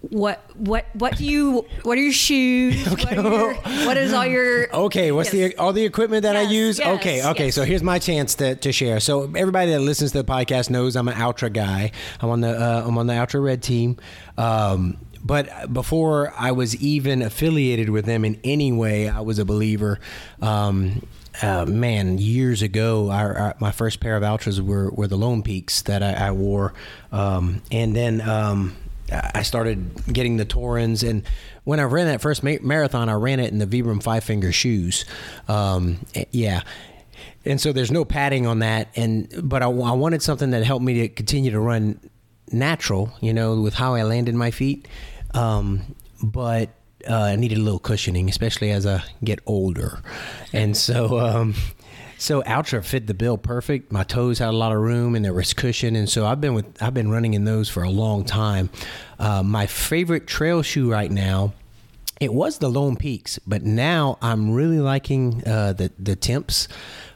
what 0.00 0.42
what 0.56 0.86
what 0.94 1.16
do 1.16 1.24
you 1.26 1.66
what 1.82 1.98
are 1.98 2.00
your 2.00 2.12
shoes 2.12 2.88
okay. 2.92 3.16
what, 3.16 3.24
your, 3.24 3.54
what 3.86 3.96
is 3.98 4.14
all 4.14 4.24
your 4.24 4.74
okay 4.74 5.12
what's 5.12 5.32
yes. 5.32 5.52
the 5.52 5.58
all 5.58 5.74
the 5.74 5.84
equipment 5.84 6.22
that 6.22 6.34
yes, 6.34 6.48
i 6.48 6.50
use 6.50 6.78
yes, 6.78 6.98
okay 6.98 7.24
okay 7.26 7.50
so 7.50 7.64
here's 7.64 7.82
my 7.82 7.98
chance 7.98 8.34
to, 8.34 8.54
to 8.56 8.72
share 8.72 8.98
so 8.98 9.24
everybody 9.36 9.70
that 9.72 9.80
listens 9.80 10.12
to 10.12 10.22
the 10.22 10.24
podcast 10.24 10.70
knows 10.70 10.96
i'm 10.96 11.06
an 11.06 11.20
Altra 11.20 11.50
guy 11.50 11.92
i'm 12.20 12.30
on 12.30 12.40
the 12.40 12.48
uh, 12.48 12.82
i'm 12.86 12.96
on 12.96 13.06
the 13.08 13.14
Altra 13.14 13.40
red 13.40 13.62
team 13.62 13.98
um, 14.38 14.96
but 15.22 15.72
before 15.72 16.32
I 16.36 16.52
was 16.52 16.74
even 16.76 17.20
affiliated 17.20 17.90
with 17.90 18.06
them 18.06 18.24
in 18.24 18.40
any 18.42 18.72
way, 18.72 19.06
I 19.06 19.20
was 19.20 19.38
a 19.38 19.44
believer. 19.44 20.00
Um, 20.40 21.06
uh, 21.42 21.66
man, 21.66 22.18
years 22.18 22.62
ago, 22.62 23.10
our, 23.10 23.36
our, 23.36 23.54
my 23.60 23.70
first 23.70 24.00
pair 24.00 24.16
of 24.16 24.22
Altras 24.22 24.60
were, 24.60 24.90
were 24.90 25.06
the 25.06 25.16
Lone 25.16 25.42
Peaks 25.42 25.82
that 25.82 26.02
I, 26.02 26.28
I 26.28 26.30
wore. 26.32 26.72
Um, 27.12 27.62
and 27.70 27.94
then 27.94 28.20
um, 28.22 28.76
I 29.12 29.42
started 29.42 29.90
getting 30.12 30.36
the 30.36 30.46
Torins, 30.46 31.08
and 31.08 31.24
when 31.64 31.80
I 31.80 31.84
ran 31.84 32.06
that 32.06 32.20
first 32.20 32.42
ma- 32.42 32.56
marathon, 32.60 33.08
I 33.08 33.14
ran 33.14 33.40
it 33.40 33.52
in 33.52 33.58
the 33.58 33.66
Vibram 33.66 34.02
Five 34.02 34.24
Finger 34.24 34.52
shoes. 34.52 35.04
Um, 35.48 36.04
eh, 36.14 36.24
yeah, 36.30 36.62
and 37.44 37.60
so 37.60 37.72
there's 37.72 37.90
no 37.90 38.04
padding 38.04 38.46
on 38.46 38.60
that, 38.60 38.88
and 38.96 39.32
but 39.42 39.62
I, 39.62 39.66
I, 39.66 39.92
wanted 39.92 40.22
something 40.22 40.50
that 40.50 40.64
helped 40.64 40.84
me 40.84 40.94
to 41.00 41.08
continue 41.08 41.50
to 41.50 41.60
run 41.60 42.00
natural, 42.52 43.12
you 43.20 43.32
know, 43.32 43.60
with 43.60 43.74
how 43.74 43.94
I 43.94 44.02
landed 44.02 44.34
my 44.34 44.50
feet. 44.50 44.86
Um, 45.34 45.94
but 46.22 46.70
uh, 47.08 47.14
I 47.14 47.36
needed 47.36 47.58
a 47.58 47.62
little 47.62 47.78
cushioning, 47.78 48.28
especially 48.28 48.70
as 48.70 48.86
I 48.86 49.02
get 49.24 49.40
older, 49.46 50.00
and 50.52 50.76
so. 50.76 51.18
Um, 51.18 51.54
so 52.20 52.42
Altra 52.42 52.82
fit 52.82 53.06
the 53.06 53.14
bill 53.14 53.38
perfect. 53.38 53.90
My 53.90 54.04
toes 54.04 54.38
had 54.38 54.50
a 54.50 54.56
lot 54.56 54.72
of 54.72 54.78
room 54.78 55.14
and 55.14 55.24
there 55.24 55.32
was 55.32 55.54
cushion, 55.54 55.96
and 55.96 56.08
so 56.08 56.26
I've 56.26 56.40
been 56.40 56.54
with 56.54 56.82
I've 56.82 56.92
been 56.92 57.10
running 57.10 57.34
in 57.34 57.44
those 57.44 57.68
for 57.68 57.82
a 57.82 57.90
long 57.90 58.24
time. 58.24 58.68
Uh, 59.18 59.42
my 59.42 59.66
favorite 59.66 60.26
trail 60.26 60.62
shoe 60.62 60.90
right 60.90 61.10
now. 61.10 61.54
It 62.20 62.34
was 62.34 62.58
the 62.58 62.68
Lone 62.68 62.96
Peaks, 62.96 63.38
but 63.46 63.62
now 63.62 64.18
I'm 64.20 64.52
really 64.52 64.80
liking 64.80 65.42
uh, 65.46 65.72
the 65.72 65.90
the 65.98 66.14
Timps. 66.14 66.68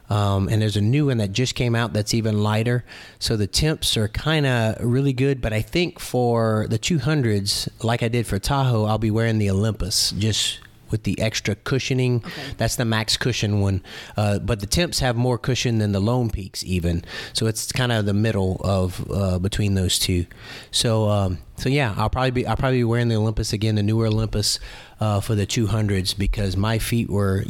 Um, 0.09 0.49
and 0.49 0.61
there's 0.61 0.77
a 0.77 0.81
new 0.81 1.07
one 1.07 1.17
that 1.17 1.31
just 1.31 1.55
came 1.55 1.75
out 1.75 1.93
that's 1.93 2.13
even 2.13 2.43
lighter. 2.43 2.83
So 3.19 3.37
the 3.37 3.47
Timps 3.47 3.97
are 3.97 4.07
kind 4.07 4.45
of 4.45 4.75
really 4.79 5.13
good. 5.13 5.41
But 5.41 5.51
I 5.51 5.61
think 5.61 5.99
for 5.99 6.67
the 6.69 6.77
200s, 6.77 7.69
like 7.83 8.03
I 8.03 8.07
did 8.07 8.27
for 8.27 8.37
Tahoe, 8.37 8.85
I'll 8.85 8.99
be 8.99 9.09
wearing 9.09 9.39
the 9.39 9.49
Olympus 9.49 10.11
just 10.11 10.59
with 10.91 11.03
the 11.03 11.19
extra 11.19 11.55
cushioning. 11.55 12.23
Okay. 12.25 12.41
That's 12.57 12.75
the 12.75 12.85
max 12.85 13.17
cushion 13.17 13.61
one. 13.61 13.81
Uh, 14.17 14.39
but 14.39 14.59
the 14.59 14.67
Timps 14.67 14.99
have 14.99 15.15
more 15.15 15.37
cushion 15.37 15.79
than 15.79 15.91
the 15.91 15.99
Lone 15.99 16.29
Peaks 16.29 16.63
even. 16.63 17.03
So 17.33 17.47
it's 17.47 17.71
kind 17.71 17.91
of 17.91 18.05
the 18.05 18.13
middle 18.13 18.61
of 18.63 19.05
uh, 19.11 19.39
between 19.39 19.75
those 19.75 19.99
two. 19.99 20.25
So 20.71 21.09
um, 21.09 21.39
so 21.57 21.69
yeah, 21.69 21.93
I'll 21.97 22.09
probably 22.09 22.31
be 22.31 22.47
I'll 22.47 22.57
probably 22.57 22.79
be 22.79 22.83
wearing 22.83 23.07
the 23.07 23.15
Olympus 23.15 23.53
again, 23.53 23.75
the 23.75 23.83
newer 23.83 24.07
Olympus. 24.07 24.59
Uh, 24.97 25.19
for 25.19 25.35
the 25.35 25.45
200s 25.45 26.17
because 26.17 26.55
my 26.55 26.79
feet 26.79 27.09
were 27.09 27.43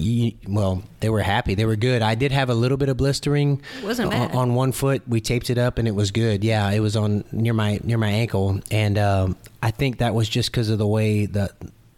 well 0.48 0.82
they 1.00 1.12
were 1.12 1.22
happy 1.22 1.54
they 1.54 1.64
were 1.64 1.76
good 1.76 2.02
i 2.02 2.16
did 2.16 2.32
have 2.32 2.50
a 2.50 2.56
little 2.56 2.76
bit 2.76 2.90
of 2.90 2.98
blistering 2.98 3.62
on, 4.00 4.32
on, 4.32 4.56
one 4.56 4.72
foot 4.72 5.04
we 5.08 5.22
taped 5.22 5.52
it 5.52 5.58
up 5.60 5.78
and 5.78 5.88
it 5.88 5.94
was 5.94 6.10
good 6.10 6.44
yeah 6.44 6.68
it 6.72 6.80
was 6.80 6.96
on 6.96 7.24
near 7.32 7.54
my 7.54 7.80
near 7.84 8.00
my 8.00 8.10
ankle 8.10 8.60
and 8.72 8.98
um, 8.98 9.38
i 9.62 9.70
think 9.70 10.00
that 10.00 10.16
was 10.16 10.28
just 10.28 10.50
because 10.50 10.72
of 10.72 10.80
the 10.80 10.88
way 10.88 11.28
the 11.28 11.54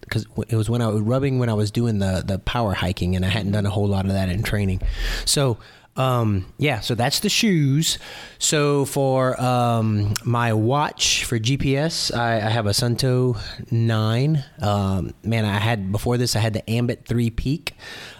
because 0.07 0.25
it 0.47 0.55
was 0.55 0.69
when 0.69 0.81
I 0.81 0.87
was 0.87 1.01
rubbing 1.01 1.39
when 1.39 1.49
I 1.49 1.53
was 1.53 1.71
doing 1.71 1.99
the 1.99 2.23
the 2.25 2.39
power 2.39 2.73
hiking, 2.73 3.15
and 3.15 3.25
I 3.25 3.29
hadn't 3.29 3.51
done 3.51 3.65
a 3.65 3.69
whole 3.69 3.87
lot 3.87 4.05
of 4.05 4.13
that 4.13 4.29
in 4.29 4.43
training. 4.43 4.81
So. 5.25 5.57
Um, 5.95 6.45
yeah, 6.59 6.81
so 6.81 6.93
that's 6.93 7.21
the 7.21 7.29
shoes. 7.29 7.97
So 8.37 8.85
for 8.85 9.41
um, 9.41 10.13
my 10.23 10.53
watch 10.53 11.25
for 11.25 11.39
GPS, 11.39 12.15
I, 12.15 12.35
I 12.35 12.49
have 12.49 12.67
a 12.67 12.69
Suunto 12.69 13.35
nine. 13.71 14.45
Um, 14.61 15.15
man, 15.23 15.43
I 15.43 15.57
had 15.57 15.91
before 15.91 16.17
this, 16.17 16.35
I 16.35 16.39
had 16.39 16.53
the 16.53 16.69
Ambit 16.69 17.07
three 17.07 17.31
Peak. 17.31 17.73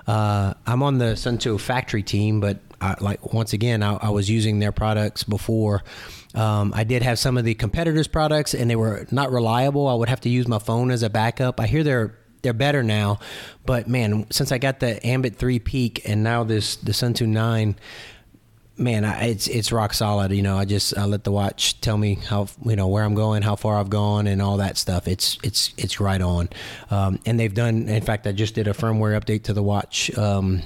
Uh, 0.07 0.55
I'm 0.65 0.81
on 0.81 0.97
the 0.97 1.13
Suunto 1.13 1.59
factory 1.59 2.01
team, 2.01 2.39
but 2.39 2.57
I, 2.79 2.95
like 2.99 3.33
once 3.33 3.53
again, 3.53 3.83
I, 3.83 3.95
I 3.95 4.09
was 4.09 4.29
using 4.29 4.59
their 4.59 4.71
products 4.71 5.23
before. 5.23 5.83
Um, 6.35 6.73
I 6.75 6.83
did 6.83 7.01
have 7.01 7.17
some 7.17 7.37
of 7.37 7.45
the 7.45 7.55
competitors' 7.55 8.07
products, 8.07 8.53
and 8.53 8.69
they 8.69 8.75
were 8.75 9.07
not 9.11 9.31
reliable. 9.31 9.87
I 9.87 9.95
would 9.95 10.09
have 10.09 10.21
to 10.21 10.29
use 10.29 10.47
my 10.47 10.59
phone 10.59 10.91
as 10.91 11.03
a 11.03 11.09
backup. 11.09 11.59
I 11.59 11.67
hear 11.67 11.83
they're 11.83 12.15
they're 12.43 12.53
better 12.53 12.83
now, 12.83 13.19
but 13.65 13.87
man, 13.87 14.27
since 14.29 14.51
I 14.51 14.57
got 14.57 14.79
the 14.79 15.05
Ambit 15.05 15.35
three 15.35 15.59
Peak 15.59 16.07
and 16.07 16.23
now 16.23 16.43
this 16.43 16.75
the 16.75 16.91
Suunto 16.91 17.27
nine, 17.27 17.75
man, 18.77 19.03
I, 19.05 19.29
it's 19.29 19.47
it's 19.47 19.71
rock 19.71 19.93
solid. 19.93 20.31
You 20.31 20.43
know, 20.43 20.57
I 20.57 20.65
just 20.65 20.97
I 20.97 21.05
let 21.05 21.23
the 21.23 21.31
watch 21.31 21.81
tell 21.81 21.97
me 21.97 22.15
how 22.15 22.47
you 22.63 22.75
know 22.75 22.87
where 22.87 23.03
I'm 23.03 23.15
going, 23.15 23.41
how 23.41 23.55
far 23.55 23.79
I've 23.79 23.89
gone, 23.89 24.27
and 24.27 24.41
all 24.41 24.57
that 24.57 24.77
stuff. 24.77 25.07
It's 25.07 25.37
it's 25.43 25.73
it's 25.77 25.99
right 25.99 26.21
on. 26.21 26.49
Um, 26.91 27.19
and 27.25 27.39
they've 27.39 27.53
done. 27.53 27.89
In 27.89 28.03
fact, 28.03 28.27
I 28.27 28.31
just 28.31 28.53
did 28.55 28.67
a 28.67 28.73
firmware 28.73 29.19
update 29.19 29.43
to 29.43 29.53
the 29.53 29.63
watch. 29.63 30.15
Um, 30.17 30.61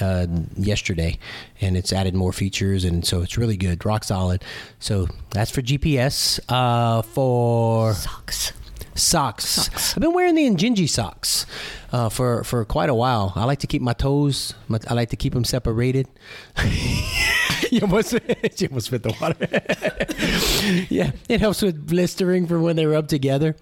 uh, 0.00 0.26
yesterday, 0.56 1.18
and 1.60 1.76
it's 1.76 1.92
added 1.92 2.14
more 2.14 2.32
features, 2.32 2.84
and 2.84 3.04
so 3.04 3.22
it's 3.22 3.36
really 3.36 3.56
good, 3.56 3.84
rock 3.84 4.04
solid. 4.04 4.44
So 4.78 5.08
that's 5.30 5.50
for 5.50 5.62
GPS. 5.62 6.40
Uh, 6.48 7.02
for 7.02 7.94
socks. 7.94 8.52
Socks. 8.94 9.44
socks. 9.48 9.96
I've 9.96 10.00
been 10.00 10.12
wearing 10.12 10.34
the 10.34 10.46
Injinji 10.48 10.88
socks 10.88 11.46
uh, 11.92 12.08
for 12.08 12.44
for 12.44 12.64
quite 12.64 12.90
a 12.90 12.94
while. 12.94 13.32
I 13.34 13.44
like 13.44 13.60
to 13.60 13.66
keep 13.66 13.82
my 13.82 13.92
toes. 13.92 14.54
My, 14.68 14.78
I 14.88 14.94
like 14.94 15.10
to 15.10 15.16
keep 15.16 15.32
them 15.32 15.44
separated. 15.44 16.06
you 17.70 17.80
almost 17.82 18.12
you 18.58 18.68
almost 18.68 18.90
fit 18.90 19.02
the 19.02 19.14
water. 19.20 20.86
yeah, 20.90 21.12
it 21.28 21.40
helps 21.40 21.62
with 21.62 21.86
blistering 21.86 22.46
for 22.46 22.58
when 22.60 22.76
they 22.76 22.86
rub 22.86 23.08
together. 23.08 23.56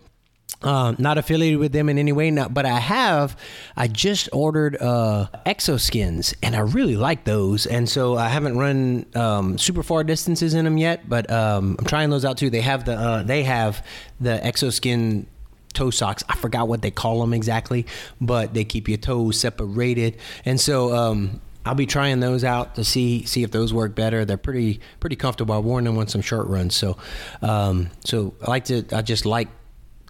Um, 0.61 0.97
not 0.99 1.19
affiliated 1.19 1.61
with 1.61 1.71
them 1.71 1.89
in 1.89 1.99
any 1.99 2.11
way 2.11 2.33
now, 2.33 2.49
but 2.49 2.67
I 2.67 2.81
have. 2.81 3.37
I 3.77 3.87
just 3.87 4.29
ordered 4.33 4.77
uh, 4.81 5.29
Xoskins, 5.47 6.35
and 6.43 6.57
I 6.57 6.61
really 6.61 6.97
like 6.97 7.23
those. 7.23 7.65
And 7.65 7.89
so 7.89 8.17
I 8.17 8.29
haven't 8.29 8.59
run 8.59 9.07
um, 9.15 9.57
super 9.57 9.85
far 9.85 10.03
distances 10.03 10.55
in 10.55 10.65
them 10.65 10.77
yet, 10.77 11.09
but 11.09 11.31
um, 11.31 11.77
I'm 11.79 11.85
trying 11.85 12.11
those 12.11 12.25
out 12.25 12.39
too. 12.39 12.51
They 12.51 12.63
have 12.63 12.85
the 12.85 12.95
uh, 12.95 13.23
they 13.23 13.45
have 13.45 13.87
the 14.19 14.41
Xoskin 14.43 15.27
toe 15.75 15.91
socks. 15.91 16.25
I 16.29 16.35
forgot 16.35 16.67
what 16.67 16.83
they 16.83 16.91
call 16.91 17.21
them 17.21 17.33
exactly, 17.33 17.87
but 18.21 18.53
they 18.53 18.65
keep 18.65 18.89
your 18.89 18.99
toes 18.99 19.39
separated. 19.39 20.17
And 20.45 20.61
so 20.61 20.93
um, 20.93 21.41
I'll 21.65 21.75
be 21.75 21.87
trying 21.87 22.21
those 22.21 22.45
out 22.45 22.75
to 22.77 22.85
see 22.85 23.25
see 23.27 23.43
if 23.43 23.51
those 23.51 23.73
work 23.73 23.95
better. 23.95 24.25
They're 24.25 24.37
pretty 24.37 24.81
pretty 25.01 25.17
comfortable. 25.17 25.55
I've 25.55 25.65
worn 25.65 25.85
them 25.85 25.99
on 25.99 26.09
some 26.09 26.21
short 26.23 26.49
runs, 26.49 26.75
so 26.75 26.97
um, 27.43 27.91
so 28.05 28.35
I 28.43 28.51
like 28.51 28.65
to. 28.67 28.85
I 28.93 29.03
just 29.03 29.27
like 29.27 29.49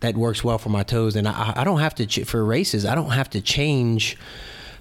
that 0.00 0.16
works 0.16 0.44
well 0.44 0.58
for 0.58 0.68
my 0.68 0.82
toes, 0.82 1.16
and 1.16 1.26
I, 1.26 1.52
I 1.56 1.64
don't 1.64 1.80
have 1.80 1.94
to 1.96 2.06
ch- 2.06 2.24
for 2.24 2.44
races. 2.44 2.84
I 2.84 2.94
don't 2.94 3.10
have 3.10 3.30
to 3.30 3.40
change 3.40 4.16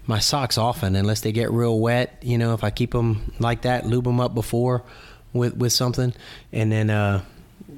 my 0.05 0.19
socks 0.19 0.57
often 0.57 0.95
unless 0.95 1.21
they 1.21 1.31
get 1.31 1.51
real 1.51 1.79
wet. 1.79 2.17
You 2.21 2.37
know, 2.37 2.53
if 2.53 2.63
I 2.63 2.69
keep 2.69 2.91
them 2.91 3.33
like 3.39 3.63
that, 3.63 3.85
lube 3.85 4.05
them 4.05 4.19
up 4.19 4.33
before 4.33 4.83
with 5.33 5.55
with 5.57 5.73
something, 5.73 6.13
and 6.51 6.71
then 6.71 6.89
uh, 6.89 7.23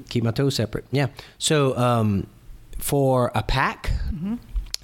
keep 0.09 0.23
my 0.23 0.31
toes 0.31 0.55
separate. 0.55 0.85
Yeah. 0.91 1.07
So 1.37 1.77
um, 1.77 2.27
for 2.77 3.31
a 3.35 3.43
pack. 3.43 3.91
Mm-hmm. 4.11 4.35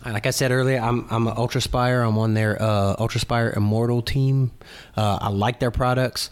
Like 0.06 0.28
I 0.28 0.30
said 0.30 0.52
earlier, 0.52 0.80
I'm 0.80 1.08
I'm 1.10 1.28
an 1.28 1.36
Ultraspire. 1.36 2.08
I'm 2.08 2.18
on 2.20 2.36
their 2.36 2.62
uh, 2.62 2.96
Ultraspire 2.98 3.58
Immortal 3.58 4.04
team. 4.04 4.52
Uh, 4.96 5.18
I 5.20 5.30
like 5.30 5.60
their 5.60 5.72
products. 5.72 6.30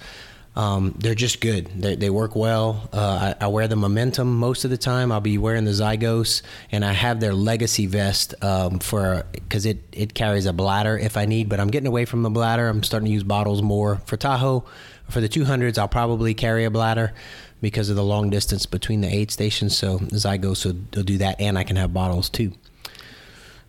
Um, 0.56 0.94
they're 1.00 1.16
just 1.16 1.42
good. 1.42 1.68
They, 1.82 1.96
they 1.96 2.10
work 2.12 2.36
well. 2.36 2.88
Uh, 2.94 3.34
I, 3.40 3.46
I, 3.46 3.48
wear 3.48 3.68
the 3.68 3.76
Momentum 3.76 4.38
most 4.38 4.66
of 4.66 4.70
the 4.70 4.78
time. 4.78 5.12
I'll 5.12 5.20
be 5.20 5.40
wearing 5.40 5.66
the 5.66 5.72
Zygos, 5.72 6.44
and 6.72 6.86
I 6.86 6.94
have 6.94 7.20
their 7.20 7.34
Legacy 7.34 7.88
vest 7.88 8.36
um, 8.44 8.78
for 8.78 9.26
because 9.34 9.66
it 9.66 9.80
it 9.92 10.14
carries 10.14 10.46
a 10.46 10.54
bladder 10.54 10.96
if 10.98 11.18
I 11.18 11.26
need. 11.26 11.50
But 11.50 11.60
I'm 11.60 11.70
getting 11.70 11.88
away 11.88 12.06
from 12.06 12.22
the 12.22 12.30
bladder. 12.30 12.68
I'm 12.68 12.84
starting 12.84 13.08
to 13.08 13.12
use 13.12 13.24
bottles 13.24 13.62
more 13.64 13.98
for 14.06 14.16
Tahoe. 14.16 14.64
For 15.10 15.22
the 15.22 15.28
200s, 15.30 15.78
I'll 15.78 15.88
probably 15.88 16.34
carry 16.34 16.66
a 16.66 16.72
bladder 16.72 17.14
because 17.60 17.90
of 17.90 17.96
the 17.96 18.04
long 18.04 18.30
distance 18.30 18.66
between 18.66 19.02
the 19.02 19.08
aid 19.14 19.32
stations. 19.32 19.76
So 19.76 20.00
so 20.10 20.72
they'll 20.92 21.04
do 21.04 21.18
that, 21.18 21.42
and 21.42 21.58
I 21.58 21.64
can 21.64 21.78
have 21.78 21.94
bottles 21.94 22.30
too. 22.30 22.54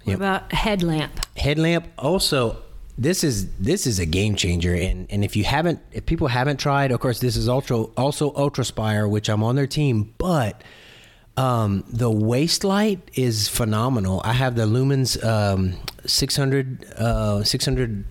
What 0.05 0.13
Yep. 0.13 0.17
about 0.17 0.53
headlamp? 0.53 1.27
Headlamp 1.37 1.87
also. 1.97 2.59
This 2.97 3.25
is 3.25 3.49
this 3.57 3.87
is 3.87 3.99
a 3.99 4.07
game 4.07 4.37
changer, 4.37 4.73
and, 4.73 5.09
and 5.11 5.25
if 5.25 5.35
you 5.35 5.43
haven't, 5.43 5.81
if 5.91 6.07
people 6.07 6.29
haven't 6.29 6.59
tried, 6.59 6.93
of 6.93 7.01
course, 7.01 7.19
this 7.19 7.37
is 7.37 7.49
ultra 7.49 7.83
also 7.97 8.31
Ultraspire, 8.33 9.11
which 9.11 9.29
I'm 9.29 9.43
on 9.43 9.57
their 9.57 9.67
team, 9.67 10.15
but 10.17 10.63
um, 11.37 11.85
the 11.89 12.11
waist 12.11 12.63
light 12.63 13.11
is 13.15 13.49
phenomenal. 13.49 14.21
I 14.25 14.33
have 14.33 14.55
the 14.55 14.67
Lumens 14.67 15.23
um, 15.25 15.75
600 16.07 16.85
uh, 16.93 17.43
600 17.43 18.05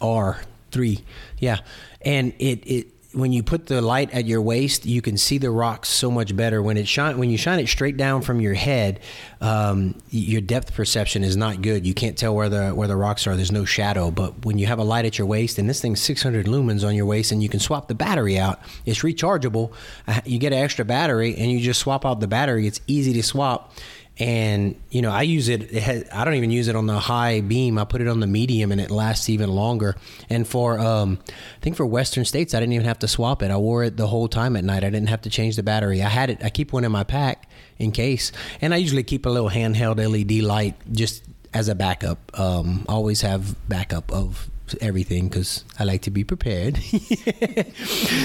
R 0.00 0.40
three, 0.72 1.04
yeah, 1.38 1.60
and 2.02 2.32
it 2.40 2.66
it 2.66 2.86
when 3.18 3.32
you 3.32 3.42
put 3.42 3.66
the 3.66 3.82
light 3.82 4.12
at 4.12 4.26
your 4.26 4.40
waist, 4.40 4.86
you 4.86 5.02
can 5.02 5.16
see 5.16 5.38
the 5.38 5.50
rocks 5.50 5.88
so 5.88 6.10
much 6.10 6.36
better. 6.36 6.62
When 6.62 6.76
it 6.76 6.86
shine 6.86 7.18
when 7.18 7.30
you 7.30 7.36
shine 7.36 7.58
it 7.58 7.68
straight 7.68 7.96
down 7.96 8.22
from 8.22 8.40
your 8.40 8.54
head, 8.54 9.00
um, 9.40 9.96
your 10.10 10.40
depth 10.40 10.74
perception 10.74 11.24
is 11.24 11.36
not 11.36 11.60
good. 11.60 11.86
You 11.86 11.94
can't 11.94 12.16
tell 12.16 12.34
where 12.34 12.48
the 12.48 12.70
where 12.70 12.88
the 12.88 12.96
rocks 12.96 13.26
are. 13.26 13.34
There's 13.34 13.52
no 13.52 13.64
shadow. 13.64 14.10
But 14.10 14.44
when 14.44 14.58
you 14.58 14.66
have 14.66 14.78
a 14.78 14.84
light 14.84 15.04
at 15.04 15.18
your 15.18 15.26
waist, 15.26 15.58
and 15.58 15.68
this 15.68 15.80
thing's 15.80 16.00
600 16.00 16.46
lumens 16.46 16.86
on 16.86 16.94
your 16.94 17.06
waist, 17.06 17.32
and 17.32 17.42
you 17.42 17.48
can 17.48 17.60
swap 17.60 17.88
the 17.88 17.94
battery 17.94 18.38
out. 18.38 18.60
It's 18.86 19.00
rechargeable. 19.00 19.72
Uh, 20.06 20.20
You 20.24 20.38
get 20.38 20.52
an 20.52 20.60
extra 20.60 20.84
battery, 20.84 21.34
and 21.36 21.50
you 21.50 21.60
just 21.60 21.80
swap 21.80 22.06
out 22.06 22.20
the 22.20 22.28
battery. 22.28 22.66
It's 22.66 22.80
easy 22.86 23.12
to 23.14 23.22
swap 23.22 23.72
and 24.18 24.74
you 24.90 25.00
know 25.00 25.10
i 25.10 25.22
use 25.22 25.48
it, 25.48 25.62
it 25.72 25.82
has, 25.82 26.04
i 26.12 26.24
don't 26.24 26.34
even 26.34 26.50
use 26.50 26.68
it 26.68 26.76
on 26.76 26.86
the 26.86 26.98
high 26.98 27.40
beam. 27.40 27.78
I 27.78 27.84
put 27.84 28.00
it 28.00 28.08
on 28.08 28.20
the 28.20 28.26
medium 28.26 28.72
and 28.72 28.80
it 28.80 28.90
lasts 28.90 29.28
even 29.28 29.50
longer. 29.50 29.96
And 30.28 30.46
for 30.46 30.78
um, 30.78 31.18
i 31.28 31.60
think 31.60 31.76
for 31.76 31.86
western 31.86 32.24
states 32.24 32.54
i 32.54 32.60
didn't 32.60 32.72
even 32.72 32.86
have 32.86 32.98
to 33.00 33.08
swap 33.08 33.42
it. 33.42 33.50
I 33.50 33.56
wore 33.56 33.84
it 33.84 33.96
the 33.96 34.06
whole 34.06 34.28
time 34.28 34.56
at 34.56 34.64
night. 34.64 34.84
I 34.84 34.90
didn't 34.90 35.08
have 35.08 35.22
to 35.22 35.30
change 35.30 35.56
the 35.56 35.62
battery. 35.62 36.02
I 36.02 36.08
had 36.08 36.30
it 36.30 36.42
i 36.42 36.50
keep 36.50 36.72
one 36.72 36.84
in 36.84 36.92
my 36.92 37.04
pack 37.04 37.48
in 37.78 37.92
case. 37.92 38.32
And 38.60 38.74
i 38.74 38.76
usually 38.76 39.04
keep 39.04 39.26
a 39.26 39.30
little 39.30 39.50
handheld 39.50 39.98
led 39.98 40.42
light 40.44 40.74
just 40.92 41.24
as 41.54 41.68
a 41.68 41.74
backup. 41.74 42.38
Um, 42.38 42.84
always 42.88 43.22
have 43.22 43.56
backup 43.68 44.12
of 44.12 44.50
everything 44.82 45.28
because 45.28 45.64
i 45.78 45.84
like 45.84 46.02
to 46.02 46.10
be 46.10 46.24
prepared. 46.24 46.78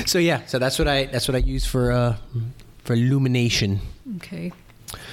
So 0.06 0.20
yeah 0.20 0.46
so 0.48 0.60
that's 0.60 0.78
what 0.78 0.88
i 0.88 1.06
that's 1.06 1.28
what 1.28 1.36
i 1.36 1.40
use 1.40 1.66
for 1.66 1.92
uh 1.92 2.18
for 2.84 2.94
illumination. 2.94 3.80
Okay. 4.18 4.52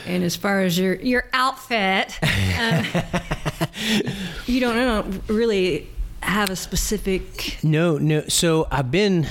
And 0.06 0.22
as 0.24 0.36
far 0.36 0.60
as 0.60 0.78
your 0.78 0.94
your 0.94 1.24
outfit, 1.32 2.18
um, 2.22 2.84
you 4.46 4.60
don't, 4.60 4.74
don't 4.76 5.22
really 5.28 5.88
have 6.22 6.50
a 6.50 6.56
specific. 6.56 7.58
No, 7.62 7.98
no. 7.98 8.24
So 8.28 8.66
I've 8.70 8.90
been. 8.90 9.26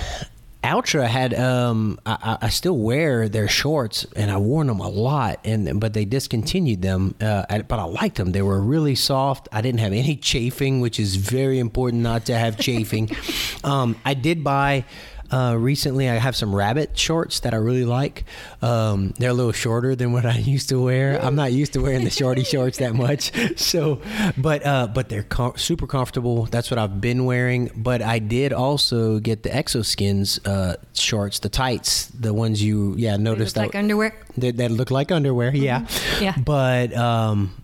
Altra 0.62 1.08
had 1.08 1.34
um 1.36 2.02
I, 2.06 2.18
I- 2.22 2.45
I 2.47 2.50
still 2.50 2.76
wear 2.78 3.30
their 3.30 3.47
shorts 3.47 4.06
and 4.18 4.30
I 4.30 4.36
worn 4.36 4.68
them 4.68 4.82
a 4.82 4.89
lot 4.89 5.39
and 5.45 5.80
but 5.80 5.93
they 5.93 6.04
discontinued 6.04 6.82
them 6.82 7.16
uh, 7.22 7.45
but 7.70 7.80
I 7.80 7.84
liked 7.86 8.18
them 8.18 8.34
they 8.34 8.41
were 8.41 8.60
really 8.60 8.93
soft 8.93 9.47
I 9.54 9.62
didn't 9.62 9.80
have 9.80 9.93
any 9.93 10.16
chafing 10.34 10.82
which 10.82 11.00
is 11.00 11.16
very 11.16 11.60
important 11.60 12.04
not 12.04 12.26
to 12.26 12.38
have 12.38 12.58
chafing 12.58 13.10
um 13.64 13.95
I 14.04 14.14
did 14.16 14.43
buy 14.43 14.84
uh, 15.32 15.56
recently 15.58 16.10
I 16.10 16.16
have 16.16 16.36
some 16.36 16.56
rabbit 16.56 16.98
shorts 16.98 17.42
that 17.42 17.54
I 17.54 17.58
really 17.58 17.86
like. 17.86 18.24
Um, 18.62 19.14
they're 19.20 19.30
a 19.32 19.34
little 19.34 19.52
shorter 19.52 19.96
than 19.96 20.12
what 20.12 20.26
I 20.26 20.38
used 20.56 20.70
to 20.70 20.82
wear. 20.84 21.20
I'm 21.24 21.36
not 21.36 21.52
used 21.52 21.74
to 21.74 21.82
wearing 21.82 22.04
the 22.04 22.10
shorty 22.10 22.44
shorts 22.44 22.78
that 22.80 22.94
much. 22.96 23.32
So 23.60 24.02
but 24.38 24.66
uh, 24.66 24.88
but 24.88 25.10
they're 25.10 25.24
com- 25.24 25.58
super 25.58 25.86
comfortable. 25.88 26.46
That's 26.46 26.72
what 26.72 26.78
I've 26.78 27.00
been 27.02 27.26
wearing. 27.26 27.70
But 27.76 28.02
I 28.02 28.20
did 28.20 28.54
also 28.54 29.20
get 29.20 29.44
the 29.44 29.50
Xoskins 29.50 30.40
uh, 30.48 30.76
shorts 30.94 31.40
the 31.40 31.50
tights 31.50 32.08
the 32.08 32.34
ones 32.34 32.62
you 32.64 32.96
yeah 32.98 33.14
Look 33.14 33.22
noticed 33.22 33.58
like 33.58 33.72
that 33.72 33.78
underwear. 33.80 34.14
that, 34.38 34.58
that 34.58 34.72
look 34.72 34.92
like 34.92 35.12
underwear 35.12 35.56
yeah. 35.56 35.86
Yeah. 36.20 36.36
but 36.38 36.94
um 36.96 37.56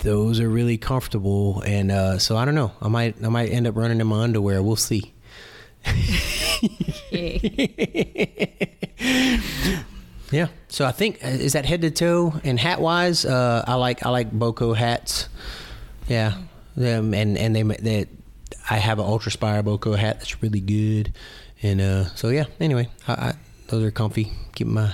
those 0.00 0.40
are 0.40 0.48
really 0.48 0.76
comfortable. 0.78 1.62
And 1.62 1.90
uh 1.90 2.18
so 2.18 2.36
i 2.36 2.44
don't 2.44 2.54
know. 2.54 2.72
I 2.80 2.88
might 2.88 3.16
i 3.24 3.28
might 3.28 3.50
end 3.50 3.66
up 3.66 3.76
running 3.76 4.00
in 4.00 4.06
my 4.06 4.22
underwear. 4.22 4.62
We'll 4.62 4.76
see 4.76 5.12
yeah 10.32 10.48
so 10.68 10.84
i 10.84 10.92
think 10.92 11.22
uh, 11.24 11.28
is 11.28 11.52
that 11.52 11.64
head 11.64 11.82
to 11.82 11.90
toe? 11.90 12.34
And 12.44 12.58
hat 12.58 12.80
wise 12.80 13.24
uh 13.24 13.64
i 13.66 13.74
like 13.74 14.04
i 14.04 14.10
like 14.10 14.32
boco 14.32 14.74
hats. 14.74 15.28
Yeah 16.08 16.34
them 16.76 17.14
and 17.14 17.38
and 17.38 17.54
they 17.54 17.62
that 17.62 18.08
i 18.68 18.76
have 18.76 18.98
an 18.98 19.06
Ultraspire 19.06 19.64
boco 19.64 19.94
hat 19.94 20.18
that's 20.18 20.42
really 20.42 20.60
good. 20.60 21.12
And 21.62 21.80
uh 21.80 22.04
so 22.14 22.28
yeah 22.28 22.44
anyway 22.60 22.88
I, 23.08 23.12
I 23.12 23.34
those 23.68 23.82
are 23.82 23.90
comfy. 23.90 24.32
Keep 24.54 24.68
my 24.68 24.92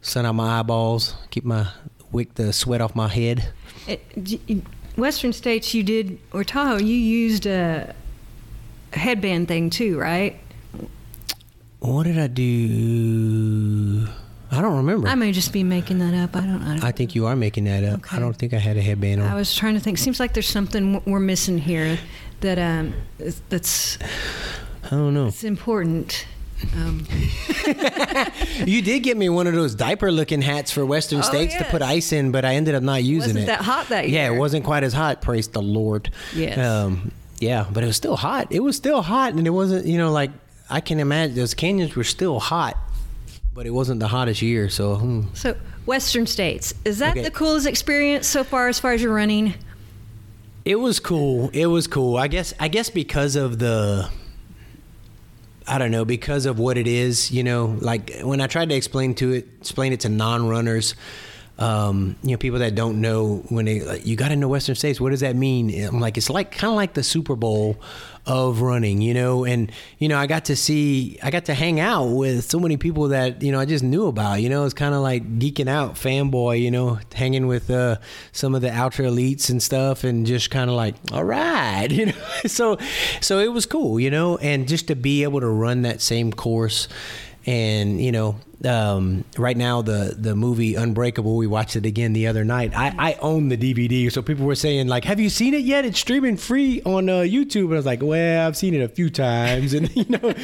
sun 0.00 0.26
out 0.26 0.34
my 0.34 0.60
eyeballs. 0.60 1.14
Keep 1.30 1.44
my 1.44 1.68
wick 2.12 2.34
the 2.34 2.52
sweat 2.52 2.80
off 2.80 2.94
my 2.94 3.08
head. 3.08 3.50
It, 3.86 4.62
Western 4.96 5.32
states, 5.32 5.74
you 5.74 5.82
did, 5.82 6.18
or 6.32 6.44
Tahoe, 6.44 6.78
you 6.78 6.94
used 6.94 7.46
a 7.46 7.94
headband 8.98 9.48
thing 9.48 9.70
too, 9.70 9.98
right? 9.98 10.38
what 11.80 12.02
did 12.02 12.18
i 12.18 12.26
do 12.26 14.08
i 14.50 14.60
don't 14.60 14.78
remember 14.78 15.06
I 15.06 15.14
may 15.14 15.30
just 15.30 15.52
be 15.52 15.62
making 15.62 15.98
that 16.00 16.12
up. 16.14 16.34
I 16.34 16.40
don't. 16.40 16.60
I, 16.62 16.68
don't, 16.74 16.84
I 16.84 16.90
think 16.90 17.14
you 17.14 17.26
are 17.26 17.36
making 17.36 17.64
that 17.64 17.84
up. 17.84 17.98
Okay. 18.00 18.16
I 18.16 18.20
don't 18.20 18.34
think 18.34 18.52
I 18.54 18.58
had 18.58 18.76
a 18.78 18.80
headband 18.82 19.20
on. 19.22 19.28
I 19.28 19.34
was 19.34 19.54
trying 19.54 19.74
to 19.74 19.80
think. 19.80 19.98
Seems 19.98 20.18
like 20.18 20.32
there's 20.32 20.48
something 20.48 21.02
we're 21.04 21.20
missing 21.20 21.58
here 21.58 21.98
that 22.40 22.58
um 22.58 22.94
that's 23.50 23.98
I 24.84 24.90
don't 24.90 25.12
know. 25.14 25.26
it's 25.26 25.44
important. 25.44 26.26
Um, 26.74 27.06
You 28.66 28.82
did 28.82 29.00
get 29.04 29.16
me 29.16 29.28
one 29.28 29.46
of 29.46 29.52
those 29.54 29.74
diaper-looking 29.76 30.42
hats 30.42 30.72
for 30.72 30.84
Western 30.84 31.18
Oh, 31.20 31.22
States 31.22 31.54
to 31.56 31.64
put 31.64 31.82
ice 31.82 32.10
in, 32.12 32.32
but 32.32 32.44
I 32.44 32.54
ended 32.54 32.74
up 32.74 32.82
not 32.82 33.04
using 33.04 33.28
wasn't 33.36 33.44
it. 33.44 33.46
that 33.46 33.60
hot 33.60 33.88
that 33.90 34.08
year? 34.08 34.22
yeah, 34.22 34.34
it 34.34 34.38
wasn't 34.38 34.64
quite 34.64 34.82
as 34.82 34.92
hot. 34.94 35.20
Praise 35.22 35.46
the 35.48 35.62
Lord. 35.62 36.10
Yes. 36.34 36.58
Um, 36.58 37.12
yeah, 37.40 37.66
but 37.72 37.82
it 37.84 37.86
was 37.86 37.96
still 37.96 38.16
hot. 38.16 38.48
It 38.50 38.60
was 38.60 38.76
still 38.76 39.02
hot, 39.02 39.32
and 39.34 39.46
it 39.46 39.50
wasn't. 39.50 39.86
You 39.86 39.98
know, 39.98 40.10
like 40.12 40.30
I 40.70 40.80
can 40.80 40.98
imagine 41.00 41.36
those 41.36 41.54
canyons 41.54 41.94
were 41.96 42.04
still 42.04 42.40
hot, 42.40 42.76
but 43.54 43.66
it 43.66 43.70
wasn't 43.70 44.00
the 44.00 44.08
hottest 44.08 44.42
year. 44.42 44.68
So 44.68 44.96
hmm. 44.96 45.22
So, 45.34 45.56
Western 45.86 46.26
states, 46.26 46.74
is 46.84 46.98
that 46.98 47.12
Okay. 47.12 47.22
the 47.22 47.30
coolest 47.30 47.66
experience 47.66 48.26
so 48.26 48.44
far 48.44 48.68
as 48.68 48.78
far 48.78 48.92
as 48.92 49.02
you're 49.02 49.14
running? 49.14 49.54
It 50.64 50.76
was 50.76 51.00
cool. 51.00 51.48
It 51.52 51.66
was 51.66 51.86
cool. 51.86 52.16
I 52.16 52.28
guess. 52.28 52.52
I 52.60 52.68
guess 52.68 52.90
because 52.90 53.36
of 53.36 53.58
the. 53.58 54.08
I 55.66 55.76
don't 55.78 55.90
know 55.90 56.04
because 56.06 56.46
of 56.46 56.58
what 56.58 56.78
it 56.78 56.86
is. 56.86 57.30
You 57.30 57.44
know, 57.44 57.76
like 57.80 58.20
when 58.22 58.40
I 58.40 58.46
tried 58.46 58.68
to 58.70 58.74
explain 58.74 59.14
to 59.16 59.32
it, 59.32 59.46
explain 59.60 59.92
it 59.92 60.00
to 60.00 60.08
non-runners. 60.08 60.94
Um, 61.58 62.16
you 62.22 62.30
know, 62.30 62.36
people 62.36 62.60
that 62.60 62.76
don't 62.76 63.00
know 63.00 63.42
when 63.48 63.64
they 63.64 63.80
like, 63.80 64.06
you 64.06 64.14
got 64.14 64.28
to 64.28 64.36
know 64.36 64.48
Western 64.48 64.76
states. 64.76 65.00
What 65.00 65.10
does 65.10 65.20
that 65.20 65.34
mean? 65.34 65.70
I'm 65.84 66.00
like, 66.00 66.16
it's 66.16 66.30
like 66.30 66.52
kind 66.52 66.70
of 66.70 66.76
like 66.76 66.94
the 66.94 67.02
Super 67.02 67.34
Bowl 67.34 67.80
of 68.28 68.60
running, 68.60 69.00
you 69.00 69.14
know. 69.14 69.44
And 69.44 69.72
you 69.98 70.08
know, 70.08 70.18
I 70.18 70.26
got 70.26 70.44
to 70.46 70.56
see, 70.56 71.18
I 71.22 71.30
got 71.30 71.46
to 71.46 71.54
hang 71.54 71.80
out 71.80 72.04
with 72.06 72.44
so 72.48 72.60
many 72.60 72.76
people 72.76 73.08
that 73.08 73.42
you 73.42 73.50
know 73.50 73.58
I 73.58 73.64
just 73.64 73.82
knew 73.82 74.06
about. 74.06 74.40
You 74.40 74.48
know, 74.50 74.64
it's 74.64 74.74
kind 74.74 74.94
of 74.94 75.00
like 75.00 75.38
geeking 75.38 75.68
out, 75.68 75.94
fanboy. 75.94 76.60
You 76.60 76.70
know, 76.70 77.00
hanging 77.14 77.46
with 77.48 77.70
uh, 77.70 77.96
some 78.30 78.54
of 78.54 78.60
the 78.60 78.78
ultra 78.78 79.06
elites 79.06 79.50
and 79.50 79.62
stuff, 79.62 80.04
and 80.04 80.26
just 80.26 80.50
kind 80.50 80.70
of 80.70 80.76
like, 80.76 80.94
all 81.12 81.24
right, 81.24 81.88
you 81.90 82.06
know. 82.06 82.12
so, 82.46 82.78
so 83.20 83.38
it 83.40 83.52
was 83.52 83.66
cool, 83.66 83.98
you 83.98 84.10
know, 84.10 84.36
and 84.36 84.68
just 84.68 84.86
to 84.88 84.94
be 84.94 85.22
able 85.24 85.40
to 85.40 85.48
run 85.48 85.82
that 85.82 86.00
same 86.00 86.32
course 86.32 86.86
and 87.48 87.98
you 87.98 88.12
know 88.12 88.36
um, 88.66 89.24
right 89.38 89.56
now 89.56 89.80
the 89.80 90.14
the 90.18 90.36
movie 90.36 90.74
unbreakable 90.74 91.36
we 91.36 91.46
watched 91.46 91.76
it 91.76 91.86
again 91.86 92.12
the 92.12 92.26
other 92.26 92.44
night. 92.44 92.72
I 92.76 92.94
i 92.98 93.12
own 93.20 93.48
the 93.48 93.56
dvd 93.56 94.12
so 94.12 94.20
people 94.20 94.44
were 94.44 94.54
saying 94.54 94.88
like 94.88 95.04
have 95.04 95.18
you 95.18 95.30
seen 95.30 95.54
it 95.54 95.62
yet? 95.62 95.86
It's 95.86 95.98
streaming 95.98 96.36
free 96.36 96.82
on 96.82 97.08
uh, 97.08 97.20
youtube. 97.20 97.64
And 97.64 97.74
i 97.74 97.76
was 97.76 97.86
like 97.86 98.02
well 98.02 98.46
i've 98.46 98.56
seen 98.56 98.74
it 98.74 98.82
a 98.82 98.88
few 98.88 99.08
times. 99.08 99.72
And 99.78 99.94
you 99.96 100.04
know 100.08 100.34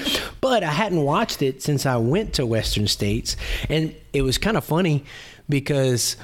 but 0.40 0.62
i 0.62 0.70
hadn't 0.70 1.02
watched 1.02 1.42
it 1.42 1.62
since 1.62 1.84
i 1.86 1.96
went 1.96 2.34
to 2.34 2.46
western 2.46 2.86
states. 2.86 3.36
And 3.68 3.94
it 4.12 4.22
was 4.22 4.38
kind 4.38 4.56
of 4.56 4.64
funny 4.64 5.04
because 5.48 6.16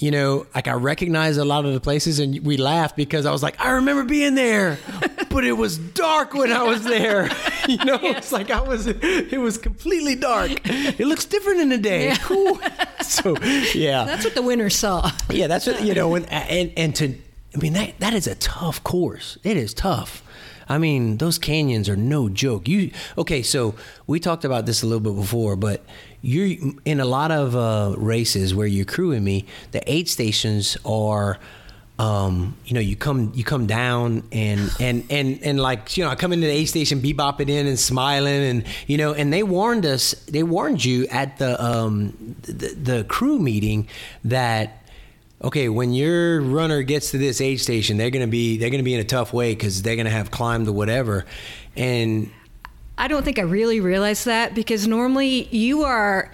you 0.00 0.10
know, 0.10 0.46
like 0.54 0.66
I 0.66 0.72
recognized 0.72 1.38
a 1.38 1.44
lot 1.44 1.66
of 1.66 1.74
the 1.74 1.80
places, 1.80 2.20
and 2.20 2.40
we 2.40 2.56
laughed 2.56 2.96
because 2.96 3.26
I 3.26 3.32
was 3.32 3.42
like, 3.42 3.60
I 3.60 3.72
remember 3.72 4.02
being 4.04 4.34
there, 4.34 4.78
but 5.28 5.44
it 5.44 5.52
was 5.52 5.76
dark 5.76 6.32
when 6.32 6.50
I 6.50 6.62
was 6.62 6.82
there. 6.84 7.24
you 7.68 7.76
know, 7.84 7.98
it's 8.00 8.32
like 8.32 8.50
I 8.50 8.62
was, 8.62 8.86
it 8.86 9.38
was 9.38 9.58
completely 9.58 10.14
dark. 10.14 10.52
It 10.64 11.06
looks 11.06 11.26
different 11.26 11.60
in 11.60 11.68
the 11.68 11.76
day. 11.76 12.14
Cool. 12.22 12.58
so, 13.02 13.36
yeah, 13.74 14.04
That's 14.04 14.24
what 14.24 14.34
the 14.34 14.42
winners 14.42 14.74
saw. 14.74 15.10
yeah, 15.28 15.48
that's 15.48 15.66
what 15.66 15.82
you 15.84 15.92
know, 15.92 16.14
and 16.14 16.26
and 16.32 16.72
and 16.78 16.96
to, 16.96 17.14
I 17.54 17.58
mean 17.58 17.74
that 17.74 18.00
that 18.00 18.14
is 18.14 18.26
a 18.26 18.36
tough 18.36 18.82
course. 18.82 19.36
It 19.44 19.58
is 19.58 19.74
tough. 19.74 20.22
I 20.66 20.78
mean, 20.78 21.18
those 21.18 21.36
canyons 21.36 21.88
are 21.88 21.96
no 21.96 22.28
joke. 22.28 22.68
You 22.68 22.92
okay? 23.18 23.42
So 23.42 23.74
we 24.06 24.18
talked 24.18 24.46
about 24.46 24.64
this 24.64 24.82
a 24.82 24.86
little 24.86 25.00
bit 25.00 25.16
before, 25.16 25.56
but 25.56 25.84
you 26.22 26.78
in 26.84 27.00
a 27.00 27.04
lot 27.04 27.30
of 27.30 27.56
uh, 27.56 27.94
races 27.96 28.54
where 28.54 28.66
you're 28.66 28.84
crewing 28.84 29.24
me, 29.24 29.46
the 29.72 29.82
aid 29.90 30.08
stations 30.08 30.76
are 30.84 31.38
um, 32.00 32.56
you 32.64 32.72
know, 32.72 32.80
you 32.80 32.96
come 32.96 33.30
you 33.34 33.44
come 33.44 33.66
down 33.66 34.22
and 34.32 34.70
and 34.80 35.04
and 35.10 35.38
and 35.42 35.60
like 35.60 35.98
you 35.98 36.04
know, 36.04 36.08
I 36.08 36.14
come 36.14 36.32
into 36.32 36.46
the 36.46 36.52
aid 36.52 36.66
station, 36.66 37.02
bebopping 37.02 37.50
in 37.50 37.66
and 37.66 37.78
smiling, 37.78 38.42
and 38.42 38.64
you 38.86 38.96
know, 38.96 39.12
and 39.12 39.30
they 39.30 39.42
warned 39.42 39.84
us, 39.84 40.12
they 40.24 40.42
warned 40.42 40.82
you 40.82 41.06
at 41.08 41.36
the 41.36 41.62
um, 41.62 42.36
the, 42.40 42.74
the 42.74 43.04
crew 43.04 43.38
meeting 43.38 43.86
that 44.24 44.82
okay, 45.42 45.68
when 45.68 45.92
your 45.92 46.40
runner 46.40 46.82
gets 46.82 47.10
to 47.10 47.18
this 47.18 47.38
aid 47.42 47.60
station, 47.60 47.98
they're 47.98 48.08
gonna 48.08 48.26
be 48.26 48.56
they're 48.56 48.70
gonna 48.70 48.82
be 48.82 48.94
in 48.94 49.00
a 49.00 49.04
tough 49.04 49.34
way 49.34 49.54
because 49.54 49.82
they're 49.82 49.96
gonna 49.96 50.08
have 50.08 50.30
climbed 50.30 50.68
or 50.68 50.72
whatever, 50.72 51.26
and 51.76 52.30
I 53.00 53.08
don't 53.08 53.24
think 53.24 53.38
I 53.38 53.42
really 53.42 53.80
realized 53.80 54.26
that 54.26 54.54
because 54.54 54.86
normally 54.86 55.48
you 55.48 55.84
are 55.84 56.30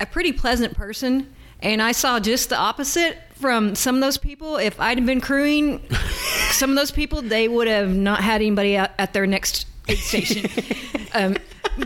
a 0.00 0.04
pretty 0.04 0.32
pleasant 0.32 0.76
person, 0.76 1.32
and 1.60 1.80
I 1.80 1.92
saw 1.92 2.18
just 2.18 2.48
the 2.48 2.56
opposite 2.56 3.18
from 3.34 3.76
some 3.76 3.94
of 3.94 4.00
those 4.00 4.18
people. 4.18 4.56
If 4.56 4.80
I'd 4.80 5.06
been 5.06 5.20
crewing, 5.20 5.80
some 6.50 6.70
of 6.70 6.76
those 6.76 6.90
people 6.90 7.22
they 7.22 7.46
would 7.46 7.68
have 7.68 7.94
not 7.94 8.20
had 8.20 8.40
anybody 8.40 8.74
at, 8.74 8.96
at 8.98 9.12
their 9.12 9.28
next 9.28 9.68
aid 9.86 9.98
station. 9.98 10.50
um, 11.14 11.36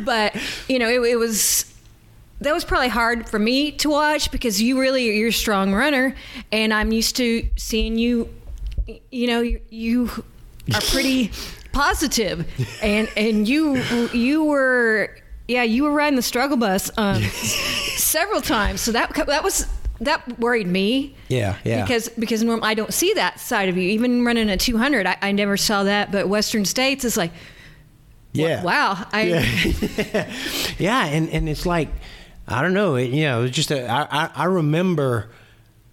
but 0.00 0.34
you 0.66 0.78
know, 0.78 0.88
it, 0.88 1.02
it 1.02 1.16
was 1.16 1.70
that 2.40 2.54
was 2.54 2.64
probably 2.64 2.88
hard 2.88 3.28
for 3.28 3.38
me 3.38 3.72
to 3.72 3.90
watch 3.90 4.30
because 4.30 4.62
you 4.62 4.80
really 4.80 5.14
you're 5.14 5.28
a 5.28 5.32
strong 5.32 5.74
runner, 5.74 6.16
and 6.50 6.72
I'm 6.72 6.90
used 6.90 7.16
to 7.16 7.46
seeing 7.56 7.98
you. 7.98 8.30
You 9.10 9.26
know, 9.26 9.42
you, 9.42 9.60
you 9.68 10.24
are 10.74 10.80
pretty 10.80 11.32
positive, 11.72 12.46
and 12.82 13.08
and 13.16 13.48
you 13.48 13.76
you 14.12 14.44
were 14.44 15.16
yeah 15.46 15.62
you 15.62 15.84
were 15.84 15.92
riding 15.92 16.16
the 16.16 16.22
struggle 16.22 16.56
bus 16.56 16.90
um, 16.98 17.22
several 17.22 18.40
times. 18.40 18.80
So 18.80 18.92
that 18.92 19.14
that 19.26 19.42
was 19.44 19.66
that 20.00 20.38
worried 20.38 20.66
me. 20.66 21.16
Yeah, 21.28 21.56
yeah. 21.64 21.82
Because 21.82 22.08
because 22.08 22.42
norm 22.42 22.62
I 22.62 22.74
don't 22.74 22.92
see 22.92 23.12
that 23.14 23.40
side 23.40 23.68
of 23.68 23.76
you. 23.76 23.88
Even 23.90 24.24
running 24.24 24.48
a 24.48 24.56
200, 24.56 25.06
I, 25.06 25.16
I 25.20 25.32
never 25.32 25.56
saw 25.56 25.84
that. 25.84 26.12
But 26.12 26.28
Western 26.28 26.64
States 26.64 27.04
is 27.04 27.16
like, 27.16 27.32
yeah, 28.32 28.62
wow. 28.62 29.06
I, 29.12 29.22
yeah. 29.22 30.32
yeah, 30.78 31.06
and 31.06 31.28
and 31.30 31.48
it's 31.48 31.66
like 31.66 31.88
I 32.46 32.62
don't 32.62 32.74
know. 32.74 32.96
It, 32.96 33.10
you 33.10 33.24
know, 33.24 33.40
it 33.40 33.42
was 33.42 33.50
just 33.50 33.70
a, 33.70 33.88
I, 33.88 34.06
I 34.10 34.30
I 34.34 34.44
remember 34.44 35.30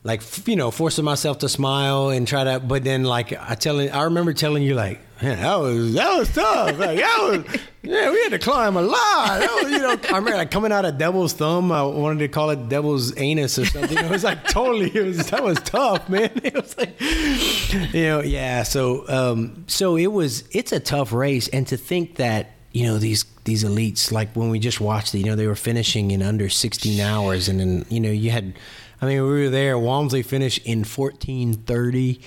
like 0.06 0.22
you 0.48 0.56
know 0.56 0.70
forcing 0.70 1.04
myself 1.04 1.40
to 1.40 1.50
smile 1.50 2.10
and 2.10 2.28
try 2.28 2.44
to 2.44 2.60
but 2.60 2.84
then 2.84 3.04
like 3.04 3.34
i 3.34 3.56
telling 3.56 3.92
i 3.92 4.04
remember 4.04 4.34
telling 4.34 4.62
you 4.62 4.76
like 4.76 5.00
man 5.22 5.40
that 5.40 5.56
was 5.56 5.94
that 5.94 6.18
was 6.18 6.32
tough. 6.32 6.78
Like 6.78 7.00
that 7.00 7.18
was 7.22 7.62
yeah 7.82 8.12
we 8.12 8.22
had 8.22 8.30
to 8.30 8.40
climb 8.40 8.78
a 8.78 8.82
lot. 8.82 9.40
That 9.40 9.60
was, 9.64 9.72
you 9.72 9.80
know 9.80 9.98
i 10.14 10.18
remember 10.18 10.38
like 10.38 10.52
coming 10.52 10.72
out 10.72 10.86
of 10.86 11.00
devil's 11.00 11.34
thumb 11.34 11.72
i 11.72 11.82
wanted 11.82 12.20
to 12.20 12.28
call 12.28 12.52
it 12.52 12.70
devil's 12.70 13.18
anus 13.18 13.58
or 13.58 13.66
something. 13.66 13.98
It 13.98 14.10
was 14.10 14.24
like 14.24 14.48
totally 14.48 14.96
it 14.96 15.04
was 15.04 15.30
that 15.32 15.44
was 15.44 15.60
tough 15.62 16.08
man. 16.08 16.30
It 16.44 16.54
was 16.54 16.78
like 16.78 17.02
you 17.02 18.04
know 18.04 18.22
yeah 18.22 18.62
so 18.62 19.10
um 19.10 19.66
so 19.68 19.98
it 19.98 20.12
was 20.12 20.44
it's 20.52 20.72
a 20.72 20.80
tough 20.80 21.14
race. 21.14 21.48
And 21.48 21.66
to 21.68 21.78
think 21.78 22.18
that 22.18 22.52
you 22.74 22.86
know 22.86 23.00
these 23.00 23.26
these 23.46 23.64
elites 23.64 24.12
like 24.12 24.36
when 24.36 24.50
we 24.50 24.60
just 24.60 24.82
watched 24.82 25.16
it 25.16 25.20
you 25.20 25.26
know 25.26 25.36
they 25.36 25.48
were 25.48 25.56
finishing 25.56 26.12
in 26.12 26.22
under 26.22 26.50
16 26.50 27.00
hours 27.00 27.48
and 27.48 27.60
then 27.60 27.86
you 27.90 28.00
know 28.00 28.12
you 28.12 28.32
had 28.32 28.54
I 29.02 29.06
mean, 29.06 29.22
we 29.22 29.30
were 29.44 29.50
there. 29.50 29.78
Walmsley 29.78 30.24
finished 30.24 30.66
in 30.66 30.80
1430, 30.80 32.22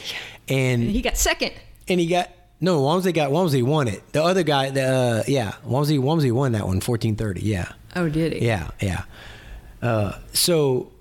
and 0.49 0.83
he 0.83 1.03
got 1.03 1.17
second. 1.17 1.53
And 1.89 1.99
he 1.99 2.07
got 2.07 2.31
no. 2.61 2.83
Walmsley 2.83 3.13
got 3.13 3.31
Walmsley 3.31 3.63
won 3.63 3.89
it. 3.89 4.13
The 4.13 4.23
other 4.23 4.43
guy, 4.43 4.71
the 4.71 4.83
uh, 4.83 5.23
yeah, 5.27 5.55
Walmsley 5.65 5.99
Walmsley 5.99 6.31
won 6.31 6.53
that 6.53 6.67
one 6.67 6.81
1430. 6.81 7.41
Yeah. 7.41 7.73
Oh, 7.97 8.09
did 8.09 8.35
he? 8.35 8.47
Yeah, 8.47 8.71
yeah. 8.81 9.05
Uh, 9.81 10.19
so 10.33 10.93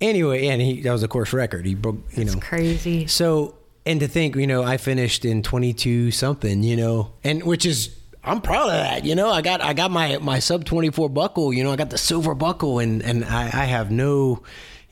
anyway, 0.00 0.48
and 0.48 0.60
he 0.60 0.82
that 0.82 0.92
was 0.92 1.02
a 1.02 1.08
course 1.08 1.32
record. 1.32 1.64
He 1.66 1.74
broke. 1.74 1.96
You 2.10 2.24
That's 2.24 2.34
know, 2.34 2.40
crazy. 2.40 3.06
So 3.06 3.54
and 3.86 4.00
to 4.00 4.08
think, 4.08 4.36
you 4.36 4.46
know, 4.46 4.62
I 4.62 4.76
finished 4.76 5.24
in 5.24 5.42
22 5.42 6.10
something. 6.10 6.62
You 6.62 6.76
know, 6.76 7.12
and 7.22 7.44
which 7.44 7.64
is 7.64 7.96
I'm 8.24 8.40
proud 8.40 8.66
of 8.66 8.72
that. 8.72 9.04
You 9.04 9.14
know, 9.14 9.30
I 9.30 9.42
got 9.42 9.60
I 9.60 9.72
got 9.72 9.90
my 9.90 10.18
my 10.18 10.38
sub 10.38 10.64
24 10.64 11.08
buckle. 11.08 11.52
You 11.52 11.64
know, 11.64 11.72
I 11.72 11.76
got 11.76 11.90
the 11.90 11.98
silver 11.98 12.34
buckle, 12.34 12.78
and 12.78 13.02
and 13.02 13.24
I, 13.24 13.46
I 13.46 13.64
have 13.66 13.90
no. 13.90 14.42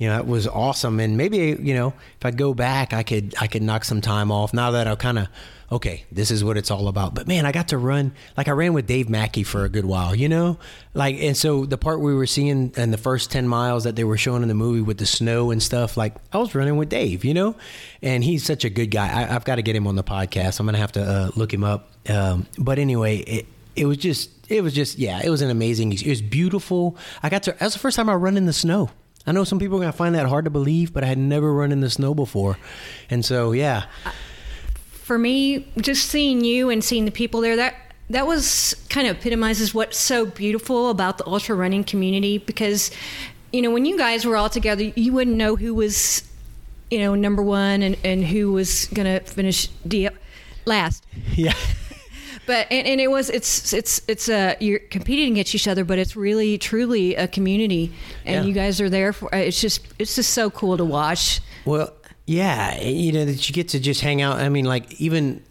You 0.01 0.09
know, 0.09 0.19
it 0.19 0.27
was 0.27 0.49
awesome, 0.49 0.99
and 0.99 1.19
maybe 1.19 1.37
you 1.61 1.75
know, 1.75 1.93
if 2.17 2.25
I 2.25 2.31
go 2.31 2.55
back, 2.55 2.95
I 2.95 3.03
could 3.03 3.35
I 3.39 3.47
could 3.47 3.63
knock 3.63 3.85
some 3.85 4.01
time 4.01 4.33
off. 4.33 4.55
Now 4.55 4.71
that 4.71 4.87
I'll 4.87 4.97
kind 4.97 5.19
of 5.19 5.29
okay, 5.71 6.07
this 6.11 6.31
is 6.31 6.43
what 6.43 6.57
it's 6.57 6.71
all 6.71 6.89
about. 6.89 7.15
But 7.15 7.29
man, 7.29 7.45
I 7.45 7.53
got 7.53 7.69
to 7.69 7.77
run 7.77 8.13
like 8.35 8.49
I 8.49 8.53
ran 8.53 8.73
with 8.73 8.87
Dave 8.87 9.11
Mackey 9.11 9.43
for 9.43 9.67
a 9.67 9.69
good 9.69 9.85
while, 9.85 10.15
you 10.15 10.27
know, 10.27 10.57
like 10.95 11.17
and 11.21 11.37
so 11.37 11.67
the 11.67 11.77
part 11.77 12.01
we 12.01 12.15
were 12.15 12.27
seeing 12.27 12.73
in 12.79 12.91
the 12.93 12.97
first 12.97 13.31
ten 13.31 13.47
miles 13.47 13.85
that 13.85 13.95
they 13.95 14.05
were 14.05 14.17
showing 14.17 14.41
in 14.41 14.49
the 14.49 14.55
movie 14.55 14.81
with 14.81 14.97
the 14.97 15.05
snow 15.05 15.51
and 15.51 15.63
stuff, 15.63 15.99
like 15.99 16.15
I 16.33 16.39
was 16.39 16.55
running 16.55 16.79
with 16.79 16.89
Dave, 16.89 17.23
you 17.23 17.35
know, 17.35 17.55
and 18.01 18.25
he's 18.25 18.43
such 18.43 18.65
a 18.65 18.71
good 18.71 18.91
guy. 18.91 19.05
I, 19.05 19.27
have 19.27 19.45
got 19.45 19.57
to 19.57 19.63
get 19.63 19.77
him 19.77 19.87
on 19.87 19.97
the 19.97 20.03
podcast. 20.03 20.61
I'm 20.61 20.67
gonna 20.67 20.79
have 20.79 20.93
to 20.93 21.03
uh, 21.03 21.31
look 21.37 21.53
him 21.53 21.63
up. 21.63 21.91
Um, 22.09 22.47
but 22.59 22.79
anyway, 22.79 23.19
it 23.19 23.47
it 23.77 23.85
was 23.85 23.99
just 23.99 24.31
it 24.51 24.63
was 24.63 24.73
just 24.73 24.99
yeah, 24.99 25.21
it 25.23 25.29
was 25.29 25.43
an 25.43 25.51
amazing. 25.51 25.93
It 25.93 26.07
was 26.07 26.23
beautiful. 26.23 26.97
I 27.23 27.29
got 27.29 27.43
to. 27.43 27.53
That 27.53 27.61
was 27.61 27.75
the 27.75 27.81
first 27.81 27.97
time 27.97 28.09
I 28.09 28.15
run 28.15 28.39
in 28.39 28.47
the 28.47 28.55
snow. 28.55 28.89
I 29.27 29.33
know 29.33 29.45
some 29.45 29.59
people 29.59 29.77
are 29.77 29.81
gonna 29.81 29.93
find 29.93 30.15
that 30.15 30.27
hard 30.27 30.45
to 30.47 30.51
believe, 30.51 30.93
but 30.93 31.05
I 31.05 31.07
had 31.07 31.19
never 31.19 31.53
run 31.53 31.73
in 31.73 31.81
the 31.81 31.91
snow 31.91 32.15
before, 32.15 32.59
and 33.11 33.25
so 33.25 33.53
yeah. 33.53 33.85
For 34.91 35.19
me, 35.19 35.69
just 35.79 36.09
seeing 36.09 36.45
you 36.45 36.71
and 36.71 36.83
seeing 36.83 37.05
the 37.05 37.11
people 37.11 37.41
there, 37.41 37.57
that 37.57 37.75
that 38.11 38.27
was 38.27 38.75
kind 38.89 39.07
of 39.07 39.19
epitomizes 39.19 39.73
what's 39.73 39.97
so 39.97 40.27
beautiful 40.27 40.91
about 40.91 41.19
the 41.19 41.27
ultra 41.27 41.55
running 41.55 41.85
community 41.85 42.39
because, 42.39 42.91
you 43.53 43.63
know, 43.63 43.71
when 43.71 43.85
you 43.85 43.97
guys 43.97 44.25
were 44.25 44.37
all 44.37 44.51
together, 44.51 44.83
you 44.83 45.13
wouldn't 45.13 45.37
know 45.37 45.55
who 45.55 45.75
was, 45.75 46.25
you 46.91 46.99
know, 46.99 47.15
number 47.15 47.43
one 47.43 47.83
and, 47.83 47.97
and 48.03 48.25
who 48.25 48.53
was 48.53 48.87
gonna 48.87 49.21
finish 49.21 49.69
D- 49.87 50.09
last. 50.67 51.07
Yeah. 51.37 51.55
But 52.51 52.67
and, 52.69 52.85
and, 52.87 53.01
it 53.01 53.09
was 53.09 53.31
it's 53.31 53.73
it's 53.73 54.03
it's 54.09 54.29
uh 54.29 54.55
you're 54.59 54.81
competing 54.81 55.35
against 55.35 55.55
each 55.55 55.69
other 55.69 55.85
but 55.85 55.99
it's 55.99 56.17
really 56.17 56.59
truly 56.59 57.15
a 57.15 57.29
community 57.29 57.93
and 58.25 58.43
Yeah. 58.43 58.49
you 58.49 58.53
guys 58.53 58.81
are 58.81 58.91
there 58.91 59.13
for 59.13 59.29
it's 59.33 59.61
just 59.61 59.87
it's 60.01 60.17
just 60.17 60.31
so 60.33 60.51
cool 60.51 60.77
to 60.77 60.85
watch 60.85 61.41
Well, 61.65 61.93
yeah, 62.27 62.81
you 62.81 63.13
know 63.13 63.25
that 63.25 63.49
you 63.49 63.53
get 63.53 63.69
to 63.69 63.81
just 63.81 64.01
hang 64.01 64.23
out. 64.23 64.39
I 64.39 64.49
mean, 64.49 64.65
like 64.65 65.01
even 65.01 65.43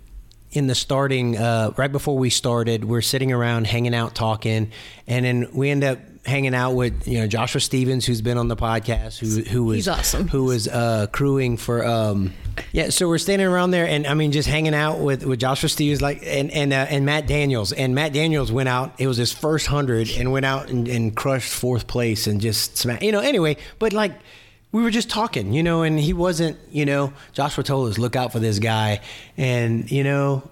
in 0.52 0.68
the 0.68 0.76
starting, 0.76 1.38
uh, 1.38 1.72
right 1.78 1.92
before 1.92 2.18
we 2.18 2.30
started, 2.30 2.84
we're 2.86 3.02
sitting 3.02 3.32
around 3.32 3.68
hanging 3.68 3.94
out, 3.94 4.16
talking, 4.16 4.72
and 5.06 5.26
then 5.26 5.48
we 5.54 5.70
end 5.70 5.84
up 5.84 6.00
hanging 6.30 6.56
out 6.56 6.72
with 6.72 7.08
you 7.08 7.20
know 7.20 7.28
Joshua 7.28 7.60
Stevens, 7.60 8.06
who's 8.06 8.22
been 8.22 8.38
on 8.38 8.48
the 8.48 8.56
podcast, 8.56 9.18
who 9.20 9.42
who 9.50 9.64
was 9.66 9.76
He's 9.78 9.88
awesome. 9.88 10.28
who 10.28 10.46
was 10.46 10.68
uh, 10.68 11.08
crewing 11.12 11.58
for. 11.58 11.86
Um, 11.86 12.34
yeah, 12.72 12.90
so 12.90 13.08
we're 13.08 13.18
standing 13.18 13.48
around 13.48 13.72
there, 13.72 13.88
and 13.88 14.06
I 14.06 14.14
mean, 14.14 14.32
just 14.32 14.48
hanging 14.48 14.74
out 14.74 15.00
with, 15.00 15.26
with 15.26 15.40
Joshua 15.40 15.70
Stevens, 15.70 16.02
like, 16.02 16.22
and 16.26 16.52
and 16.52 16.72
uh, 16.74 16.88
and 16.90 17.06
Matt 17.06 17.28
Daniels, 17.28 17.72
and 17.72 17.96
Matt 17.96 18.14
Daniels 18.14 18.52
went 18.52 18.70
out. 18.70 18.96
It 19.00 19.08
was 19.08 19.18
his 19.18 19.32
first 19.32 19.68
hundred, 19.68 20.10
and 20.12 20.32
went 20.32 20.46
out 20.46 20.70
and, 20.70 20.88
and 20.88 21.16
crushed 21.16 21.52
fourth 21.52 21.88
place, 21.88 22.28
and 22.28 22.40
just 22.40 22.78
smack, 22.78 23.02
you 23.02 23.12
know. 23.12 23.20
Anyway, 23.20 23.58
but 23.80 23.94
like 23.94 24.14
we 24.72 24.84
were 24.84 24.92
just 24.92 25.10
talking, 25.10 25.54
you 25.54 25.64
know, 25.64 25.82
and 25.82 26.00
he 26.00 26.14
wasn't, 26.14 26.58
you 26.70 26.86
know, 26.86 27.12
Joshua 27.34 27.64
told 27.64 27.90
us 27.90 27.98
look 27.98 28.16
out 28.16 28.32
for 28.32 28.40
this 28.40 28.60
guy, 28.60 29.02
and 29.38 29.90
you 29.92 30.04
know, 30.04 30.44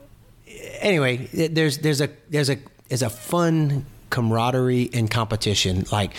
anyway, 0.79 1.17
there's 1.17 1.79
there's 1.79 2.01
a 2.01 2.09
there's 2.29 2.49
a 2.49 2.57
there's 2.87 3.03
a 3.03 3.09
fun 3.09 3.85
camaraderie 4.09 4.89
and 4.93 5.09
competition, 5.09 5.85
like. 5.91 6.13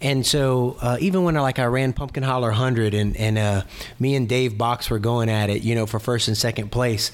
And 0.00 0.26
so 0.26 0.78
uh, 0.80 0.96
even 0.98 1.22
when 1.22 1.36
I, 1.36 1.42
like 1.42 1.60
I 1.60 1.66
ran 1.66 1.92
Pumpkin 1.92 2.24
Holler 2.24 2.48
100 2.48 2.92
and 2.92 3.16
and 3.16 3.38
uh, 3.38 3.62
me 4.00 4.16
and 4.16 4.28
Dave 4.28 4.58
Box 4.58 4.90
were 4.90 4.98
going 4.98 5.28
at 5.28 5.48
it, 5.48 5.62
you 5.62 5.76
know, 5.76 5.86
for 5.86 6.00
first 6.00 6.26
and 6.26 6.36
second 6.36 6.72
place, 6.72 7.12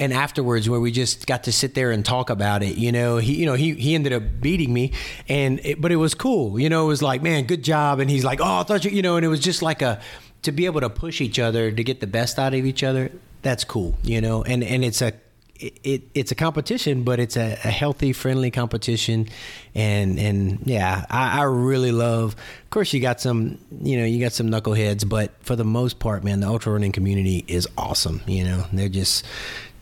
and 0.00 0.14
afterwards 0.14 0.68
where 0.68 0.80
we 0.80 0.90
just 0.90 1.26
got 1.26 1.44
to 1.44 1.52
sit 1.52 1.74
there 1.74 1.90
and 1.92 2.04
talk 2.04 2.30
about 2.30 2.62
it 2.62 2.76
you 2.76 2.90
know 2.90 3.18
he 3.18 3.34
you 3.34 3.46
know 3.46 3.54
he 3.54 3.74
he 3.74 3.94
ended 3.94 4.12
up 4.12 4.22
beating 4.40 4.72
me 4.72 4.92
and 5.28 5.60
it, 5.62 5.80
but 5.80 5.92
it 5.92 5.96
was 5.96 6.14
cool 6.14 6.58
you 6.58 6.68
know 6.68 6.86
it 6.86 6.88
was 6.88 7.02
like 7.02 7.22
man 7.22 7.44
good 7.44 7.62
job 7.62 8.00
and 8.00 8.10
he's 8.10 8.24
like 8.24 8.40
oh 8.40 8.60
I 8.60 8.62
thought 8.64 8.84
you 8.84 8.90
you 8.90 9.02
know 9.02 9.16
and 9.16 9.24
it 9.24 9.28
was 9.28 9.40
just 9.40 9.62
like 9.62 9.82
a 9.82 10.00
to 10.42 10.52
be 10.52 10.64
able 10.64 10.80
to 10.80 10.90
push 10.90 11.20
each 11.20 11.38
other 11.38 11.70
to 11.70 11.84
get 11.84 12.00
the 12.00 12.06
best 12.06 12.38
out 12.38 12.54
of 12.54 12.64
each 12.64 12.82
other 12.82 13.12
that's 13.42 13.62
cool 13.62 13.96
you 14.02 14.20
know 14.20 14.42
and 14.42 14.64
and 14.64 14.84
it's 14.84 15.02
a 15.02 15.12
it, 15.60 15.78
it 15.84 16.02
it's 16.14 16.32
a 16.32 16.34
competition 16.34 17.02
but 17.04 17.20
it's 17.20 17.36
a, 17.36 17.52
a 17.64 17.70
healthy 17.70 18.12
friendly 18.12 18.50
competition. 18.50 19.28
And 19.74 20.18
and 20.18 20.60
yeah 20.64 21.06
I, 21.10 21.40
I 21.40 21.42
really 21.44 21.92
love 21.92 22.34
of 22.34 22.70
course 22.70 22.92
you 22.92 23.00
got 23.00 23.20
some 23.20 23.58
you 23.82 23.96
know 23.98 24.04
you 24.04 24.20
got 24.20 24.32
some 24.32 24.48
knuckleheads 24.48 25.08
but 25.08 25.32
for 25.44 25.56
the 25.56 25.64
most 25.64 25.98
part 25.98 26.24
man 26.24 26.40
the 26.40 26.48
ultra 26.48 26.72
running 26.72 26.92
community 26.92 27.44
is 27.46 27.68
awesome 27.78 28.20
you 28.26 28.44
know? 28.44 28.64
They're 28.72 28.88
just 28.88 29.24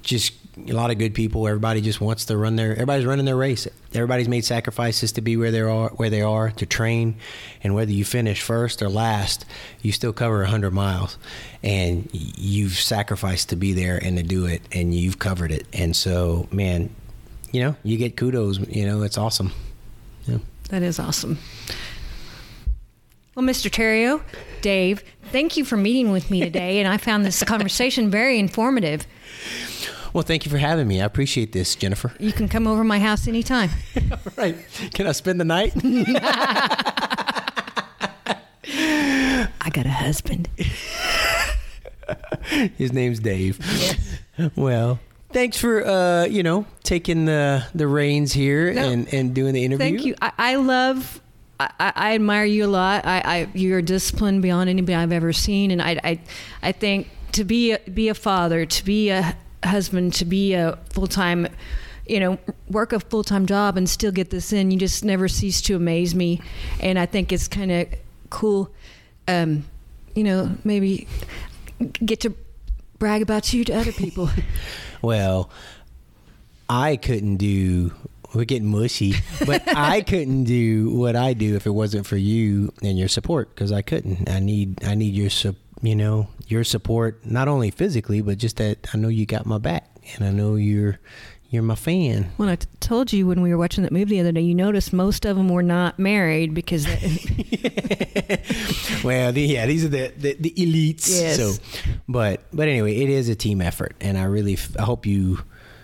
just 0.02 0.32
a 0.68 0.72
lot 0.72 0.90
of 0.90 0.98
good 0.98 1.14
people. 1.14 1.46
Everybody 1.46 1.80
just 1.80 2.00
wants 2.00 2.24
to 2.26 2.36
run 2.36 2.56
their. 2.56 2.72
Everybody's 2.72 3.06
running 3.06 3.24
their 3.24 3.36
race. 3.36 3.66
Everybody's 3.94 4.28
made 4.28 4.44
sacrifices 4.44 5.12
to 5.12 5.20
be 5.20 5.36
where 5.36 5.50
they 5.50 5.60
are, 5.60 5.90
where 5.90 6.10
they 6.10 6.22
are 6.22 6.50
to 6.52 6.66
train, 6.66 7.16
and 7.62 7.74
whether 7.74 7.92
you 7.92 8.04
finish 8.04 8.42
first 8.42 8.82
or 8.82 8.88
last, 8.88 9.44
you 9.82 9.92
still 9.92 10.12
cover 10.12 10.44
hundred 10.44 10.72
miles, 10.72 11.18
and 11.62 12.08
you've 12.12 12.74
sacrificed 12.74 13.48
to 13.50 13.56
be 13.56 13.72
there 13.72 13.96
and 13.96 14.16
to 14.16 14.22
do 14.22 14.46
it, 14.46 14.62
and 14.72 14.94
you've 14.94 15.18
covered 15.18 15.52
it. 15.52 15.66
And 15.72 15.94
so, 15.94 16.48
man, 16.50 16.90
you 17.52 17.62
know, 17.62 17.76
you 17.82 17.96
get 17.96 18.16
kudos. 18.16 18.58
You 18.68 18.86
know, 18.86 19.02
it's 19.02 19.18
awesome. 19.18 19.52
Yeah. 20.26 20.38
that 20.68 20.82
is 20.82 20.98
awesome 20.98 21.38
Well, 23.34 23.46
Mr. 23.46 23.70
Terrio, 23.70 24.20
Dave, 24.60 25.02
thank 25.30 25.56
you 25.56 25.64
for 25.64 25.76
meeting 25.76 26.10
with 26.10 26.30
me 26.30 26.40
today, 26.40 26.80
and 26.80 26.88
I 26.88 26.98
found 26.98 27.24
this 27.24 27.42
conversation 27.44 28.10
very 28.10 28.38
informative. 28.38 29.06
Well, 30.18 30.24
thank 30.24 30.44
you 30.44 30.50
for 30.50 30.58
having 30.58 30.88
me. 30.88 31.00
I 31.00 31.04
appreciate 31.04 31.52
this, 31.52 31.76
Jennifer. 31.76 32.12
You 32.18 32.32
can 32.32 32.48
come 32.48 32.66
over 32.66 32.82
my 32.82 32.98
house 32.98 33.28
anytime. 33.28 33.70
All 34.10 34.18
right. 34.36 34.56
Can 34.92 35.06
I 35.06 35.12
spend 35.12 35.38
the 35.40 35.44
night? 35.44 35.74
I 38.66 39.70
got 39.70 39.86
a 39.86 39.90
husband. 39.90 40.48
His 42.76 42.92
name's 42.92 43.20
Dave. 43.20 43.60
Well, 44.56 44.98
thanks 45.30 45.56
for 45.56 45.86
uh, 45.86 46.24
you 46.24 46.42
know 46.42 46.66
taking 46.82 47.26
the 47.26 47.64
the 47.72 47.86
reins 47.86 48.32
here 48.32 48.74
No. 48.74 48.90
and 48.90 49.14
and 49.14 49.32
doing 49.32 49.54
the 49.54 49.64
interview. 49.64 49.86
Thank 49.86 50.04
you. 50.04 50.16
I, 50.20 50.32
I 50.36 50.56
love. 50.56 51.22
I, 51.60 51.70
I 51.78 51.92
I 51.94 52.14
admire 52.16 52.44
you 52.44 52.64
a 52.64 52.66
lot. 52.66 53.06
I, 53.06 53.22
I 53.24 53.48
you're 53.54 53.82
disciplined 53.82 54.42
beyond 54.42 54.68
anybody 54.68 54.96
I've 54.96 55.12
ever 55.12 55.32
seen, 55.32 55.70
and 55.70 55.80
I 55.80 56.00
I, 56.02 56.20
I 56.60 56.72
think 56.72 57.06
to 57.34 57.44
be 57.44 57.70
a, 57.70 57.78
be 57.78 58.08
a 58.08 58.14
father, 58.14 58.66
to 58.66 58.84
be 58.84 59.10
a 59.10 59.36
husband, 59.64 60.14
to 60.14 60.24
be 60.24 60.54
a 60.54 60.78
full 60.92 61.06
time, 61.06 61.48
you 62.06 62.20
know, 62.20 62.38
work 62.68 62.92
a 62.92 63.00
full 63.00 63.24
time 63.24 63.46
job 63.46 63.76
and 63.76 63.88
still 63.88 64.12
get 64.12 64.30
this 64.30 64.52
in. 64.52 64.70
You 64.70 64.78
just 64.78 65.04
never 65.04 65.28
cease 65.28 65.60
to 65.62 65.76
amaze 65.76 66.14
me, 66.14 66.40
and 66.80 66.98
I 66.98 67.06
think 67.06 67.32
it's 67.32 67.48
kind 67.48 67.70
of 67.72 67.88
cool. 68.30 68.70
Um, 69.26 69.64
you 70.14 70.24
know, 70.24 70.54
maybe 70.64 71.06
get 72.04 72.20
to 72.20 72.34
brag 72.98 73.22
about 73.22 73.52
you 73.52 73.64
to 73.64 73.72
other 73.72 73.92
people. 73.92 74.30
Well, 75.00 75.48
I 76.68 76.96
couldn't 76.96 77.36
do. 77.36 77.92
We're 78.34 78.44
getting 78.44 78.66
mushy, 78.66 79.14
but 79.46 79.62
I 79.76 80.00
couldn't 80.00 80.42
do 80.42 80.90
what 80.90 81.14
I 81.14 81.34
do 81.34 81.54
if 81.54 81.66
it 81.66 81.70
wasn't 81.70 82.04
for 82.04 82.16
you 82.16 82.72
and 82.82 82.98
your 82.98 83.06
support 83.06 83.48
because 83.54 83.70
I 83.70 83.80
couldn't. 83.82 84.28
I 84.28 84.40
need 84.40 84.82
I 84.84 84.96
need 84.96 85.14
your 85.14 85.30
sup- 85.30 85.54
you 85.82 85.94
know 85.94 86.26
your 86.48 86.64
support 86.64 87.24
not 87.24 87.46
only 87.46 87.70
physically 87.70 88.20
but 88.20 88.38
just 88.38 88.56
that 88.56 88.88
I 88.92 88.98
know 88.98 89.08
you 89.08 89.26
got 89.26 89.46
my 89.46 89.58
back 89.58 89.88
and 90.16 90.26
I 90.26 90.30
know 90.30 90.56
you're 90.56 90.98
you're 91.50 91.62
my 91.62 91.76
fan. 91.76 92.30
When 92.36 92.50
I 92.50 92.56
t- 92.56 92.66
told 92.78 93.10
you 93.12 93.26
when 93.26 93.40
we 93.40 93.50
were 93.50 93.56
watching 93.56 93.82
that 93.84 93.92
movie 93.92 94.16
the 94.16 94.20
other 94.20 94.32
day, 94.32 94.42
you 94.42 94.54
noticed 94.54 94.92
most 94.92 95.24
of 95.24 95.34
them 95.36 95.48
were 95.48 95.62
not 95.62 95.98
married 95.98 96.52
because 96.52 96.86
well, 99.02 99.32
the, 99.32 99.40
yeah, 99.40 99.64
these 99.64 99.82
are 99.84 99.88
the, 99.88 100.12
the, 100.16 100.36
the 100.38 100.50
elites. 100.50 101.08
Yes. 101.08 101.36
So, 101.36 101.54
but 102.06 102.42
but 102.52 102.68
anyway, 102.68 102.96
it 102.96 103.08
is 103.08 103.30
a 103.30 103.34
team 103.34 103.62
effort, 103.62 103.96
and 104.00 104.18
I 104.18 104.24
really 104.24 104.54
f- 104.54 104.76
I 104.78 104.82
hope 104.82 105.06
you 105.06 105.38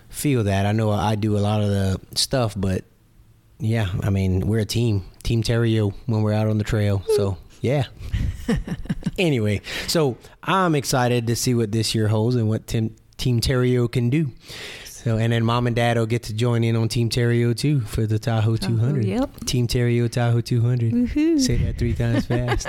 feel 0.09 0.43
that. 0.43 0.67
I 0.67 0.71
know 0.71 0.91
I 0.91 1.15
do 1.15 1.35
a 1.35 1.39
lot 1.39 1.61
of 1.61 1.69
the 1.69 1.99
stuff, 2.13 2.53
but 2.55 2.83
yeah, 3.57 3.89
I 4.03 4.11
mean 4.11 4.47
we're 4.47 4.59
a 4.59 4.65
team, 4.65 5.03
Team 5.23 5.41
Terrio 5.41 5.95
when 6.05 6.21
we're 6.21 6.33
out 6.33 6.47
on 6.47 6.59
the 6.59 6.63
trail. 6.63 7.01
So 7.15 7.37
yeah. 7.61 7.85
anyway, 9.17 9.61
so 9.87 10.17
I'm 10.43 10.75
excited 10.75 11.27
to 11.27 11.35
see 11.35 11.53
what 11.53 11.71
this 11.71 11.93
year 11.95 12.07
holds 12.07 12.35
and 12.35 12.47
what 12.49 12.67
Tim, 12.67 12.95
Team 13.17 13.39
Terrio 13.41 13.91
can 13.91 14.09
do. 14.09 14.31
So 14.83 15.17
and 15.17 15.31
then 15.31 15.45
mom 15.45 15.67
and 15.67 15.75
dad 15.75 15.97
will 15.97 16.07
get 16.07 16.23
to 16.23 16.33
join 16.33 16.63
in 16.63 16.75
on 16.75 16.89
Team 16.89 17.09
Terrio 17.11 17.55
too 17.55 17.81
for 17.81 18.07
the 18.07 18.17
Tahoe 18.17 18.55
200. 18.57 19.05
yep. 19.05 19.29
Team 19.45 19.67
Terrio 19.67 20.09
Tahoe 20.09 20.41
200. 20.41 20.91
Woohoo. 20.91 21.39
Say 21.39 21.57
that 21.57 21.77
three 21.77 21.93
times 21.93 22.25
fast. 22.27 22.67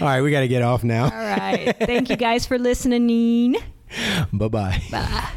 All 0.00 0.08
right, 0.08 0.20
we 0.22 0.30
got 0.30 0.40
to 0.40 0.48
get 0.48 0.62
off 0.62 0.82
now. 0.82 1.04
All 1.04 1.10
right. 1.10 1.74
Thank 1.78 2.10
you 2.10 2.16
guys 2.16 2.46
for 2.46 2.58
listening. 2.58 3.56
Bye 4.32 4.48
bye. 4.48 4.82
Bye. 4.90 5.28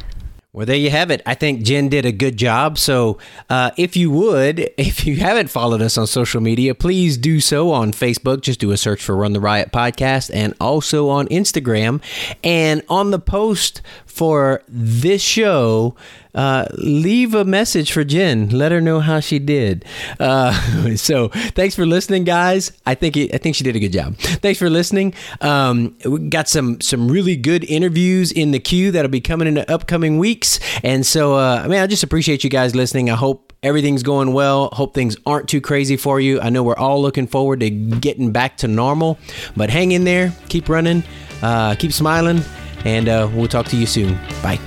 Well, 0.54 0.66
there 0.66 0.76
you 0.76 0.90
have 0.90 1.10
it. 1.10 1.22
I 1.24 1.34
think 1.34 1.62
Jen 1.62 1.88
did 1.88 2.04
a 2.04 2.12
good 2.12 2.36
job. 2.36 2.76
So, 2.76 3.16
uh, 3.48 3.70
if 3.78 3.96
you 3.96 4.10
would, 4.10 4.58
if 4.76 5.06
you 5.06 5.16
haven't 5.16 5.48
followed 5.48 5.80
us 5.80 5.96
on 5.96 6.06
social 6.06 6.42
media, 6.42 6.74
please 6.74 7.16
do 7.16 7.40
so 7.40 7.70
on 7.70 7.92
Facebook. 7.92 8.42
Just 8.42 8.60
do 8.60 8.70
a 8.70 8.76
search 8.76 9.02
for 9.02 9.16
Run 9.16 9.32
the 9.32 9.40
Riot 9.40 9.72
Podcast 9.72 10.30
and 10.34 10.52
also 10.60 11.08
on 11.08 11.26
Instagram. 11.28 12.02
And 12.44 12.82
on 12.90 13.12
the 13.12 13.18
post 13.18 13.80
for 14.04 14.62
this 14.68 15.22
show, 15.22 15.96
uh, 16.34 16.66
leave 16.78 17.34
a 17.34 17.44
message 17.44 17.92
for 17.92 18.04
Jen. 18.04 18.48
Let 18.48 18.72
her 18.72 18.80
know 18.80 19.00
how 19.00 19.20
she 19.20 19.38
did. 19.38 19.84
Uh, 20.18 20.52
so, 20.96 21.28
thanks 21.28 21.74
for 21.74 21.86
listening, 21.86 22.24
guys. 22.24 22.72
I 22.86 22.94
think 22.94 23.16
it, 23.16 23.34
I 23.34 23.38
think 23.38 23.56
she 23.56 23.64
did 23.64 23.76
a 23.76 23.80
good 23.80 23.92
job. 23.92 24.16
Thanks 24.16 24.58
for 24.58 24.70
listening. 24.70 25.14
Um, 25.40 25.96
we 26.04 26.18
got 26.28 26.48
some 26.48 26.80
some 26.80 27.10
really 27.10 27.36
good 27.36 27.64
interviews 27.64 28.32
in 28.32 28.50
the 28.50 28.60
queue 28.60 28.90
that'll 28.90 29.10
be 29.10 29.20
coming 29.20 29.48
in 29.48 29.54
the 29.54 29.70
upcoming 29.70 30.18
weeks. 30.18 30.58
And 30.82 31.04
so, 31.04 31.34
uh, 31.34 31.62
I 31.64 31.68
mean, 31.68 31.80
I 31.80 31.86
just 31.86 32.02
appreciate 32.02 32.44
you 32.44 32.50
guys 32.50 32.74
listening. 32.74 33.10
I 33.10 33.16
hope 33.16 33.52
everything's 33.62 34.02
going 34.02 34.32
well. 34.32 34.68
Hope 34.72 34.94
things 34.94 35.16
aren't 35.26 35.48
too 35.48 35.60
crazy 35.60 35.96
for 35.96 36.20
you. 36.20 36.40
I 36.40 36.50
know 36.50 36.62
we're 36.62 36.76
all 36.76 37.00
looking 37.00 37.26
forward 37.26 37.60
to 37.60 37.70
getting 37.70 38.32
back 38.32 38.56
to 38.58 38.68
normal, 38.68 39.18
but 39.56 39.70
hang 39.70 39.92
in 39.92 40.04
there, 40.04 40.32
keep 40.48 40.68
running, 40.68 41.04
uh, 41.42 41.74
keep 41.76 41.92
smiling, 41.92 42.42
and 42.84 43.08
uh, 43.08 43.28
we'll 43.32 43.48
talk 43.48 43.66
to 43.66 43.76
you 43.76 43.86
soon. 43.86 44.18
Bye. 44.42 44.58